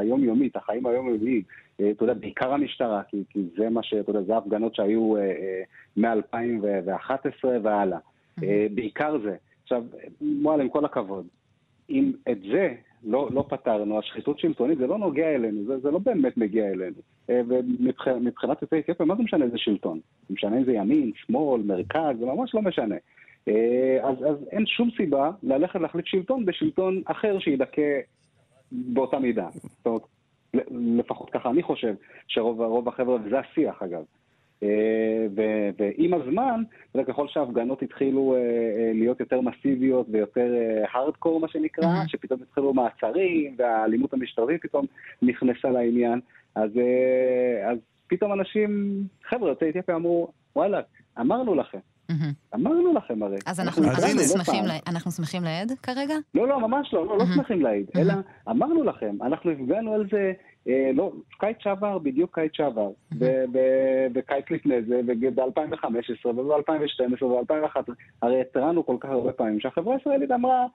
היומיומית, 0.00 0.56
החיים 0.56 0.86
היומיומיים, 0.86 1.42
אה, 1.80 1.90
אתה 1.90 2.04
יודע, 2.04 2.14
בעיקר 2.14 2.52
המשטרה, 2.52 3.02
כי, 3.08 3.22
כי 3.30 3.40
זה 3.56 3.68
מה 3.70 3.82
ש... 3.82 3.94
אתה 3.94 4.10
יודע, 4.10 4.22
זה 4.22 4.34
ההפגנות 4.34 4.74
שהיו 4.74 5.16
אה, 5.16 5.22
אה, 5.22 5.62
מ-2011 5.96 7.46
והלאה. 7.62 7.98
אה, 8.42 8.66
בעיקר 8.74 9.16
זה. 9.24 9.36
עכשיו, 9.62 9.82
עם 10.60 10.68
כל 10.68 10.84
הכבוד, 10.84 11.26
אם 11.90 12.12
את 12.30 12.38
זה 12.52 12.74
לא, 13.04 13.28
לא 13.32 13.44
פתרנו, 13.48 13.98
השחיתות 13.98 14.38
שלטונית, 14.38 14.78
זה 14.78 14.86
לא 14.86 14.98
נוגע 14.98 15.34
אלינו, 15.34 15.64
זה, 15.64 15.78
זה 15.78 15.90
לא 15.90 15.98
באמת 15.98 16.36
מגיע 16.36 16.68
אלינו. 16.68 16.96
אה, 17.30 17.40
ומבחינת 17.48 18.62
יוצאי 18.62 18.80
אתיופיה, 18.80 19.06
מה 19.06 19.16
זה 19.16 19.22
משנה 19.22 19.44
איזה 19.44 19.58
שלטון? 19.58 20.00
משנה 20.30 20.58
אם 20.58 20.64
זה 20.64 20.72
ימין, 20.72 21.12
שמאל, 21.14 21.62
מרכז, 21.62 22.18
זה 22.18 22.26
ממש 22.26 22.54
לא 22.54 22.62
משנה. 22.62 22.96
אה, 23.48 23.98
אז, 24.02 24.16
אז 24.30 24.36
אין 24.50 24.66
שום 24.66 24.90
סיבה 24.96 25.30
ללכת 25.42 25.80
להחליף 25.80 26.06
שלטון 26.06 26.44
בשלטון 26.44 27.02
אחר 27.06 27.38
שידכא 27.38 28.00
באותה 28.72 29.18
מידה. 29.18 29.48
זאת 29.52 29.86
אומרת, 29.86 30.02
לפחות 30.98 31.30
ככה 31.30 31.50
אני 31.50 31.62
חושב, 31.62 31.94
שרוב 32.28 32.60
רוב 32.60 32.88
החבר'ה, 32.88 33.18
וזה 33.24 33.38
השיח 33.38 33.82
אגב. 33.82 34.02
אה, 34.62 34.68
ו- 35.36 35.68
ועם 35.78 36.14
הזמן, 36.14 36.62
אתה 36.90 36.98
יודע, 36.98 37.12
ככל 37.12 37.28
שההפגנות 37.28 37.82
התחילו 37.82 38.34
אה, 38.34 38.38
אה, 38.40 38.90
להיות 38.94 39.20
יותר 39.20 39.40
מסיביות 39.40 40.06
ויותר 40.10 40.54
הארדקור, 40.92 41.40
מה 41.40 41.48
שנקרא, 41.48 41.84
Mhm. 42.04 42.08
שפתאום 42.08 42.40
התחילו 42.42 42.74
מעצרים, 42.74 43.54
והאלימות 43.58 44.12
המשטרתית 44.12 44.62
פתאום 44.62 44.86
נכנסה 45.22 45.70
לעניין, 45.70 46.20
אז, 46.54 46.70
אז 47.64 47.78
פתאום 48.06 48.32
אנשים, 48.32 48.94
חבר'ה, 49.28 49.48
יוצאי 49.48 49.70
אתיופיה 49.70 49.94
אמרו, 49.94 50.28
וואלה, 50.56 50.80
אמרנו 51.20 51.54
לכם. 51.54 51.78
אמרנו 52.54 52.94
לכם 52.94 53.22
הרי. 53.22 53.36
אז 53.46 53.60
אנחנו. 53.60 53.82
שמחים 54.32 54.64
לא 54.64 54.72
ל- 54.74 54.78
אנחנו 54.88 55.10
שמחים 55.10 55.42
לעד 55.44 55.72
כרגע? 55.82 56.14
לא, 56.34 56.48
לא, 56.48 56.60
ממש 56.60 56.94
לא, 56.94 57.06
לא, 57.06 57.18
לא 57.18 57.24
מהמם. 57.24 57.34
שמחים 57.34 57.60
להעיד, 57.62 57.86
אלא 57.96 58.12
אמרנו 58.50 58.82
לכם, 58.84 59.16
אנחנו 59.22 59.50
הפגענו 59.50 59.94
על 59.94 60.06
זה, 60.12 60.32
אה, 60.68 60.90
לא, 60.94 61.12
קיץ 61.40 61.56
שעבר, 61.60 61.98
בדיוק 61.98 62.34
קיץ 62.38 62.50
שעבר, 62.54 62.90
בקיץ 64.12 64.44
לפני 64.50 64.82
זה, 64.82 65.00
ב-2015 65.06 66.26
וב-2012 66.26 67.24
וב-2011, 67.24 67.92
הרי 68.22 68.40
התרענו 68.40 68.86
כל 68.86 68.96
כך 69.00 69.08
הרבה 69.08 69.32
פעמים 69.32 69.60
שהחברה 69.60 69.94
הישראלית 69.94 70.30
אמרה, 70.30 70.66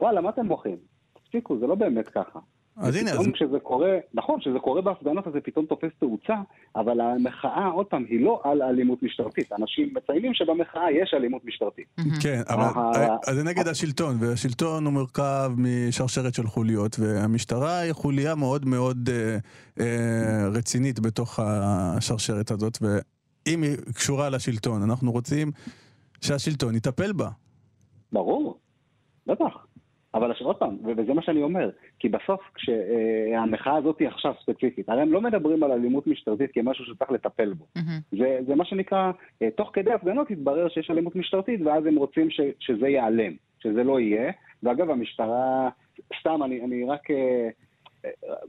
וואלה, 0.00 0.20
מה 0.20 0.30
אתם 0.30 0.48
בוכים? 0.48 0.76
תפסיקו, 1.14 1.58
זה 1.58 1.66
לא 1.66 1.74
באמת 1.74 2.08
ככה. 2.08 2.38
אז 2.76 2.96
הנה, 2.96 3.10
אז 3.10 3.16
פתאום 3.18 3.32
כשזה 3.32 3.58
קורה, 3.62 3.98
נכון, 4.14 4.40
כשזה 4.40 4.58
קורה 4.58 4.80
בהפגנות 4.80 5.26
אז 5.26 5.32
זה 5.32 5.40
פתאום 5.40 5.66
תופס 5.66 5.90
תאוצה, 5.98 6.34
אבל 6.76 7.00
המחאה, 7.00 7.66
עוד 7.66 7.86
פעם, 7.86 8.04
היא 8.08 8.24
לא 8.24 8.40
על 8.44 8.62
אלימות 8.62 9.02
משטרתית. 9.02 9.52
אנשים 9.52 9.94
מציינים 9.94 10.34
שבמחאה 10.34 10.92
יש 10.92 11.14
אלימות 11.14 11.44
משטרתית. 11.44 11.86
כן, 12.22 12.40
אבל 12.48 12.80
אה, 12.96 13.16
אז 13.26 13.36
זה 13.36 13.44
נגד 13.44 13.68
השלטון, 13.68 14.16
והשלטון 14.20 14.84
הוא 14.84 14.92
מורכב 14.92 15.52
משרשרת 15.56 16.34
של 16.34 16.46
חוליות, 16.46 16.96
והמשטרה 16.98 17.78
היא 17.78 17.92
חוליה 17.92 18.34
מאוד 18.34 18.66
מאוד 18.66 19.08
אה, 19.12 19.36
אה, 19.80 20.48
רצינית 20.48 21.00
בתוך 21.00 21.40
השרשרת 21.42 22.50
הזאת, 22.50 22.78
ואם 22.80 23.62
היא 23.62 23.76
קשורה 23.94 24.30
לשלטון, 24.30 24.82
אנחנו 24.82 25.12
רוצים 25.12 25.50
שהשלטון 26.20 26.74
יטפל 26.74 27.12
בה. 27.12 27.28
ברור, 28.12 28.58
בטח. 29.26 29.65
אבל 30.16 30.30
עכשיו 30.30 30.46
עוד 30.46 30.56
פעם, 30.56 30.76
וזה 30.96 31.14
מה 31.14 31.22
שאני 31.22 31.42
אומר, 31.42 31.70
כי 31.98 32.08
בסוף 32.08 32.40
כשהמחאה 32.54 33.76
הזאת 33.76 33.98
היא 33.98 34.08
עכשיו 34.08 34.34
ספציפית, 34.42 34.88
הרי 34.88 35.02
הם 35.02 35.12
לא 35.12 35.20
מדברים 35.20 35.62
על 35.62 35.72
אלימות 35.72 36.06
משטרתית 36.06 36.50
כמשהו 36.52 36.84
שצריך 36.84 37.10
לטפל 37.10 37.52
בו. 37.52 37.64
מהמם. 37.76 37.98
זה, 38.12 38.38
זה 38.46 38.54
מה 38.54 38.64
שנקרא, 38.64 39.10
אה, 39.42 39.50
תוך 39.50 39.70
כדי 39.72 39.92
הפגנות 39.92 40.30
התברר 40.30 40.68
שיש 40.68 40.90
אלימות 40.90 41.16
משטרתית, 41.16 41.60
ואז 41.64 41.86
הם 41.86 41.96
רוצים 41.96 42.30
ש, 42.30 42.40
שזה 42.60 42.88
ייעלם, 42.88 43.32
שזה 43.58 43.84
לא 43.84 44.00
יהיה. 44.00 44.32
ואגב, 44.62 44.90
המשטרה, 44.90 45.68
סתם, 46.20 46.42
אני, 46.42 46.64
אני 46.64 46.84
רק... 46.84 47.02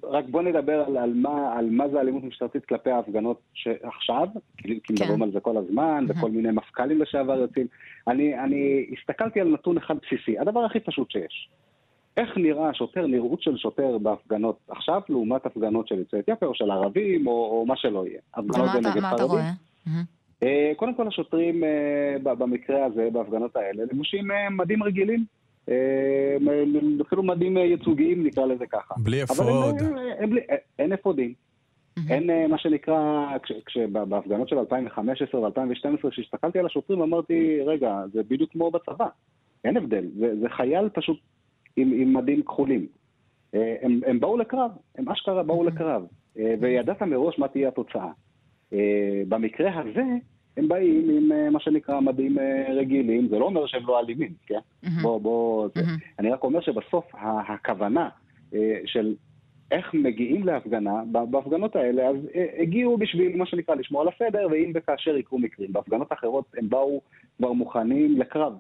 רק 0.04 0.26
בוא 0.26 0.42
נדבר 0.42 0.84
על, 0.88 0.98
על, 0.98 1.14
מה, 1.14 1.54
על 1.58 1.70
מה 1.70 1.90
זה 1.90 2.00
אלימות 2.00 2.24
משטרתית 2.24 2.66
כלפי 2.66 2.90
ההפגנות 2.90 3.42
שעכשיו, 3.54 4.28
כי, 4.58 4.80
כן. 4.84 4.94
מדברים 4.94 5.24
על 5.24 5.32
זה 5.32 5.40
כל 5.40 5.58
הזמן, 5.58 6.06
וכל 6.08 6.32
מיני 6.32 6.52
מפכ"לים 6.52 7.02
לשעבר 7.02 7.40
יוצאים. 7.40 7.68
אני, 8.08 8.40
אני 8.40 8.86
הסתכלתי 8.98 9.42
על 9.42 9.48
נתון 9.48 9.78
אחד 9.78 9.96
בסיסי, 10.02 10.40
הדבר 10.40 10.66
הכי 10.66 10.80
פשוט 10.80 11.12
שיש. 11.12 11.50
איך 12.18 12.38
נראה 12.38 12.74
שוטר, 12.74 13.08
נראות 13.08 13.42
של 13.42 13.58
שוטר 13.58 13.98
בהפגנות 13.98 14.58
עכשיו, 14.68 15.02
לעומת 15.10 15.46
הפגנות 15.46 15.88
של 15.88 16.00
יוצאי 16.00 16.20
אתיופיה 16.20 16.48
או 16.48 16.56
של 16.56 16.72
ערבים, 16.72 17.28
או, 17.28 17.32
או 17.32 17.66
מה 17.66 17.78
שלא 17.78 18.08
יהיה. 18.08 18.20
הפגנות 18.34 18.70
זה 18.74 18.90
נגד 18.90 19.02
חרדים. 19.02 19.46
קודם 20.76 20.94
כל 20.94 21.08
השוטרים 21.08 21.64
אה, 21.64 22.34
במקרה 22.36 22.86
הזה, 22.86 23.10
בהפגנות 23.14 23.56
האלה, 23.56 23.84
לבושים 23.92 24.32
אה, 24.32 24.50
מדים 24.50 24.84
רגילים. 24.84 25.26
אה, 25.70 26.38
מ- 26.42 27.02
אפילו 27.02 27.24
מדים 27.24 27.58
אה, 27.58 27.64
ייצוגיים, 27.64 28.24
נקרא 28.24 28.46
לזה 28.46 28.66
ככה. 28.68 28.94
בלי 28.98 29.24
אבל 29.24 29.50
הם, 29.50 29.58
אפוד. 29.64 29.76
אה, 30.50 30.56
אין 30.80 30.94
אפודים. 30.94 31.34
אין 32.10 32.50
מה 32.50 32.58
שנקרא, 32.58 33.28
כשבהפגנות 33.66 34.50
של 34.50 34.58
2015 34.60 35.42
ו-2012, 35.42 36.10
כשהסתכלתי 36.10 36.60
על 36.60 36.66
השוטרים, 36.66 37.02
אמרתי, 37.02 37.60
רגע, 37.66 38.04
זה 38.14 38.24
בדיוק 38.24 38.52
כמו 38.52 38.72
בצבא. 38.72 39.08
אין 39.64 39.78
הבדל, 39.78 40.06
זה, 40.20 40.40
זה 40.40 40.50
חייל 40.50 40.90
פשוט 40.90 41.20
עם, 41.78 41.92
עם 41.94 42.14
מדים 42.14 42.42
כחולים. 42.42 42.88
הם, 43.54 44.00
הם 44.08 44.20
באו 44.20 44.38
לקרב, 44.38 44.72
הם 44.98 45.10
אשכרה 45.10 45.44
באו 45.44 45.64
לקרב, 45.64 46.04
וידעת 46.36 47.02
מראש 47.02 47.40
מה 47.40 47.48
תהיה 47.48 47.68
התוצאה. 47.68 48.10
אה, 48.74 49.22
במקרה 49.28 49.80
הזה, 49.80 50.04
הם 50.58 50.68
באים 50.68 51.10
עם 51.10 51.32
אה, 51.32 51.50
מה 51.50 51.60
שנקרא 51.60 52.00
מדים 52.00 52.40
אה, 52.40 52.74
רגילים, 52.74 53.28
זה 53.28 53.40
לא 53.40 53.46
אומר 53.46 53.66
שהם 53.68 53.88
לא 53.88 54.00
אלימים, 54.00 54.32
כן? 54.48 54.60
בוא, 55.02 55.22
בוא, 55.22 55.68
זה- 55.76 55.82
אני 56.20 56.30
רק 56.32 56.44
אומר 56.44 56.62
שבסוף 56.62 57.06
הכוונה 57.48 58.10
אה, 58.54 58.60
של 58.86 59.16
איך 59.72 59.94
מגיעים 59.94 60.44
להפגנה, 60.46 61.02
בהפגנות 61.12 61.76
האלה, 61.76 62.08
אז 62.10 62.16
הגיעו 62.60 62.98
בשביל 62.98 63.38
מה 63.38 63.46
שנקרא 63.46 63.76
לשמור 63.76 64.02
על 64.02 64.08
הסדר, 64.08 64.48
ואם 64.52 64.72
וכאשר 64.76 65.18
יקרו 65.18 65.40
מקרים. 65.40 65.74
בהפגנות 65.74 66.14
אחרות 66.14 66.46
הם 66.58 66.70
באו 66.70 67.02
כבר 67.38 67.52
מוכנים 67.54 68.18
לקרב, 68.20 68.54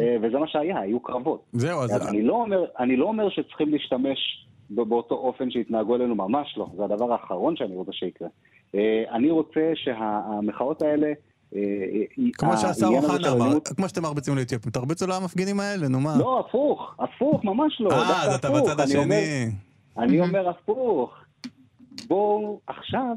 אה, 0.00 0.16
וזה 0.22 0.38
מה 0.38 0.46
שהיה, 0.48 0.80
היו 0.80 1.00
קרבות. 1.00 1.42
זהו, 1.52 1.80
אז... 1.80 1.96
אז 1.96 2.08
אני 2.08 2.22
לא 2.22 2.34
אומר, 2.34 2.64
אני 2.78 2.96
לא 2.96 3.04
אומר 3.06 3.28
שצריכים 3.30 3.72
להשתמש 3.72 4.46
באותו 4.70 5.14
אופן 5.14 5.50
שהתנהגו 5.50 5.96
אלינו, 5.96 6.14
ממש 6.14 6.54
לא. 6.58 6.66
זה 6.76 6.84
הדבר 6.84 7.12
האחרון 7.12 7.56
שאני 7.56 7.74
רוצה 7.74 7.92
שיקרה. 7.92 8.28
אני 9.10 9.30
רוצה 9.30 9.70
שהמחאות 9.74 10.82
האלה... 10.82 11.12
כמו 12.32 12.56
שהשר 12.56 12.86
אוחנה 12.86 13.32
אמר, 13.32 13.60
כמו 13.76 13.88
שאתם 13.88 14.02
מרביצים 14.02 14.36
לאתיופים, 14.36 14.72
תרביצו 14.72 15.06
למפגינים 15.06 15.60
האלה, 15.60 15.88
נו 15.88 16.00
מה. 16.00 16.14
לא, 16.18 16.44
הפוך, 16.48 16.94
הפוך, 16.98 17.44
ממש 17.44 17.80
לא. 17.80 17.90
אה, 17.92 18.22
אז 18.22 18.34
אתה. 18.34 18.50
בצד 18.50 18.80
אני 18.80 18.96
אומר- 18.96 19.14
השני. 19.16 19.50
אני 19.98 20.20
אומר 20.20 20.48
הפוך. 20.48 21.10
בואו 22.08 22.60
עכשיו, 22.66 23.14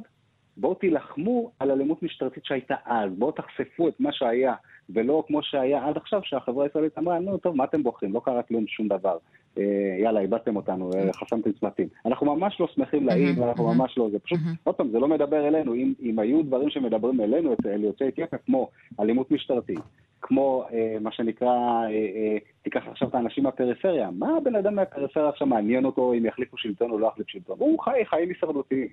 בואו 0.57 0.73
תילחמו 0.73 1.51
על 1.59 1.71
אלימות 1.71 2.03
משטרתית 2.03 2.45
שהייתה 2.45 2.75
אז. 2.85 3.11
בואו 3.17 3.31
תחשפו 3.31 3.87
את 3.87 3.93
מה 3.99 4.09
שהיה, 4.13 4.53
ולא 4.89 5.23
כמו 5.27 5.39
שהיה 5.43 5.85
עד 5.87 5.97
עכשיו, 5.97 6.19
שהחברה 6.23 6.63
הישראלית 6.63 6.97
אמרה, 6.97 7.19
נו, 7.19 7.37
טוב, 7.37 7.55
מה 7.55 7.63
אתם 7.63 7.83
בוכים? 7.83 8.13
לא 8.13 8.21
קרה 8.25 8.43
כלום, 8.43 8.65
שום 8.67 8.87
דבר. 8.87 9.17
אה, 9.57 9.63
יאללה, 10.03 10.19
איבדתם 10.19 10.55
אותנו, 10.55 10.91
אה, 10.95 11.13
חסמתם 11.13 11.51
צמתים. 11.51 11.87
אנחנו 12.05 12.35
ממש 12.35 12.59
לא 12.59 12.67
שמחים 12.75 13.05
להעיד, 13.05 13.39
ואנחנו 13.39 13.73
ממש 13.73 13.97
לא, 13.97 14.09
זה 14.11 14.19
פשוט, 14.19 14.39
עוד 14.63 14.75
פעם, 14.75 14.89
זה 14.89 14.99
לא 14.99 15.07
מדבר 15.07 15.47
אלינו. 15.47 15.73
אם, 15.73 15.93
אם 16.01 16.19
היו 16.19 16.43
דברים 16.43 16.69
שמדברים 16.69 17.21
אלינו, 17.21 17.55
אל 17.65 17.83
יוצאי 17.83 18.07
אתיופיה, 18.07 18.37
כמו 18.45 18.69
אלימות 18.99 19.31
משטרתית, 19.31 19.79
כמו 20.21 20.65
אה, 20.73 20.97
מה 21.01 21.11
שנקרא, 21.11 21.47
אה, 21.47 21.89
אה, 21.89 22.37
תיקח 22.61 22.81
עכשיו 22.87 23.07
את 23.07 23.15
האנשים 23.15 23.43
מהפריפריה, 23.43 24.09
מה 24.11 24.37
הבן 24.37 24.55
אדם 24.55 24.75
מהפריפריה 24.75 25.29
עכשיו 25.29 25.47
מעניין 25.47 25.85
אותו 25.85 26.13
אם 26.13 26.25
יחליפו 26.25 26.57
שלטון 26.57 26.91
או 26.91 26.99
לא 26.99 27.07
יחליף 27.07 27.27
שלטון? 27.29 27.55
הוא 27.59 27.79
חי 27.79 27.99
חיים 28.05 28.29
הישרדותיים. 28.29 28.87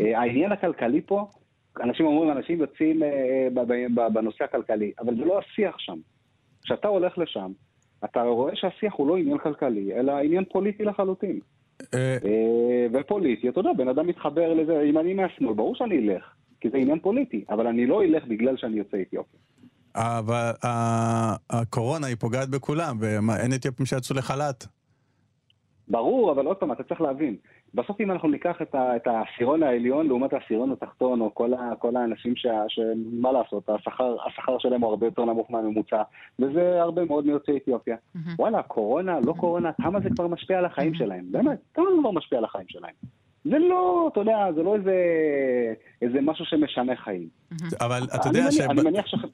אה, 0.00 0.20
העניין 0.20 0.52
הכלכלי 0.52 1.00
פה, 1.00 1.26
אנשים 1.80 2.06
אומרים, 2.06 2.30
אנשים 2.30 2.60
יוצאים 2.60 3.02
אה, 3.02 3.48
ב- 3.54 4.12
בנושא 4.12 4.44
הכלכלי, 4.44 4.92
אבל 5.00 5.16
זה 5.16 5.24
לא 5.24 5.38
השיח 5.38 5.78
שם. 5.78 5.98
כשאתה 6.64 6.88
הולך 6.88 7.18
לשם, 7.18 7.52
אתה 8.04 8.22
רואה 8.22 8.56
שהשיח 8.56 8.94
הוא 8.96 9.08
לא 9.08 9.16
עניין 9.16 9.38
כלכלי, 9.38 9.94
אלא 9.94 10.12
עניין 10.12 10.44
פוליטי 10.52 10.84
לחלוטין. 10.84 11.40
אה, 11.94 12.16
אה, 12.24 12.86
ופוליטי, 12.92 13.48
אתה 13.48 13.60
יודע, 13.60 13.70
בן 13.76 13.88
אדם 13.88 14.06
מתחבר 14.06 14.54
לזה, 14.54 14.82
אם 14.82 14.98
אני 14.98 15.14
מהשמאל, 15.14 15.52
ברור 15.52 15.74
שאני 15.74 15.98
אלך, 15.98 16.24
כי 16.60 16.70
זה 16.70 16.76
עניין 16.76 16.98
פוליטי, 16.98 17.44
אבל 17.50 17.66
אני 17.66 17.86
לא 17.86 18.02
אלך 18.02 18.24
בגלל 18.24 18.56
שאני 18.56 18.78
יוצא 18.78 18.96
אתיופיה. 19.00 19.40
אבל 19.94 20.50
הקורונה 21.50 22.06
היא 22.06 22.16
פוגעת 22.16 22.48
בכולם, 22.48 22.96
ואין 23.00 23.52
אתיופים 23.54 23.86
שיצאו 23.86 24.16
לחל"ת. 24.16 24.66
ברור, 25.88 26.32
אבל 26.32 26.46
עוד 26.46 26.56
פעם, 26.56 26.72
אתה 26.72 26.82
צריך 26.82 27.00
להבין. 27.00 27.36
בסוף 27.74 28.00
אם 28.00 28.10
אנחנו 28.10 28.28
ניקח 28.28 28.62
את, 28.62 28.74
ה, 28.74 28.96
את 28.96 29.06
העשירון 29.06 29.62
העליון 29.62 30.06
לעומת 30.06 30.32
העשירון 30.32 30.72
התחתון, 30.72 31.20
או 31.20 31.34
כל, 31.34 31.54
ה, 31.54 31.72
כל 31.78 31.96
האנשים 31.96 32.36
שה, 32.36 32.62
שמה 32.68 33.32
לעשות, 33.32 33.68
השכר, 33.68 34.16
השכר 34.26 34.58
שלהם 34.58 34.80
הוא 34.80 34.90
הרבה 34.90 35.06
יותר 35.06 35.24
נמוך 35.24 35.50
מהממוצע, 35.50 36.02
וזה 36.38 36.82
הרבה 36.82 37.04
מאוד 37.04 37.26
מיוצאי 37.26 37.56
אתיופיה. 37.56 37.96
וואלה, 38.38 38.62
קורונה, 38.62 39.20
לא 39.20 39.32
קורונה, 39.32 39.70
כמה 39.82 40.00
זה 40.00 40.08
כבר 40.16 40.26
משפיע 40.26 40.58
על 40.58 40.64
החיים 40.64 40.94
שלהם? 40.94 41.24
באמת, 41.30 41.58
כמה 41.74 41.84
זה 41.84 42.00
כבר 42.00 42.10
משפיע 42.10 42.38
על 42.38 42.44
החיים 42.44 42.66
שלהם? 42.68 42.94
זה 43.44 43.58
לא, 43.58 44.08
אתה 44.12 44.20
יודע, 44.20 44.52
זה 44.54 44.62
לא 44.62 44.74
איזה, 44.76 44.94
איזה 46.02 46.20
משהו 46.20 46.44
שמשנה 46.44 46.96
חיים. 46.96 47.28
אבל 47.80 48.02
אתה 48.14 48.28
יודע 48.28 48.52
ש... 48.52 48.60
אני 48.60 48.82
מניח 48.82 49.06
שח- 49.06 49.24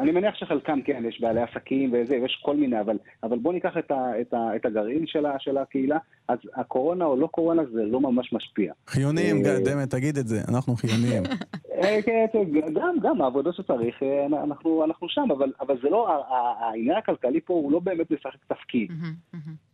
אני 0.00 0.12
מניח 0.12 0.34
שחלקם 0.34 0.82
כן, 0.82 1.02
יש 1.08 1.20
בעלי 1.20 1.40
עסקים 1.40 1.92
וזה, 1.92 2.16
יש 2.16 2.40
כל 2.44 2.56
מיני, 2.56 2.80
אבל, 2.80 2.98
אבל 3.22 3.38
בוא 3.38 3.52
ניקח 3.52 3.72
את, 3.78 3.90
ה, 3.90 4.20
את, 4.20 4.34
ה, 4.34 4.56
את 4.56 4.66
הגרעין 4.66 5.06
של, 5.06 5.26
ה, 5.26 5.36
של 5.38 5.58
הקהילה, 5.58 5.98
אז 6.28 6.38
הקורונה 6.54 7.04
או 7.04 7.16
לא 7.16 7.26
קורונה 7.26 7.62
זה 7.72 7.82
לא 7.82 8.00
ממש 8.00 8.32
משפיע. 8.32 8.72
חיוניים, 8.86 9.36
אה, 9.46 9.58
דמת, 9.64 9.90
תגיד 9.90 10.18
את 10.18 10.26
זה, 10.26 10.40
אנחנו 10.48 10.76
חיוניים. 10.76 11.22
אה, 11.82 12.02
כן, 12.02 12.26
כן, 12.32 12.44
גם, 12.74 12.94
גם 13.02 13.22
העבודה 13.22 13.52
שצריך, 13.52 14.02
אה, 14.02 14.26
אנחנו, 14.26 14.84
אנחנו 14.84 15.08
שם, 15.08 15.28
אבל, 15.30 15.52
אבל 15.60 15.76
זה 15.82 15.88
לא, 15.90 16.24
העניין 16.60 16.96
הכלכלי 16.96 17.40
פה 17.40 17.54
הוא 17.54 17.72
לא 17.72 17.78
באמת 17.78 18.10
משחק 18.10 18.44
תפקיד. 18.48 18.92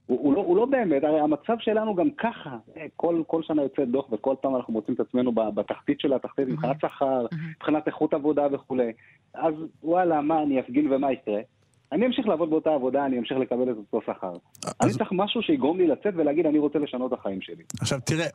הוא, 0.06 0.18
הוא, 0.20 0.34
לא, 0.34 0.40
הוא 0.40 0.56
לא 0.56 0.66
באמת, 0.66 1.04
הרי 1.04 1.20
המצב 1.20 1.56
שלנו 1.58 1.94
גם 1.94 2.10
ככה, 2.10 2.56
אה, 2.76 2.86
כל, 2.96 3.22
כל 3.26 3.42
שנה 3.42 3.62
יוצא 3.62 3.84
דוח 3.84 4.12
וכל 4.12 4.34
פעם 4.40 4.56
אנחנו 4.56 4.72
מוצאים 4.72 4.94
את 4.94 5.00
עצמנו 5.00 5.32
בתחתית 5.32 6.00
של 6.00 6.12
התחתית, 6.12 6.48
מבחינת 6.48 6.80
שכר, 6.80 7.26
מבחינת 7.56 7.86
איכות 7.86 8.14
עבודה 8.14 8.46
וכולי. 8.52 8.92
אז 9.34 9.54
וואלה, 9.84 10.20
מה, 10.20 10.42
אני 10.42 10.60
אפגין 10.60 10.92
ומה 10.92 11.12
יקרה? 11.12 11.40
אני 11.92 12.06
אמשיך 12.06 12.26
לעבוד 12.28 12.50
באותה 12.50 12.70
עבודה, 12.70 13.06
אני 13.06 13.18
אמשיך 13.18 13.38
לקבל 13.38 13.70
את 13.70 13.76
אותו 13.76 14.00
שכר. 14.06 14.32
אני 14.80 14.92
צריך 14.92 15.10
משהו 15.12 15.42
שיגרום 15.42 15.78
לי 15.78 15.86
לצאת 15.86 16.14
ולהגיד, 16.16 16.46
אני 16.46 16.58
רוצה 16.58 16.78
לשנות 16.78 17.12
את 17.12 17.18
החיים 17.18 17.40
שלי. 17.40 17.62
עכשיו 17.80 17.98
תראה, 18.04 18.26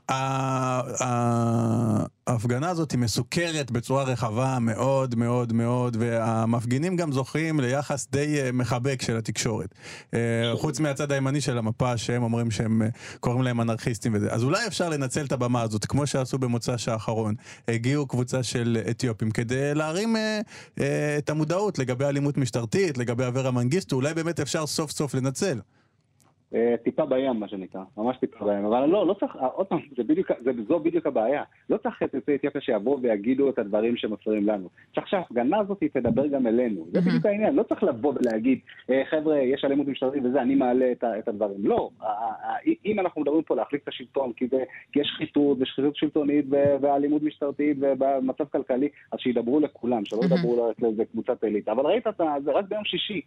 ההפגנה 2.28 2.70
הזאת 2.70 2.92
היא 2.92 3.00
מסוכרת 3.00 3.72
בצורה 3.72 4.04
רחבה 4.04 4.58
מאוד 4.62 5.16
מאוד 5.16 5.54
מאוד, 5.54 5.98
והמפגינים 6.00 6.96
גם 6.96 7.12
זוכים 7.12 7.60
ליחס 7.60 8.08
די 8.12 8.42
אה, 8.42 8.52
מחבק 8.52 9.02
של 9.02 9.18
התקשורת. 9.18 9.76
אה, 10.14 10.20
חוץ 10.56 10.80
מהצד 10.80 11.12
הימני 11.12 11.42
של 11.42 11.58
המפה, 11.58 11.98
שהם 11.98 12.24
אומרים 12.24 12.52
שהם 12.52 12.82
אה, 12.82 12.88
קוראים 13.20 13.42
להם 13.42 13.62
אנרכיסטים 13.62 14.14
וזה. 14.16 14.32
אז 14.32 14.44
אולי 14.44 14.68
אפשר 14.68 14.90
לנצל 14.90 15.26
את 15.26 15.32
הבמה 15.32 15.62
הזאת, 15.62 15.86
כמו 15.86 16.08
שעשו 16.08 16.38
במוצ"ש 16.38 16.88
האחרון. 16.88 17.36
הגיעו 17.68 18.08
קבוצה 18.08 18.44
של 18.44 18.78
אתיופים 18.90 19.32
כדי 19.32 19.74
להרים 19.76 20.16
את 21.18 21.30
המודעות 21.30 21.80
לגבי 21.80 22.06
אלימות 22.06 22.38
משטרתית, 22.38 22.98
לגבי 22.98 23.26
אברה 23.42 23.52
מנגיסטו, 23.52 23.96
אולי 23.96 24.14
באמת 24.14 24.40
אפשר 24.40 24.68
סוף 24.68 24.92
סוף 24.92 25.14
לנצל. 25.16 25.60
אה, 26.56 26.76
טיפה 26.84 27.06
בים, 27.06 27.40
מה 27.40 27.48
שנקרא, 27.48 27.82
ממש 27.98 28.18
טיפה 28.18 28.46
בים. 28.46 28.66
אבל 28.66 28.86
לא, 28.86 29.08
לא 29.08 29.14
צריך, 29.14 29.36
אה, 29.36 29.48
עוד 29.48 29.68
פעם, 29.68 29.80
זה 29.98 30.04
בדיוק, 30.04 30.32
זה, 30.44 30.52
זו 30.68 30.80
בדיוק 30.80 31.06
הבעיה. 31.06 31.44
לא 31.70 31.78
צריך 31.78 32.04
את 32.04 32.14
יוצאי 32.14 32.36
אתיופיה 32.36 32.62
שיבואו 32.62 33.02
ויגידו 33.02 33.50
את 33.50 33.60
הדברים 33.60 33.98
שמפריעים 33.98 34.48
לנו. 34.48 34.70
צריך 34.96 35.08
שההפגנה 35.08 35.60
הזאת 35.60 35.84
תדבר 35.94 36.28
גם 36.28 36.48
אלינו. 36.48 36.86
זה 36.92 37.02
בדיוק 37.02 37.26
העניין. 37.26 37.56
לא 37.56 37.64
צריך 37.64 37.84
לבוא 37.84 38.14
ולהגיד, 38.16 38.60
"אה, 38.90 39.02
חבר'ה, 39.10 39.40
יש 39.40 39.66
אלימות 39.66 39.88
משטרתית 39.88 40.24
וזה, 40.26 40.42
אני 40.42 40.56
מעלה 40.56 40.92
את, 40.92 41.04
את 41.20 41.28
הדברים. 41.28 41.66
לא. 41.66 41.90
אם 42.86 43.00
אנחנו 43.00 43.22
מדברים 43.22 43.44
פה 43.44 43.56
להחליף 43.56 43.84
את 43.84 43.88
השלטון, 43.88 44.34
כי, 44.34 44.48
זה, 44.48 44.64
כי 44.92 45.00
יש 45.00 45.08
שחיתות 45.08 45.58
ושחיתות 45.62 45.96
שלטונית 45.96 46.46
ואלימות 46.82 47.24
משטרתית 47.24 47.78
ובמצב 47.80 48.44
כלכלי, 48.52 48.90
אז 49.12 49.20
שידברו 49.20 49.60
לכולם, 49.60 50.06
שלא 50.06 50.20
ידברו 50.24 50.68
רק 50.70 50.82
לאיזה 50.82 51.06
קבוצת 51.06 51.44
עילית. 51.44 51.68
אבל 51.68 51.86
ראית, 51.86 52.08
אתה, 52.08 52.36
זה 52.44 52.52
רק 52.52 52.66
ביום 52.70 52.86
שישי. 52.86 53.22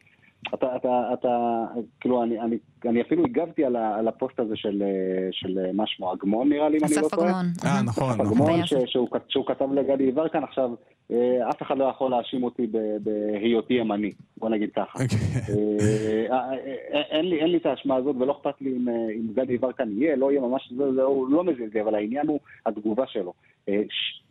אתה, 0.54 0.76
אתה, 0.76 1.10
אתה, 1.12 1.64
כאילו, 2.00 2.22
אני, 2.22 2.40
אני, 2.40 2.56
אני 2.84 3.00
אפילו 3.00 3.13
הגבתי 3.24 3.64
על, 3.64 3.76
ה, 3.76 3.96
על 3.98 4.08
הפוסט 4.08 4.40
הזה 4.40 4.56
של, 4.56 4.82
אה, 4.82 4.88
של 5.32 5.58
אה, 5.58 5.72
מה 5.72 5.84
שמו, 5.86 6.12
אגמון 6.14 6.48
נראה 6.48 6.68
לי, 6.68 6.78
אם 6.78 6.84
אני 6.84 6.94
לא 6.94 7.00
אסף 7.00 7.14
טועה. 7.14 7.28
אגמון. 7.30 7.46
אה, 7.64 7.82
נכון, 7.82 8.12
נכון. 8.20 8.26
אגמון 8.26 8.66
ש, 8.66 8.74
שהוא, 8.86 9.08
שהוא 9.28 9.46
כתב 9.46 9.72
לגדי 9.72 10.04
יברקן 10.04 10.44
עכשיו, 10.44 10.70
אה, 11.10 11.16
אף 11.50 11.62
אחד 11.62 11.78
לא 11.78 11.84
יכול 11.84 12.10
להאשים 12.10 12.44
אותי 12.44 12.66
ב- 12.70 12.96
בהיותי 13.00 13.74
ימני, 13.74 14.12
בוא 14.36 14.48
נגיד 14.48 14.70
ככה. 14.76 15.02
אוקיי. 15.02 15.18
אה, 15.48 16.36
אה, 16.36 16.52
אה, 16.94 17.00
אין 17.10 17.24
לי, 17.28 17.40
אין 17.40 17.50
לי 17.50 17.56
את 17.56 17.66
האשמה 17.66 17.96
הזאת 17.96 18.16
ולא 18.20 18.32
אכפת 18.32 18.60
לי 18.60 18.76
אם, 18.76 18.88
אה, 18.88 18.94
אם 19.16 19.26
גדי 19.34 19.52
יברקן 19.52 19.88
יהיה, 19.92 20.16
לא 20.16 20.30
יהיה 20.30 20.40
ממש, 20.40 20.72
זה, 20.76 20.92
זה, 20.94 21.02
הוא 21.02 21.28
לא 21.30 21.44
מזיז 21.44 21.74
לי, 21.74 21.80
אבל 21.80 21.94
העניין 21.94 22.26
הוא 22.26 22.38
התגובה 22.66 23.04
שלו. 23.06 23.32
אה, 23.68 23.82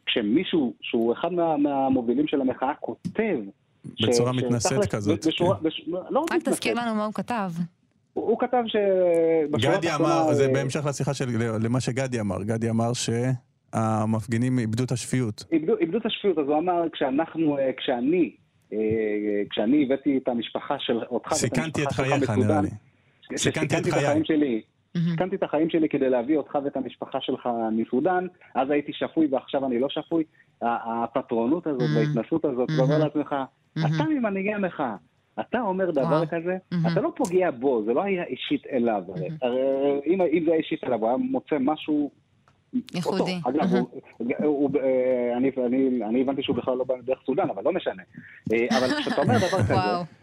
כשמישהו 0.06 0.74
שהוא 0.82 1.14
אחד 1.14 1.34
מה, 1.34 1.58
מהמובילים 1.58 2.28
של 2.28 2.42
המחאה 2.42 2.74
כותב, 2.80 3.38
בצורה 4.02 4.34
ש- 4.34 4.38
מתנשאת 4.38 4.86
כזאת, 4.86 5.28
בשורה- 5.28 5.58
כן. 5.58 5.64
בש- 5.68 5.84
לא 5.88 6.20
רק 6.20 6.32
רק 6.32 6.38
מתנשאת, 6.38 6.48
תזכיר 6.54 6.74
לנו 6.74 6.96
מה 6.96 7.06
הוא 7.06 7.14
כתב. 7.14 7.52
הוא 8.14 8.30
הוא 8.30 8.39
כתב 8.39 8.64
ש... 8.68 8.76
גדי 9.51 9.88
אמר, 9.95 10.34
זה 10.34 10.45
אה, 10.45 10.53
בהמשך 10.53 10.86
לשיחה 10.86 11.14
של, 11.14 11.26
למה 11.64 11.80
שגדי 11.80 12.20
אמר, 12.20 12.43
גדי 12.43 12.70
אמר 12.70 12.91
שהמפגינים 12.93 14.59
איבדו 14.59 14.84
את 14.84 14.91
השפיות. 14.91 15.43
איבדו, 15.51 15.78
איבדו 15.78 15.97
את 15.97 16.05
השפיות, 16.05 16.38
אז 16.38 16.47
הוא 16.47 16.57
אמר, 16.57 16.84
כשאנחנו, 16.93 17.57
אה, 17.57 17.72
כשאני, 17.78 18.36
אה, 18.74 18.78
כשאני 19.49 19.84
הבאתי 19.84 20.20
את 20.24 20.28
המשפחה 20.28 20.76
של 20.80 20.97
אותך 21.03 21.34
סיכנתי 21.34 21.84
את 21.84 21.91
חייך 21.91 22.30
נראה 22.30 22.61
לי. 22.61 22.70
סיכנתי 23.38 23.78
את. 23.78 23.88
החיים 23.88 24.26
שלי, 24.26 24.61
סיכנתי 25.11 25.36
את 25.36 25.43
החיים 25.43 25.70
שלי 25.70 25.89
כדי 25.89 26.09
להביא 26.09 26.38
אותך 26.38 26.57
ואת 26.64 26.78
המשפחה 26.78 27.18
שלך 27.22 27.49
מסודאן, 27.72 28.28
אז 28.55 28.70
הייתי 28.70 28.91
שפוי 28.93 29.28
ועכשיו 29.32 29.66
אני 29.66 29.80
לא 29.80 29.89
שפוי. 29.89 30.24
הפטרונות 30.61 31.68
הזאת 31.68 31.89
וההתנסות 31.95 32.45
הזאת, 32.45 32.70
אתה 32.76 32.82
אומר 32.82 32.97
לעצמך, 32.97 33.36
אתה 33.78 34.03
ממנהיגי 34.09 34.53
המחאה. 34.53 34.95
אתה 35.40 35.62
אומר 35.62 35.92
דבר. 35.92 36.26
כזה, 36.26 36.58
אתה 36.92 37.02
לא 37.02 37.12
פוגע 37.16 37.52
בו, 37.52 37.84
זה 37.86 37.94
לא 37.94 38.04
היה 38.04 38.24
אישית 38.24 38.68
אליו. 38.72 39.04
אם 40.06 40.22
אם 40.22 40.44
זה 40.46 40.52
היה 40.52 40.60
אישית 40.60 40.84
אליו, 40.84 41.00
הוא 41.00 41.08
היה 41.08 41.18
מוצא 41.18 41.56
משהו 41.60 42.12
ייחודי. 42.94 43.40
אגב, 43.50 43.76
הוא, 43.76 43.88
הוא, 44.44 44.70
אה, 44.84 45.38
אני, 45.38 45.52
אני, 45.66 46.04
אני 46.10 46.22
הבנתי 46.22 46.44
שהוא 46.44 46.56
בכלל 46.56 46.78
לא 46.78 46.84
בא 46.84 46.94
דרך 47.04 47.20
סודאן, 47.26 47.50
אבל 47.50 47.64
לא 47.64 47.72
משנה. 47.72 48.04
אה, 48.54 48.78
אבל 48.78 48.88
כשאתה 49.02 49.22
אומר 49.22 49.38
דבר 49.38 49.64
כזה, 49.64 49.74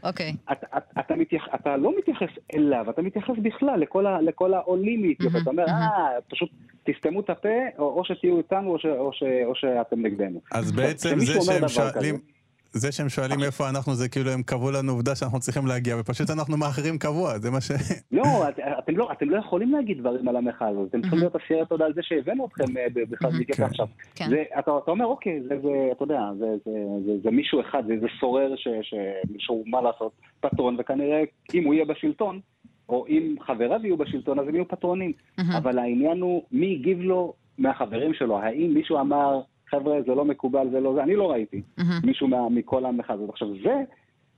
אוקיי. 0.02 0.32
אתה, 0.52 0.66
אתה, 0.76 1.00
אתה, 1.00 1.16
מתייח, 1.16 1.48
אתה 1.54 1.76
לא 1.76 1.98
מתייחס 1.98 2.28
אליו, 2.54 2.90
אתה 2.90 3.02
מתייחס 3.02 3.34
בכלל 3.42 3.80
לכל, 3.80 4.06
ה, 4.06 4.20
לכל 4.20 4.54
העולים 4.54 5.02
מאתיופיה. 5.02 5.40
אתה 5.42 5.50
אומר, 5.50 5.64
אה, 5.64 6.20
פשוט 6.28 6.50
תסתמו 6.84 7.20
את 7.20 7.30
הפה, 7.30 7.48
או, 7.78 8.04
שתהיו 8.04 8.38
איתנו, 8.38 8.70
או, 8.70 8.78
ש, 8.78 8.86
או, 8.86 9.12
ש, 9.12 9.22
או 9.44 9.54
שאתם 9.54 10.06
נגדנו. 10.06 10.40
אז 10.52 10.72
בעצם 10.72 11.18
זה 11.18 11.32
אומר 11.32 11.42
שהם 11.44 11.58
דבר 11.58 11.68
שואלים... 11.68 12.39
זה 12.72 12.92
שהם 12.92 13.08
שואלים 13.08 13.42
איפה 13.42 13.68
אנחנו, 13.68 13.94
זה 13.94 14.08
כאילו 14.08 14.30
הם 14.30 14.42
קבעו 14.42 14.70
לנו 14.70 14.92
עובדה 14.92 15.14
שאנחנו 15.14 15.40
צריכים 15.40 15.66
להגיע, 15.66 15.96
ופשוט 16.00 16.30
אנחנו 16.30 16.56
מאחרים 16.56 16.98
קבוע, 16.98 17.38
זה 17.38 17.50
מה 17.50 17.60
ש... 17.60 17.70
לא, 18.12 18.48
את- 18.48 18.58
אתם 18.78 18.96
לא, 18.96 19.12
אתם 19.12 19.30
לא 19.30 19.36
יכולים 19.38 19.72
להגיד 19.72 19.98
דברים 19.98 20.28
על 20.28 20.36
המחאה 20.36 20.68
הזאת, 20.68 20.88
אתם 20.88 21.00
צריכים 21.00 21.18
להיות 21.18 21.36
אסירי 21.36 21.66
תודה 21.68 21.84
על 21.84 21.94
זה 21.94 22.00
שהבאנו 22.02 22.46
אתכם 22.46 22.76
אה, 22.76 22.86
בכלל 23.10 23.30
כן. 23.30 23.38
בקטע 23.38 23.66
עכשיו. 23.66 23.86
כן. 24.14 24.28
זה, 24.30 24.42
אתה, 24.58 24.70
אתה 24.82 24.90
אומר, 24.90 25.06
אוקיי, 25.06 25.40
זה, 25.42 25.54
זה, 25.62 25.68
אתה 25.92 26.04
יודע, 26.04 26.20
זה, 26.38 26.46
זה, 26.64 26.70
זה, 27.06 27.12
זה 27.22 27.30
מישהו 27.30 27.60
אחד, 27.60 27.82
זה, 27.86 27.94
זה 28.00 28.06
סורר 28.20 28.52
ש, 28.56 28.68
ש, 28.82 28.94
שהוא, 29.38 29.64
מה 29.68 29.80
לעשות, 29.80 30.12
פטרון, 30.40 30.76
וכנראה 30.80 31.22
אם 31.54 31.64
הוא 31.64 31.74
יהיה 31.74 31.84
בשלטון, 31.84 32.40
או 32.88 33.06
אם 33.08 33.34
חבריו 33.46 33.80
יהיו 33.82 33.96
בשלטון, 33.96 34.38
אז 34.38 34.48
הם 34.48 34.54
יהיו 34.54 34.68
פטרונים. 34.68 35.12
אבל 35.56 35.78
העניין 35.78 36.20
הוא, 36.20 36.42
מי 36.52 36.74
הגיב 36.80 37.00
לו 37.00 37.34
מהחברים 37.58 38.14
שלו? 38.14 38.38
האם 38.38 38.70
מישהו 38.74 39.00
אמר, 39.00 39.40
חבר'ה, 39.70 40.02
זה 40.06 40.14
לא 40.14 40.24
מקובל, 40.24 40.70
זה 40.70 40.80
לא 40.80 40.94
זה? 40.94 41.02
אני 41.02 41.16
לא 41.16 41.30
ראיתי 41.30 41.62
מישהו 42.04 42.28
מה, 42.28 42.48
מכל 42.48 42.86
המחאה 42.86 43.14
הזאת. 43.14 43.28
עכשיו, 43.28 43.48
זה 43.62 43.74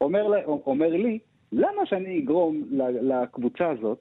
אומר, 0.01 0.45
אומר 0.47 0.89
לי, 0.89 1.19
למה 1.53 1.87
שאני 1.87 2.19
אגרום 2.19 2.63
לקבוצה 3.03 3.71
הזאת, 3.71 3.99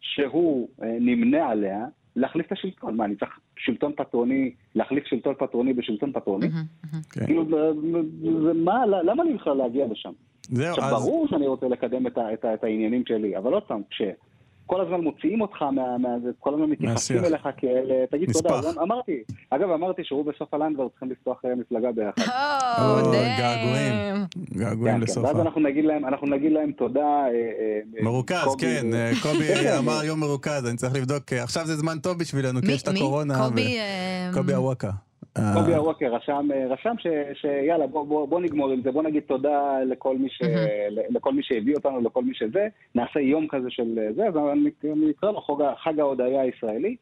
שהוא 0.00 0.68
אה, 0.82 0.96
נמנה 1.00 1.48
עליה, 1.48 1.86
להחליף 2.16 2.46
את 2.46 2.52
השלטון? 2.52 2.96
מה, 2.96 3.04
אני 3.04 3.16
צריך 3.16 3.30
שלטון 3.56 3.92
פטרוני, 3.96 4.54
להחליף 4.74 5.04
שלטון 5.06 5.34
פטרוני 5.38 5.72
בשלטון 5.72 6.12
פטרוני? 6.12 6.46
כן. 7.12 7.26
כאילו, 7.26 7.44
מה, 8.54 8.86
למה 8.86 9.24
לי 9.24 9.34
בכלל 9.34 9.56
להגיע 9.56 9.86
לשם? 9.86 10.12
זהו, 10.42 10.68
עכשיו, 10.68 10.84
אז... 10.84 11.02
ברור 11.02 11.28
שאני 11.28 11.46
רוצה 11.46 11.68
לקדם 11.68 12.06
את, 12.06 12.18
ה, 12.18 12.32
את, 12.32 12.44
ה, 12.44 12.54
את 12.54 12.64
העניינים 12.64 13.02
שלי, 13.08 13.36
אבל 13.36 13.52
עוד 13.52 13.62
פעם, 13.62 13.82
כשכל 14.70 14.80
הזמן 14.80 15.00
מוציאים 15.00 15.40
אותך, 15.40 15.62
מה, 15.62 15.98
מה, 15.98 16.08
זה- 16.24 16.30
כל 16.38 16.54
הזמן 16.54 16.66
מתייחסים. 16.66 17.24
אליך 17.24 17.48
כאל, 17.56 17.90
תגיד 18.10 18.30
נספח. 18.30 18.48
תודה, 18.60 18.72
גם 18.72 18.82
אמרתי, 18.82 19.12
אגב, 19.50 19.70
אמרתי 19.70 20.02
שהוא 20.04 20.24
וסופה 20.30 20.56
לנדבר 20.56 20.88
צריכים 20.88 21.10
לפתוח 21.10 21.42
אה, 21.44 21.54
מפלגה 21.54 21.88
ביחד. 21.92 22.32
או. 22.82 23.10
געגועים. 23.38 23.94
געגועים 24.52 24.94
כן, 24.94 25.00
כן, 25.00 25.04
לסופה. 25.04 25.26
ואז 25.28 25.40
אנחנו 25.40 25.60
נגיד 25.60 25.84
להם, 25.84 26.04
אנחנו 26.04 26.26
נגיד 26.26 26.52
להם 26.52 26.72
תודה. 26.72 27.00
אה, 27.00 27.26
אה, 27.26 28.02
מרוכז, 28.02 28.36
קובי, 28.44 28.62
כן, 28.80 28.86
קובי 29.22 29.48
אמר 29.78 30.04
יום 30.04 30.20
מרוכז, 30.20 30.66
אני 30.68 30.76
צריך 30.76 30.94
לבדוק, 30.94 31.32
עכשיו 31.32 31.66
זה 31.66 31.76
זמן 31.76 31.98
טוב 31.98 32.18
בשבילנו, 32.18 32.60
כי 32.62 32.72
יש 32.72 32.82
את 32.82 32.88
מי? 32.88 32.98
הקורונה. 32.98 33.38
קובי, 33.48 33.78
ו- 34.30 34.34
קובי 34.34 34.54
אוואקה. 34.54 34.90
קובי 35.54 35.74
הווקר 35.74 36.14
רשם, 36.14 36.48
אה, 36.54 36.66
רשם 36.66 36.94
ש, 36.98 37.06
שיאללה, 37.40 37.86
בוא, 37.86 38.06
בוא, 38.06 38.28
בוא 38.28 38.40
נגמור 38.40 38.70
עם 38.70 38.82
זה, 38.82 38.92
בוא 38.92 39.02
נגיד 39.02 39.22
תודה 39.22 39.78
לכל 39.86 40.16
מי, 40.16 40.28
ש, 40.30 40.42
לכל 41.10 41.32
מי 41.32 41.42
שהביא 41.42 41.74
אותנו, 41.76 42.00
לכל 42.00 42.24
מי 42.24 42.34
שזה, 42.34 42.68
נעשה 42.94 43.20
יום 43.20 43.46
כזה 43.48 43.70
של 43.70 43.98
אה, 43.98 44.12
זה, 44.12 44.26
אז 44.28 44.34
אני, 44.52 44.70
אקרא 45.10 45.30
לו 45.30 45.40
חג, 45.40 45.62
ה- 45.62 45.74
חג 45.84 46.00
ההודיה 46.00 46.40
הישראלי, 46.40 46.96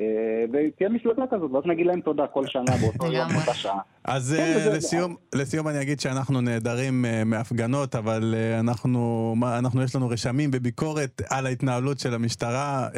אה, 0.00 0.04
ותהיה 0.52 0.88
מפלגה 0.88 1.26
כזאת, 1.30 1.50
ואז 1.50 1.62
נגיד 1.66 1.86
להם 1.86 2.00
תודה 2.00 2.26
כל 2.26 2.46
שנה 2.46 2.72
באותו 2.82 3.12
יום. 3.12 3.28
באותה 3.28 3.54
שעה. 3.54 3.80
אז 4.04 4.34
כן, 4.36 4.58
אה, 4.70 4.76
לסיום, 4.76 5.16
לסיום 5.34 5.68
אני 5.68 5.82
אגיד 5.82 6.00
שאנחנו 6.00 6.40
נעדרים 6.40 7.04
אה, 7.04 7.24
מהפגנות, 7.24 7.94
אבל 7.94 8.34
אה, 8.36 8.60
אנחנו, 8.60 9.34
מה- 9.36 9.58
אנחנו 9.58 9.82
יש 9.82 9.96
לנו 9.96 10.08
רשמים 10.08 10.50
וביקורת 10.52 11.22
על 11.28 11.46
ההתנהלות 11.46 11.98
של 11.98 12.14
המשטרה, 12.14 12.88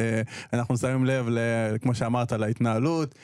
אנחנו 0.52 0.76
שמים 0.76 1.04
לב, 1.04 1.26
ל- 1.28 1.38
כמו 1.82 1.94
שאמרת, 1.94 2.32
להתנהלות, 2.32 3.14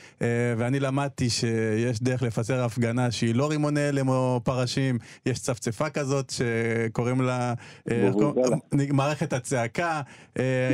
ואני 0.59 0.81
למדתי 0.81 1.31
שיש 1.31 2.03
דרך 2.03 2.22
לפזר 2.22 2.64
הפגנה 2.64 3.11
שהיא 3.11 3.35
לא 3.35 3.51
רימוני 3.51 3.81
הלם 3.81 4.09
או 4.09 4.41
פרשים, 4.45 4.99
יש 5.26 5.39
צפצפה 5.39 5.91
כזאת 5.91 6.31
שקוראים 6.31 7.20
לה. 7.20 7.55
מערכת 8.93 9.33
הצעקה. 9.33 10.01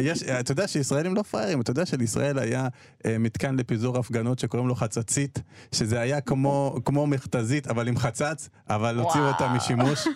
יש, 0.03 0.23
אתה 0.23 0.53
יודע 0.53 0.69
שישראלים 0.69 1.15
לא 1.15 1.23
פראיירים, 1.23 1.61
אתה 1.61 1.71
יודע 1.71 1.87
שלישראל 1.87 2.39
היה 2.39 2.69
מתקן 3.07 3.57
לפיזור 3.57 3.99
הפגנות 3.99 4.39
שקוראים 4.39 4.69
לו 4.69 4.75
חצצית, 4.75 5.39
שזה 5.73 6.01
היה 6.01 6.21
כמו, 6.21 6.77
כמו 6.85 6.96
מכתזית, 7.05 7.67
אבל 7.67 7.89
עם 7.89 7.97
חצץ, 7.97 8.49
אבל 8.71 8.99
הוציאו. 8.99 9.29
אותה 9.29 9.49
משימוש. 9.57 10.09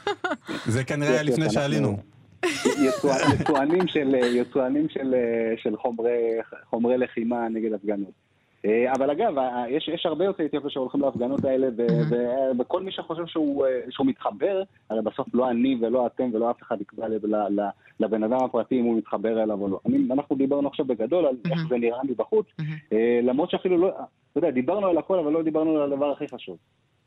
זה 0.67 0.85
כנראה 0.85 1.11
היה 1.13 1.23
לפני 1.23 1.51
שעלינו. 1.51 1.97
יצואנים- 2.79 3.87
של, 3.89 4.15
יצואנים 4.15 4.87
של, 4.89 5.15
של 5.63 5.77
חומרי, 5.77 6.19
חומרי 6.71 6.99
לחימה 6.99 7.49
נגד 7.49 7.73
הפגנות. 7.73 8.30
אה, 8.65 8.93
אבל 8.93 9.11
אגב, 9.11 9.39
ה- 9.39 9.65
יש, 9.69 9.89
יש 9.89 10.07
הרבה 10.07 10.25
יוצאי 10.25 10.47
אתיופיה 10.47 10.71
שהולכים 10.71 11.01
להפגנות 11.01 11.45
האלה, 11.45 11.69
ו- 11.77 12.11
ו- 12.11 12.61
וכל 12.61 12.83
מי 12.83 12.93
שחושב 12.93 13.27
שהוא, 13.27 13.67
אה, 13.67 13.81
שהוא 13.91 14.07
מתחבר, 14.07 14.63
הרי 14.91 15.03
בסוף 15.03 15.35
לא 15.35 15.51
אני 15.51 15.79
ולא 15.81 16.07
אתם 16.07 16.31
ולא 16.33 16.51
אף 16.51 16.63
אחד 16.63 16.81
יקבע 16.81 17.07
לבן 18.01 18.23
אדם 18.23 18.45
הפרטי 18.45 18.81
אם 18.81 18.85
הוא 18.85 18.99
מתחבר 18.99 19.43
אליו 19.43 19.61
או 19.63 19.69
לא. 19.69 19.81
אני, 19.87 19.99
אנחנו 20.11 20.37
דיברנו 20.37 20.69
עכשיו 20.69 20.87
בגדול 20.87 21.27
על 21.27 21.37
איך 21.51 21.61
זה 21.69 21.79
נראה 21.79 22.05
מבחוץ, 22.05 22.47
אה, 22.93 23.21
למרות 23.23 23.51
שאפילו 23.51 23.79
לא, 23.79 23.89
אתה 23.89 24.39
יודע, 24.39 24.51
דיברנו 24.51 24.87
על 24.87 24.99
הכל, 24.99 25.19
אבל 25.19 25.33
לא 25.33 25.43
דיברנו 25.43 25.81
על 25.81 25.93
הדבר 25.93 26.11
הכי 26.13 26.29
חשוב, 26.29 26.57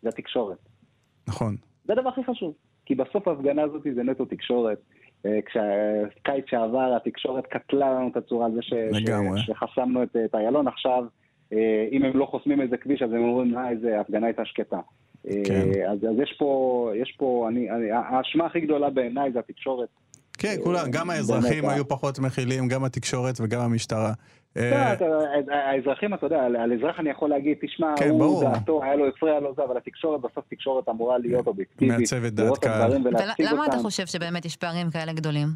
זה 0.01 0.09
התקשורת. 0.09 0.57
נכון. 1.27 1.55
זה 1.85 1.93
הדבר 1.93 2.09
הכי 2.09 2.23
חשוב. 2.23 2.53
כי 2.85 2.95
בסוף 2.95 3.27
ההפגנה 3.27 3.61
הזאת 3.63 3.81
זה 3.95 4.03
נטו 4.03 4.25
תקשורת. 4.25 4.77
אה, 5.25 5.39
כשהקיץ 5.45 6.45
שעבר 6.49 6.95
התקשורת 6.95 7.47
קטלה 7.47 7.93
לנו 7.93 8.07
את 8.07 8.17
הצורה 8.17 8.45
על 8.45 8.51
זה 8.53 8.61
ש... 8.61 8.73
לגמרי. 8.73 9.39
ש... 9.39 9.45
שחסמנו 9.45 10.03
את, 10.03 10.15
את 10.25 10.35
איילון 10.35 10.67
עכשיו. 10.67 11.05
אה, 11.53 11.87
אם 11.91 12.03
הם 12.05 12.17
לא 12.17 12.25
חוסמים 12.25 12.61
איזה 12.61 12.77
כביש 12.77 13.01
אז 13.01 13.09
הם 13.11 13.23
אומרים, 13.23 13.57
אה, 13.57 13.69
איזה 13.69 13.99
הפגנה 13.99 14.25
הייתה 14.27 14.45
שקטה. 14.45 14.79
אה, 15.29 15.41
כן. 15.45 15.69
אז, 15.91 15.97
אז 15.97 16.15
יש 16.23 16.35
פה, 16.39 16.91
יש 17.01 17.15
פה, 17.17 17.45
אני, 17.49 17.71
אני, 17.71 17.91
האשמה 17.91 18.45
הכי 18.45 18.59
גדולה 18.59 18.89
בעיניי 18.89 19.31
זה 19.31 19.39
התקשורת. 19.39 19.89
כן, 20.37 20.55
כולם, 20.63 20.85
גם 20.91 21.07
באמת, 21.07 21.17
האזרחים 21.19 21.65
אה. 21.65 21.73
היו 21.73 21.87
פחות 21.87 22.19
מכילים, 22.19 22.67
גם 22.67 22.83
התקשורת 22.83 23.35
וגם 23.41 23.61
המשטרה. 23.61 24.13
אה, 24.57 24.93
אתה- 24.93 25.05
האזרחים, 25.51 26.13
אתה 26.13 26.25
יודע, 26.25 26.43
על- 26.45 26.73
אזרח 26.73 26.99
אני 26.99 27.09
יכול 27.09 27.29
להגיד, 27.29 27.57
תשמע, 27.61 27.93
כן, 27.97 28.09
הוא. 28.09 28.43
דעתו, 28.43 28.83
היה 28.83 28.95
לו 28.95 29.07
הפריע 29.07 29.39
לו 29.39 29.53
זה, 29.55 29.63
אבל 29.63 29.77
התקשורת, 29.77 30.21
בסוף 30.21 30.45
תקשורת 30.49 30.89
אמורה 30.89 31.17
להיות 31.17 31.47
אובייקטיבית. 31.47 31.97
מעצבת 31.99 32.33
דעת 32.33 32.57
קהל. 32.57 32.91
ולמה 33.39 33.65
אתה 33.65 33.77
חושב 33.77 34.05
שבאמת 34.05 34.45
יש 34.45 34.55
פערים 34.55 34.89
כאלה 34.91 35.13
גדולים 35.13 35.47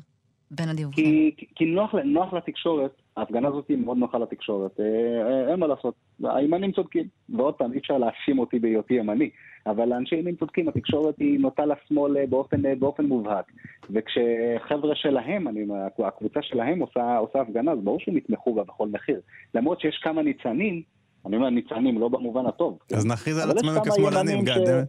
בין 0.52 0.70
הדיווחים? 0.70 1.06
כי, 1.38 1.46
כי 1.56 1.66
נוח, 1.66 1.96
נוח 1.96 2.34
לתקשורת, 2.34 2.92
ההפגנה 3.18 3.48
הזאת 3.48 3.68
היא 3.70 3.78
מאוד 3.78 3.98
נוחה 3.98 4.18
לתקשורת. 4.18 4.80
אה, 4.80 4.86
אה, 4.86 5.52
אין 5.52 5.60
מה 5.60 5.68
לעשות, 5.68 5.94
הימנים 6.24 6.72
צודקים. 6.72 7.08
ועוד 7.30 7.54
פעם, 7.54 7.74
אי 7.74 7.78
אפשר 7.78 7.98
להאשים 7.98 8.40
אותי 8.40 8.60
בהיותי 8.60 8.94
ימני, 8.94 9.30
אבל 9.68 9.94
אנשי 9.94 10.16
ימין 10.16 10.36
צודקים, 10.36 10.68
התקשורת 10.68 11.16
היא 11.20 11.40
נוטה 11.40 11.64
לשמאל 11.66 12.18
אה, 12.18 12.26
באופן, 12.30 12.80
באופן 12.80 13.06
מובהק. 13.06 13.52
וכשחבר'ה 13.90 14.96
שלהם, 14.96 15.48
אני, 15.48 15.66
הקבוצה 16.08 16.40
שלהם 16.42 16.80
עושה, 16.80 17.18
עושה 17.18 17.42
הפגנה, 17.42 17.72
אז 17.72 17.80
ברור 17.84 18.00
שהם 18.00 18.18
יתמכו 18.18 18.54
בה 18.54 18.64
בכל 18.64 18.88
מחיר. 18.88 19.22
למרות 19.54 19.82
שיש 19.82 20.00
כמה 20.04 20.22
ניצנים, 20.22 20.82
אני 21.26 21.36
אומר 21.36 21.50
ניצנים 21.50 22.00
לא 22.00 22.08
במובן 22.10 22.46
הטוב. 22.46 22.80
אז? 22.94 23.06
נכריז 23.06 23.38
על 23.38 23.52
עצמנו 23.52 23.82
כשמאלנים, 23.82 24.46
גאדם. 24.46 24.84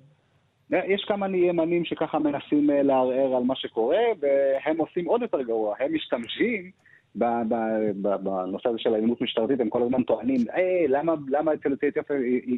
יש 0.71 1.05
כמה 1.05 1.27
ימנים 1.37 1.85
שככה 1.85 2.19
מנסים 2.19 2.71
אה, 2.71 2.83
לערער 2.83 3.37
על 3.37 3.43
מה 3.43 3.57
שקורה, 3.57 3.99
והם 4.21 4.79
עושים 4.79 5.05
עוד 5.05 5.23
יותר 5.23 5.43
גרוע. 5.43 5.75
הם 5.81 5.95
משתמשים 5.95 6.71
בנושא 7.15 8.69
הזה 8.69 8.79
של 8.79 8.95
אלימות 8.95 9.21
משטרתית, 9.21 9.61
הם 9.61 9.69
כל 9.69 9.83
הזמן 9.83 10.03
טוענים, 10.03 10.41
היי, 10.53 10.89
למה, 10.89 11.15
למה 11.29 11.55
אצל 11.55 11.71
יוצאי 11.71 11.89
אתיופיה 11.89 12.17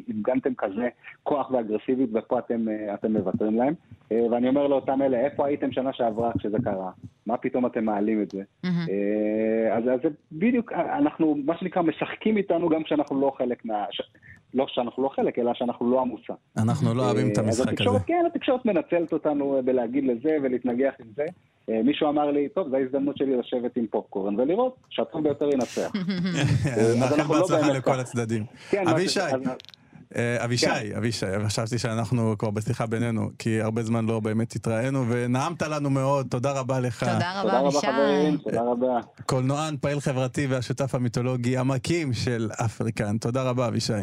הפגנתם 0.09 0.53
כזה 0.57 0.89
כוח 1.23 1.51
ואגרסיבית 1.51 2.09
ופה 2.13 2.39
אתם, 2.39 2.69
אה, 2.69 2.93
אתם 2.93 3.13
מוותרים 3.13 3.55
להם? 3.55 3.73
אה, 4.11 4.25
ואני 4.31 4.49
אומר 4.49 4.67
לאותם 4.67 5.01
אלה, 5.01 5.19
איפה 5.19 5.47
הייתם 5.47 5.71
שנה 5.71 5.93
שעברה 5.93 6.31
כשזה 6.39 6.57
קרה? 6.63 6.91
מה 7.25 7.37
פתאום 7.37 7.65
אתם 7.65 7.85
מעלים 7.85 8.21
את 8.21 8.31
זה? 8.31 8.41
אה, 8.65 9.77
אז, 9.77 9.83
אז 9.83 9.99
זה 10.03 10.09
בדיוק, 10.31 10.71
אנחנו, 10.73 11.35
מה 11.45 11.57
שנקרא, 11.57 11.81
משחקים 11.81 12.37
איתנו 12.37 12.69
גם 12.69 12.83
כשאנחנו 12.83 13.21
לא 13.21 13.31
חלק 13.37 13.65
מה... 13.65 13.85
לא 14.53 14.65
שאנחנו 14.67 15.03
לא 15.03 15.09
חלק, 15.09 15.39
אלא 15.39 15.53
שאנחנו 15.53 15.91
לא 15.91 16.01
עמוסה. 16.01 16.33
אנחנו 16.57 16.93
לא 16.93 17.05
אוהבים 17.05 17.31
את 17.31 17.37
אה, 17.37 17.43
המשחק 17.43 17.81
הזה. 17.81 17.99
כן, 18.07 18.23
התקשורת 18.27 18.65
מנצלת 18.65 19.13
אותנו 19.13 19.57
אה, 19.57 19.61
בלהגיד 19.61 20.03
לזה 20.03 20.37
ולהתנגח 20.43 20.93
עם 20.99 21.07
זה. 21.15 21.25
אה, 21.69 21.81
מישהו 21.83 22.09
אמר 22.09 22.31
לי, 22.31 22.49
טוב, 22.49 22.69
זו 22.69 22.75
ההזדמנות 22.75 23.17
שלי 23.17 23.37
לשבת 23.37 23.77
עם 23.77 23.85
פופקורן 23.91 24.39
ולראות 24.39 24.75
שהטוב 24.89 25.23
ביותר 25.23 25.49
ינצח. 25.53 25.91
אז 26.79 26.95
נאחל 26.97 27.13
אנחנו 27.15 27.33
לא 27.33 27.39
בהצלחה 27.39 27.71
לכל. 27.73 27.99
הצדדים. 27.99 28.45
כן, 28.69 28.87
אבישי, 28.87 29.19
אז- 29.21 29.31
אה, 30.15 30.45
אבישי, 30.45 30.67
אבישי, 30.97 31.25
חשבתי 31.45 31.77
שאנחנו 31.77 32.35
כבר 32.37 32.49
בשיחה 32.49 32.85
בינינו, 32.85 33.29
כי 33.39 33.61
הרבה 33.61 33.83
זמן 33.83 34.05
לא 34.05 34.19
באמת 34.19 34.55
התראינו, 34.55 35.05
ונעמת 35.09 35.61
לנו 35.61 35.89
מאוד, 35.89 36.27
תודה 36.29 36.51
רבה 36.59 36.79
לך. 36.79 36.99
תודה 37.03 37.13
תודה 37.13 37.59
רבה, 37.59 37.59
רבה 37.59 37.79
חברים, 37.81 38.27
אבישי. 38.33 38.43
תודה 38.43 38.61
רבה. 38.61 38.99
קולנוען, 39.25 39.77
פעיל 39.81 39.99
חברתי 39.99 40.47
והשותף 40.47 40.95
המיתולוגי 40.95 41.57
המקסים 41.57 42.13
של 42.13 42.49
אפריקן. 42.65 43.17
תודה 43.17 43.43
רבה, 43.43 43.67
אבישי. 43.67 43.93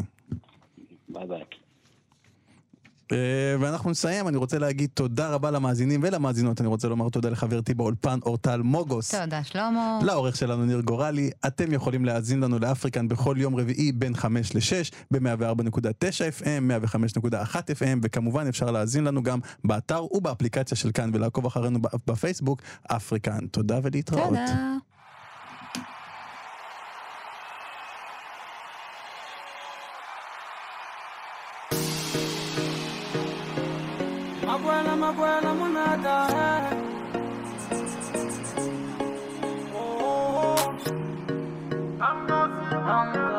ביי 1.08 1.26
ביי. 1.28 1.42
אה, 3.12 3.16
ואנחנו 3.60 3.90
נסיים, 3.90 4.28
אני 4.28 4.36
רוצה 4.36 4.58
להגיד 4.58 4.90
תודה 4.94 5.28
רבה 5.28 5.50
למאזינים 5.50 6.00
ולמאזינות, 6.02 6.60
אני 6.60 6.68
רוצה 6.68 6.88
לומר 6.88 7.08
תודה 7.08 7.28
לחברתי 7.28 7.74
באולפן 7.74 8.18
אורטל 8.26 8.62
מוגוס. 8.62 9.14
תודה, 9.14 9.44
שלמה. 9.44 9.98
לעורך 10.02 10.36
שלנו 10.36 10.64
ניר 10.64 10.80
גורלי, 10.80 11.30
אתם 11.46 11.72
יכולים 11.72 12.04
להאזין 12.04 12.40
לנו 12.40 12.58
לאפריקן 12.58 13.08
בכל 13.08 13.36
יום 13.38 13.56
רביעי 13.56 13.92
בין 13.92 14.14
5 14.14 14.54
ל-6 14.54 14.94
ב-104.9 15.10 16.42
FM, 16.42 16.62
105.1 17.24 17.54
FM, 17.54 17.98
וכמובן 18.02 18.46
אפשר 18.48 18.70
להאזין 18.70 19.04
לנו 19.04 19.22
גם 19.22 19.38
באתר 19.64 20.04
ובאפליקציה 20.14 20.76
של 20.76 20.90
כאן 20.92 21.10
ולעקוב 21.14 21.46
אחרינו 21.46 21.78
בפייסבוק, 22.06 22.62
אפריקן. 22.86 23.46
תודה 23.46 23.78
ולהתראות. 23.82 24.28
תודה. 24.28 24.76
longer 42.98 43.37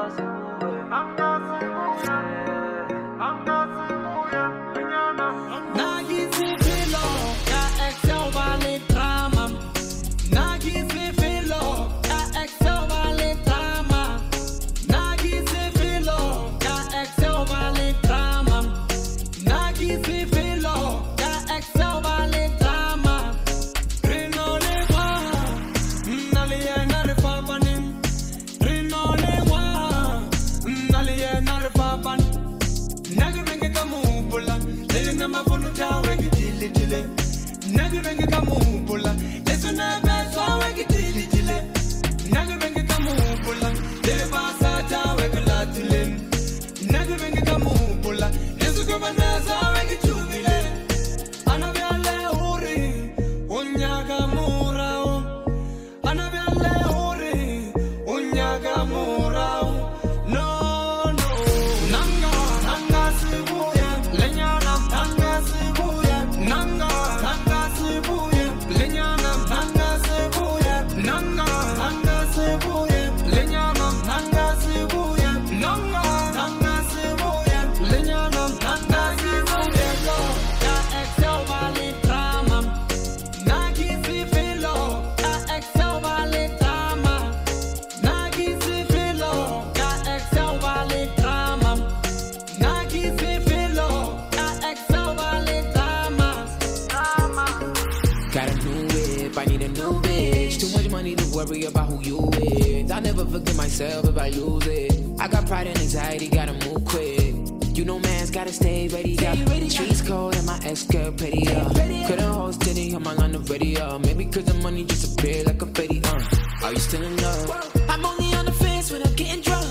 myself 103.79 104.09
if 104.09 104.17
I 104.17 104.29
lose 104.29 104.67
it. 104.67 104.91
I 105.19 105.27
got 105.27 105.47
pride 105.47 105.67
and 105.67 105.77
anxiety, 105.77 106.27
gotta 106.27 106.53
move 106.65 106.83
quick. 106.85 107.33
You 107.77 107.85
know, 107.85 107.99
man's 107.99 108.29
gotta 108.29 108.51
stay 108.51 108.89
ready. 108.89 109.11
Yeah. 109.11 109.35
Streets 109.69 110.01
cold 110.01 110.35
and 110.35 110.45
my 110.45 110.59
ex 110.65 110.83
girl 110.83 111.11
petty. 111.11 111.43
Yeah. 111.43 111.69
Couldn't 112.07 112.33
hold 112.33 112.55
steady 112.55 112.93
on 112.93 113.03
my 113.03 113.13
line 113.13 113.35
of 113.35 113.49
radio. 113.49 113.97
Maybe 113.99 114.25
cause 114.25 114.43
the 114.43 114.55
money 114.55 114.83
just 114.83 115.13
appeared 115.13 115.47
like 115.47 115.61
a 115.61 115.65
petty. 115.65 116.01
Uh. 116.03 116.21
Are 116.63 116.73
you 116.73 116.79
still 116.79 117.03
in 117.03 117.15
love? 117.17 117.71
I'm 117.89 118.05
only 118.05 118.33
on 118.35 118.45
the 118.45 118.51
fence 118.51 118.91
when 118.91 119.01
I'm 119.01 119.15
getting 119.15 119.41
drunk. 119.41 119.65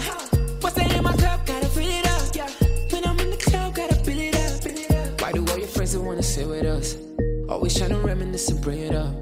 What's 0.63 0.77
that 0.77 0.91
in 0.95 1.05
my 1.05 1.15
cup? 1.17 1.45
Gotta 1.45 1.67
fill 1.67 1.89
it 1.89 2.07
up. 2.07 2.35
Yeah. 2.35 2.49
When 2.91 3.05
I'm 3.05 3.19
in 3.21 3.31
the 3.31 3.37
club, 3.37 3.75
gotta 3.75 3.97
fill 3.97 4.19
it 4.19 4.35
up. 4.37 5.21
Why 5.21 5.33
do 5.33 5.45
all 5.51 5.59
your 5.59 5.69
friends 5.69 5.93
that 5.93 6.01
wanna 6.01 6.23
sit 6.23 6.49
with 6.49 6.65
us? 6.65 6.97
Always 7.49 7.77
trying 7.77 7.91
to 7.91 7.99
reminisce 7.99 8.49
and 8.49 8.61
bring 8.63 8.81
it 8.81 8.95
up. 8.95 9.18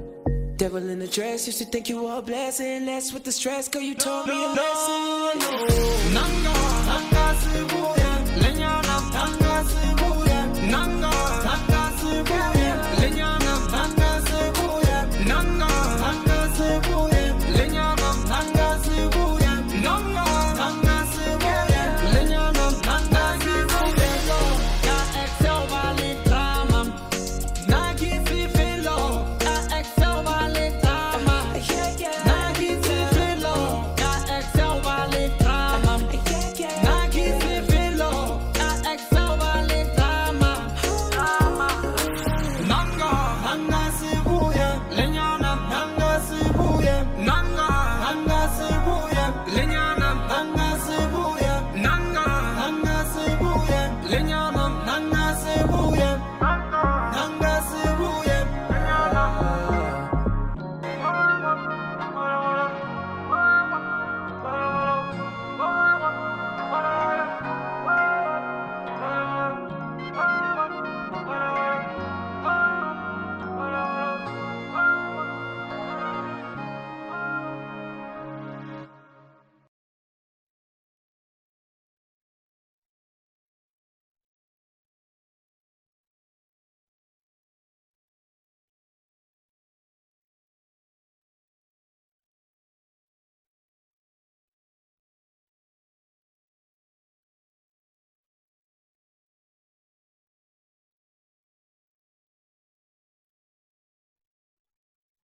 Devil 0.67 0.89
in 0.89 0.99
the 0.99 1.07
dress, 1.07 1.47
used 1.47 1.59
to 1.59 1.65
think 1.65 1.87
you 1.87 2.03
were 2.03 2.17
a 2.17 2.21
blessing. 2.21 2.85
Less 2.85 3.13
with 3.13 3.23
the 3.23 3.31
stress, 3.31 3.69
girl, 3.69 3.81
you 3.81 3.95
taught 3.95 4.27
me 4.27 4.33
a 4.33 4.49
lesson. 4.49 5.39
Nanga, 6.13 6.55
nanga 6.89 7.25
sibuya, 7.41 8.11
lenyana, 8.41 8.97
nanga 9.15 9.53
sibuya, 9.71 10.39
nanga, 10.69 11.13
nanga 11.47 11.83
sibuya, 11.99 12.73
lenyana, 12.99 13.53
nanga 13.71 13.96